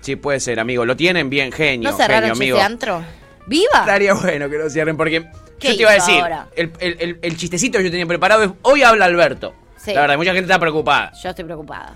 Si 0.02 0.16
puede 0.16 0.40
ser, 0.40 0.60
amigo. 0.60 0.86
Lo 0.86 0.96
tienen 0.96 1.30
bien, 1.30 1.52
genio, 1.52 1.92
¿No 1.92 1.98
cerraron 1.98 2.30
genio, 2.38 2.56
amigo. 2.56 2.62
antro? 2.62 3.04
¡Viva! 3.48 3.80
Estaría 3.82 4.14
bueno 4.14 4.50
que 4.50 4.58
lo 4.58 4.70
cierren 4.70 4.96
porque 4.96 5.26
¿Qué 5.60 5.70
yo 5.72 5.76
te 5.76 5.82
iba 5.82 5.92
a 5.92 5.94
decir, 5.96 6.24
el, 6.56 6.72
el- 6.80 6.98
el- 7.02 7.20
el 7.22 7.38
chistecito 7.38 7.78
que 7.80 7.86
yo 7.86 7.92
tenía 7.92 8.06
preparado 8.06 8.44
es, 8.44 8.52
hoy 8.62 8.84
habla 8.84 9.06
Alberto. 9.06 9.54
Sí. 9.78 9.94
La 9.94 10.02
verdad, 10.02 10.18
mucha 10.18 10.32
gente 10.34 10.46
está 10.52 10.60
preocupada. 10.60 11.12
Yo 11.22 11.30
estoy 11.30 11.46
preocupada. 11.46 11.96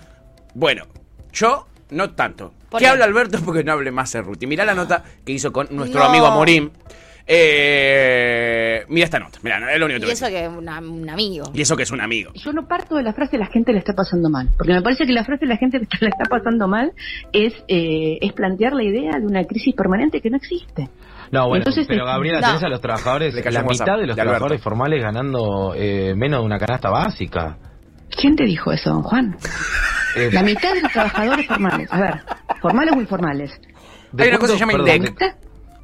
Bueno, 0.53 0.85
yo 1.31 1.67
no 1.91 2.11
tanto. 2.11 2.53
¿Por 2.69 2.79
¿Qué 2.79 2.85
qué? 2.85 2.89
habla 2.89 3.05
Alberto? 3.05 3.39
Porque 3.45 3.63
no 3.63 3.71
hable 3.71 3.91
más 3.91 4.11
Cerruti. 4.11 4.47
Mirá 4.47 4.65
la 4.65 4.73
nota 4.73 5.03
que 5.25 5.31
hizo 5.31 5.53
con 5.53 5.67
nuestro 5.71 5.99
No. 6.01 6.07
amigo 6.07 6.25
Amorim. 6.25 6.71
Eh, 7.25 8.83
mira 8.89 9.05
esta 9.05 9.19
nota, 9.19 9.39
mira, 9.43 9.71
es 9.73 9.79
lo 9.79 9.85
único 9.85 10.01
que 10.01 10.07
Y 10.07 10.11
eso 10.11 10.27
que 10.27 10.43
es 10.45 10.49
una- 10.49 10.79
un 10.79 11.09
amigo. 11.09 11.51
Y 11.53 11.61
eso 11.61 11.75
que 11.77 11.83
es 11.83 11.91
un 11.91 12.01
amigo. 12.01 12.31
Yo 12.35 12.51
no 12.53 12.67
parto 12.67 12.95
de 12.95 13.03
la 13.03 13.13
frase 13.13 13.37
la 13.37 13.45
gente 13.47 13.71
le 13.71 13.79
está 13.79 13.93
pasando 13.93 14.29
mal, 14.29 14.49
porque 14.57 14.73
me 14.73 14.81
parece 14.81 15.05
que 15.05 15.13
la 15.13 15.23
frase 15.23 15.45
la 15.45 15.57
gente 15.57 15.79
que 15.79 15.87
le 16.01 16.09
está 16.09 16.25
pasando 16.29 16.67
mal 16.67 16.91
es, 17.31 17.53
eh, 17.67 18.17
es 18.21 18.33
plantear 18.33 18.73
la 18.73 18.83
idea 18.83 19.11
de 19.19 19.25
una 19.25 19.43
crisis 19.45 19.73
permanente 19.75 20.21
que 20.21 20.29
no 20.29 20.37
existe. 20.37 20.89
No, 21.31 21.47
bueno, 21.47 21.61
Entonces, 21.61 21.85
pero 21.87 22.05
Gabriela, 22.05 22.41
no. 22.41 22.47
tenés 22.47 22.63
a 22.63 22.69
los 22.69 22.81
trabajadores, 22.81 23.33
Le 23.33 23.41
cayó 23.41 23.53
la 23.55 23.61
un 23.61 23.67
WhatsApp 23.67 23.87
mitad 23.87 23.99
de 23.99 24.07
los 24.07 24.15
de 24.15 24.21
Alberto. 24.21 24.37
trabajadores 24.37 24.61
formales 24.61 25.01
ganando 25.01 25.73
eh, 25.75 26.13
menos 26.15 26.41
de 26.41 26.45
una 26.45 26.59
canasta 26.59 26.89
básica. 26.89 27.57
¿Quién 28.15 28.35
te 28.35 28.43
dijo 28.45 28.71
eso, 28.71 28.91
don 28.91 29.01
Juan? 29.01 29.35
Eh, 30.15 30.29
La 30.31 30.43
mitad 30.43 30.73
de 30.73 30.81
los 30.81 30.91
trabajadores 30.91 31.47
formales, 31.47 31.91
a 31.91 31.99
ver, 31.99 32.13
formales 32.61 32.95
o 32.95 32.99
informales. 33.01 33.51
de 34.11 34.23
Hay 34.23 34.29
una 34.29 34.37
cosa 34.37 34.53
que 34.53 34.59
se 34.59 34.65
llama 34.65 34.73
perdón, 34.73 34.95
INDEC. 34.95 35.17
de- 35.19 35.33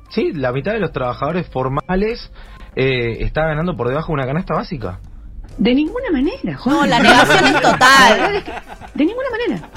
Sí, 0.10 0.32
la 0.34 0.52
mitad 0.52 0.74
de 0.74 0.80
los 0.80 0.92
trabajadores 0.92 1.48
formales 1.50 2.32
eh, 2.76 3.18
está 3.24 3.46
ganando 3.46 3.76
por 3.76 3.88
debajo 3.88 4.08
de 4.08 4.14
una 4.14 4.26
canasta 4.26 4.54
básica. 4.56 5.00
De 5.58 5.74
ninguna 5.76 6.10
manera, 6.12 6.58
Juan. 6.58 6.76
No, 6.76 6.86
la 6.86 7.00
negación 7.00 7.46
es 7.48 7.54
total. 7.62 7.78
La 7.80 8.16
verdad 8.28 8.36
es 8.36 8.44
que 8.44 8.52
de 8.96 9.06
ninguna 9.06 9.28
manera. 9.30 9.70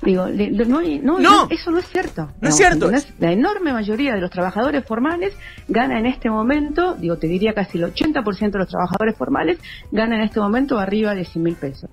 Digo, 0.00 0.26
le- 0.26 0.50
le- 0.52 0.64
no, 0.64 0.78
hay- 0.78 1.00
no, 1.00 1.18
No. 1.18 1.44
no, 1.44 1.48
eso 1.50 1.70
no 1.70 1.78
es 1.78 1.86
cierto. 1.88 2.30
No 2.40 2.48
es 2.48 2.56
cierto. 2.56 2.86
¿entendés? 2.86 3.12
La 3.18 3.32
enorme 3.32 3.72
mayoría 3.72 4.14
de 4.14 4.20
los 4.20 4.30
trabajadores 4.30 4.84
formales 4.84 5.36
gana 5.66 5.98
en 5.98 6.06
este 6.06 6.30
momento, 6.30 6.94
digo, 6.94 7.18
te 7.18 7.26
diría 7.26 7.52
casi 7.52 7.78
el 7.78 7.84
80% 7.92 8.52
de 8.52 8.58
los 8.60 8.68
trabajadores 8.68 9.16
formales 9.18 9.58
gana 9.90 10.14
en 10.16 10.22
este 10.22 10.38
momento 10.40 10.78
arriba 10.78 11.14
de 11.14 11.24
100 11.24 11.42
mil 11.42 11.56
pesos. 11.56 11.90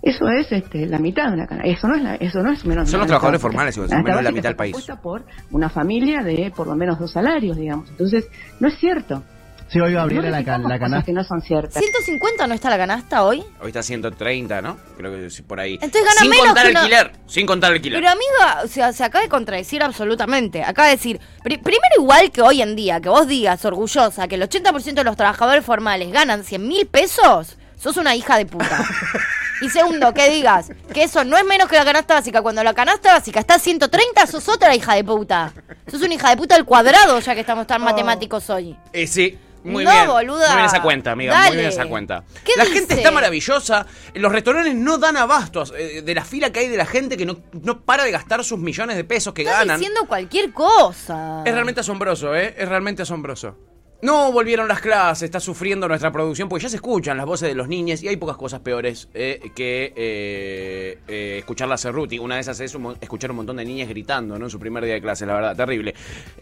Eso 0.00 0.28
es 0.28 0.50
este, 0.52 0.86
la 0.86 0.98
mitad 0.98 1.26
de 1.28 1.34
una 1.34 1.46
canasta. 1.46 1.68
Eso 1.68 1.88
no 1.88 1.96
es, 1.96 2.02
la, 2.02 2.14
eso 2.16 2.38
no 2.42 2.52
es 2.52 2.64
menos. 2.64 2.88
Son 2.88 3.00
los 3.00 3.06
trabajadores 3.08 3.40
formales, 3.42 3.74
son 3.74 3.84
menos 3.88 3.96
de 4.04 4.04
la 4.04 4.12
Canasta 4.14 4.32
mitad 4.32 4.48
del 4.50 4.56
país. 4.56 4.76
por 5.02 5.24
una 5.50 5.68
familia 5.68 6.22
de 6.22 6.52
por 6.54 6.66
lo 6.68 6.76
menos 6.76 6.98
dos 6.98 7.10
salarios, 7.12 7.56
digamos. 7.56 7.88
Entonces, 7.90 8.26
no 8.60 8.68
es 8.68 8.78
cierto. 8.78 9.22
Sí, 9.70 9.78
hoy 9.80 9.92
No 9.92 9.98
Gabriela 9.98 10.30
la, 10.30 10.36
repitamos 10.38 10.62
can- 10.62 10.70
la 10.70 10.78
cosas 10.78 10.80
canasta. 10.90 11.06
que 11.06 11.12
no 11.12 11.24
son 11.24 11.42
ciertas. 11.42 11.82
150 11.82 12.46
no 12.46 12.54
está 12.54 12.70
la 12.70 12.78
canasta 12.78 13.22
hoy. 13.22 13.44
Hoy 13.60 13.66
está 13.66 13.82
130, 13.82 14.62
¿no? 14.62 14.78
Creo 14.96 15.12
que 15.12 15.28
sí, 15.28 15.42
por 15.42 15.60
ahí. 15.60 15.74
Entonces 15.74 16.04
gana 16.04 16.20
sin 16.20 16.30
menos 16.30 16.46
contar 16.46 16.70
que 16.70 16.78
alquiler. 16.78 17.12
Sin 17.26 17.46
contar 17.46 17.72
alquiler. 17.72 18.00
Pero 18.00 18.10
amiga, 18.10 18.62
o 18.64 18.66
sea, 18.68 18.94
se 18.94 19.04
acaba 19.04 19.24
de 19.24 19.28
contradecir 19.28 19.82
absolutamente. 19.82 20.62
Acaba 20.64 20.88
de 20.88 20.94
decir, 20.94 21.20
pri- 21.42 21.58
primero 21.58 21.82
igual 21.98 22.30
que 22.30 22.40
hoy 22.40 22.62
en 22.62 22.76
día, 22.76 23.00
que 23.02 23.10
vos 23.10 23.28
digas 23.28 23.62
orgullosa 23.66 24.26
que 24.26 24.36
el 24.36 24.42
80% 24.42 24.94
de 24.94 25.04
los 25.04 25.16
trabajadores 25.16 25.62
formales 25.66 26.10
ganan 26.12 26.44
100 26.44 26.66
mil 26.66 26.86
pesos, 26.86 27.58
sos 27.76 27.96
una 27.98 28.14
hija 28.16 28.38
de 28.38 28.46
puta. 28.46 28.86
Y 29.60 29.70
segundo, 29.70 30.12
que 30.14 30.30
digas 30.30 30.70
que 30.94 31.02
eso 31.04 31.24
no 31.24 31.36
es 31.36 31.44
menos 31.44 31.68
que 31.68 31.76
la 31.76 31.84
canasta 31.84 32.14
básica. 32.14 32.42
Cuando 32.42 32.62
la 32.62 32.74
canasta 32.74 33.12
básica 33.14 33.40
está 33.40 33.54
a 33.54 33.58
130, 33.58 34.26
sos 34.26 34.48
otra 34.48 34.74
hija 34.74 34.94
de 34.94 35.04
puta. 35.04 35.52
Sos 35.90 36.00
una 36.02 36.14
hija 36.14 36.30
de 36.30 36.36
puta 36.36 36.54
al 36.54 36.64
cuadrado, 36.64 37.18
ya 37.20 37.34
que 37.34 37.40
estamos 37.40 37.66
tan 37.66 37.82
matemáticos 37.82 38.48
hoy. 38.50 38.76
Eh, 38.92 39.06
sí, 39.06 39.36
muy 39.64 39.84
No, 39.84 39.90
bien. 39.90 40.06
boluda. 40.06 40.46
Muy 40.48 40.56
bien 40.56 40.66
esa 40.66 40.80
cuenta, 40.82 41.10
amiga. 41.12 41.32
Dale. 41.32 41.48
Muy 41.48 41.56
bien 41.58 41.68
esa 41.70 41.86
cuenta. 41.86 42.22
¿Qué 42.44 42.52
la 42.56 42.64
dice? 42.64 42.78
gente 42.78 42.94
está 42.94 43.10
maravillosa. 43.10 43.84
Los 44.14 44.30
restaurantes 44.30 44.74
no 44.76 44.98
dan 44.98 45.16
abastos 45.16 45.74
eh, 45.76 46.02
de 46.02 46.14
la 46.14 46.24
fila 46.24 46.50
que 46.52 46.60
hay 46.60 46.68
de 46.68 46.76
la 46.76 46.86
gente 46.86 47.16
que 47.16 47.26
no, 47.26 47.38
no 47.52 47.80
para 47.80 48.04
de 48.04 48.12
gastar 48.12 48.44
sus 48.44 48.58
millones 48.58 48.96
de 48.96 49.02
pesos 49.04 49.34
que 49.34 49.42
Estás 49.42 49.58
ganan. 49.60 49.78
diciendo 49.80 50.06
cualquier 50.06 50.52
cosa. 50.52 51.42
Es 51.44 51.52
realmente 51.52 51.80
asombroso, 51.80 52.34
¿eh? 52.36 52.54
Es 52.56 52.68
realmente 52.68 53.02
asombroso. 53.02 53.56
No 54.00 54.30
volvieron 54.30 54.68
las 54.68 54.80
clases, 54.80 55.24
está 55.24 55.40
sufriendo 55.40 55.88
nuestra 55.88 56.12
producción, 56.12 56.48
porque 56.48 56.62
ya 56.62 56.68
se 56.68 56.76
escuchan 56.76 57.16
las 57.16 57.26
voces 57.26 57.48
de 57.48 57.54
los 57.56 57.66
niños 57.66 58.00
y 58.02 58.08
hay 58.08 58.16
pocas 58.16 58.36
cosas 58.36 58.60
peores 58.60 59.08
eh, 59.12 59.50
que 59.56 59.92
eh, 59.96 60.98
eh, 61.08 61.36
escuchar 61.38 61.68
la. 61.68 61.76
Una 62.20 62.36
de 62.36 62.40
esas 62.40 62.60
es 62.60 62.76
escuchar 63.00 63.30
un 63.30 63.38
montón 63.38 63.56
de 63.56 63.64
niñas 63.64 63.88
gritando, 63.88 64.38
¿no? 64.38 64.46
En 64.46 64.50
su 64.50 64.60
primer 64.60 64.84
día 64.84 64.94
de 64.94 65.00
clase, 65.00 65.26
la 65.26 65.34
verdad, 65.34 65.56
terrible. 65.56 65.94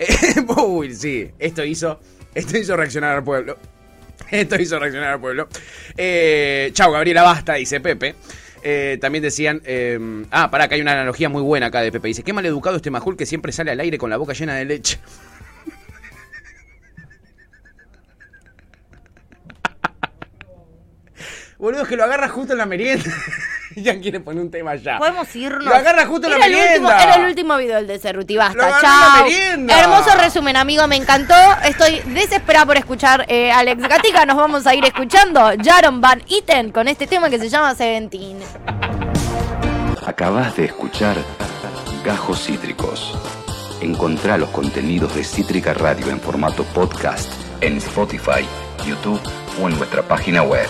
Uy, 0.67 0.95
sí, 0.95 1.31
esto 1.39 1.65
hizo, 1.65 1.99
esto 2.35 2.59
hizo 2.59 2.77
reaccionar 2.77 3.17
al 3.17 3.25
pueblo. 3.25 3.57
Esto 4.31 4.61
hizo 4.61 4.79
reaccionar 4.79 5.15
al 5.15 5.21
pueblo. 5.21 5.49
Eh, 5.97 6.71
chau, 6.73 6.93
Gabriela, 6.93 7.23
basta, 7.23 7.55
dice 7.55 7.81
Pepe. 7.81 8.15
Eh, 8.63 8.99
también 9.01 9.23
decían, 9.23 9.63
eh, 9.65 9.99
ah, 10.33 10.51
pará, 10.51 10.69
que 10.69 10.75
hay 10.75 10.81
una 10.81 10.93
analogía 10.93 11.29
muy 11.29 11.43
buena 11.43 11.67
acá 11.67 11.81
de 11.81 11.93
Pepe. 11.93 12.09
Dice, 12.09 12.23
qué 12.23 12.33
mal 12.33 12.45
educado 12.45 12.77
este 12.77 12.91
majul 12.91 13.17
que 13.17 13.25
siempre 13.25 13.53
sale 13.53 13.71
al 13.71 13.81
aire 13.81 13.99
con 13.99 14.11
la 14.11 14.17
boca 14.17 14.33
llena 14.33 14.57
de 14.57 14.65
leche. 14.65 14.99
Boludo, 21.59 21.83
es 21.83 21.89
que 21.89 21.97
lo 21.97 22.05
agarra 22.05 22.29
justo 22.29 22.53
en 22.53 22.59
la 22.59 22.67
merienda. 22.67 23.11
ya 23.77 23.99
quiere 23.99 24.21
poner 24.21 24.43
un 24.43 24.51
tema 24.51 24.75
ya. 24.77 24.99
Podemos 24.99 25.35
irnos. 25.35 25.65
Lo 25.65 25.75
agarra 25.75 26.05
justo 26.07 26.27
en 26.27 26.35
la 26.35 26.39
merienda. 26.39 26.73
último- 26.75 26.91
era 26.91 27.15
el 27.15 27.25
último 27.27 27.57
video 27.57 27.77
del 27.77 27.87
de 27.87 27.99
Cerruti. 27.99 28.37
Basta, 28.37 28.69
la 28.71 28.81
chao. 28.81 29.23
merienda. 29.25 29.81
Hermoso 29.81 30.11
resumen, 30.19 30.57
amigo. 30.57 30.87
Me 30.87 30.97
encantó. 30.97 31.35
Estoy 31.65 32.01
desesperada 32.13 32.67
por 32.67 32.77
escuchar 32.77 33.25
eh, 33.29 33.51
Alex 33.51 33.89
Gatica. 33.89 34.27
Nos 34.27 34.37
vamos 34.37 34.67
a 34.67 34.75
ir 34.75 34.85
escuchando 34.85 35.51
Jaron 35.63 36.01
Van 36.03 36.23
Iten 36.29 36.73
con 36.73 36.89
este 36.89 37.07
tema 37.07 37.31
que 37.31 37.39
se 37.39 37.49
llama 37.49 37.75
Seventeen. 37.75 38.39
Acabas 40.07 40.57
de 40.57 40.67
escuchar 40.67 41.17
Gajos 42.05 42.45
Cítricos. 42.45 43.19
Encontrá 43.81 44.37
los 44.37 44.51
contenidos 44.51 45.15
de 45.15 45.25
Cítrica 45.25 45.73
Radio 45.75 46.11
en 46.11 46.21
formato 46.21 46.65
podcast 46.65 47.31
en 47.61 47.79
Spotify, 47.79 48.47
YouTube 48.87 49.21
o 49.63 49.69
en 49.69 49.77
nuestra 49.79 50.03
página 50.03 50.43
web. 50.43 50.67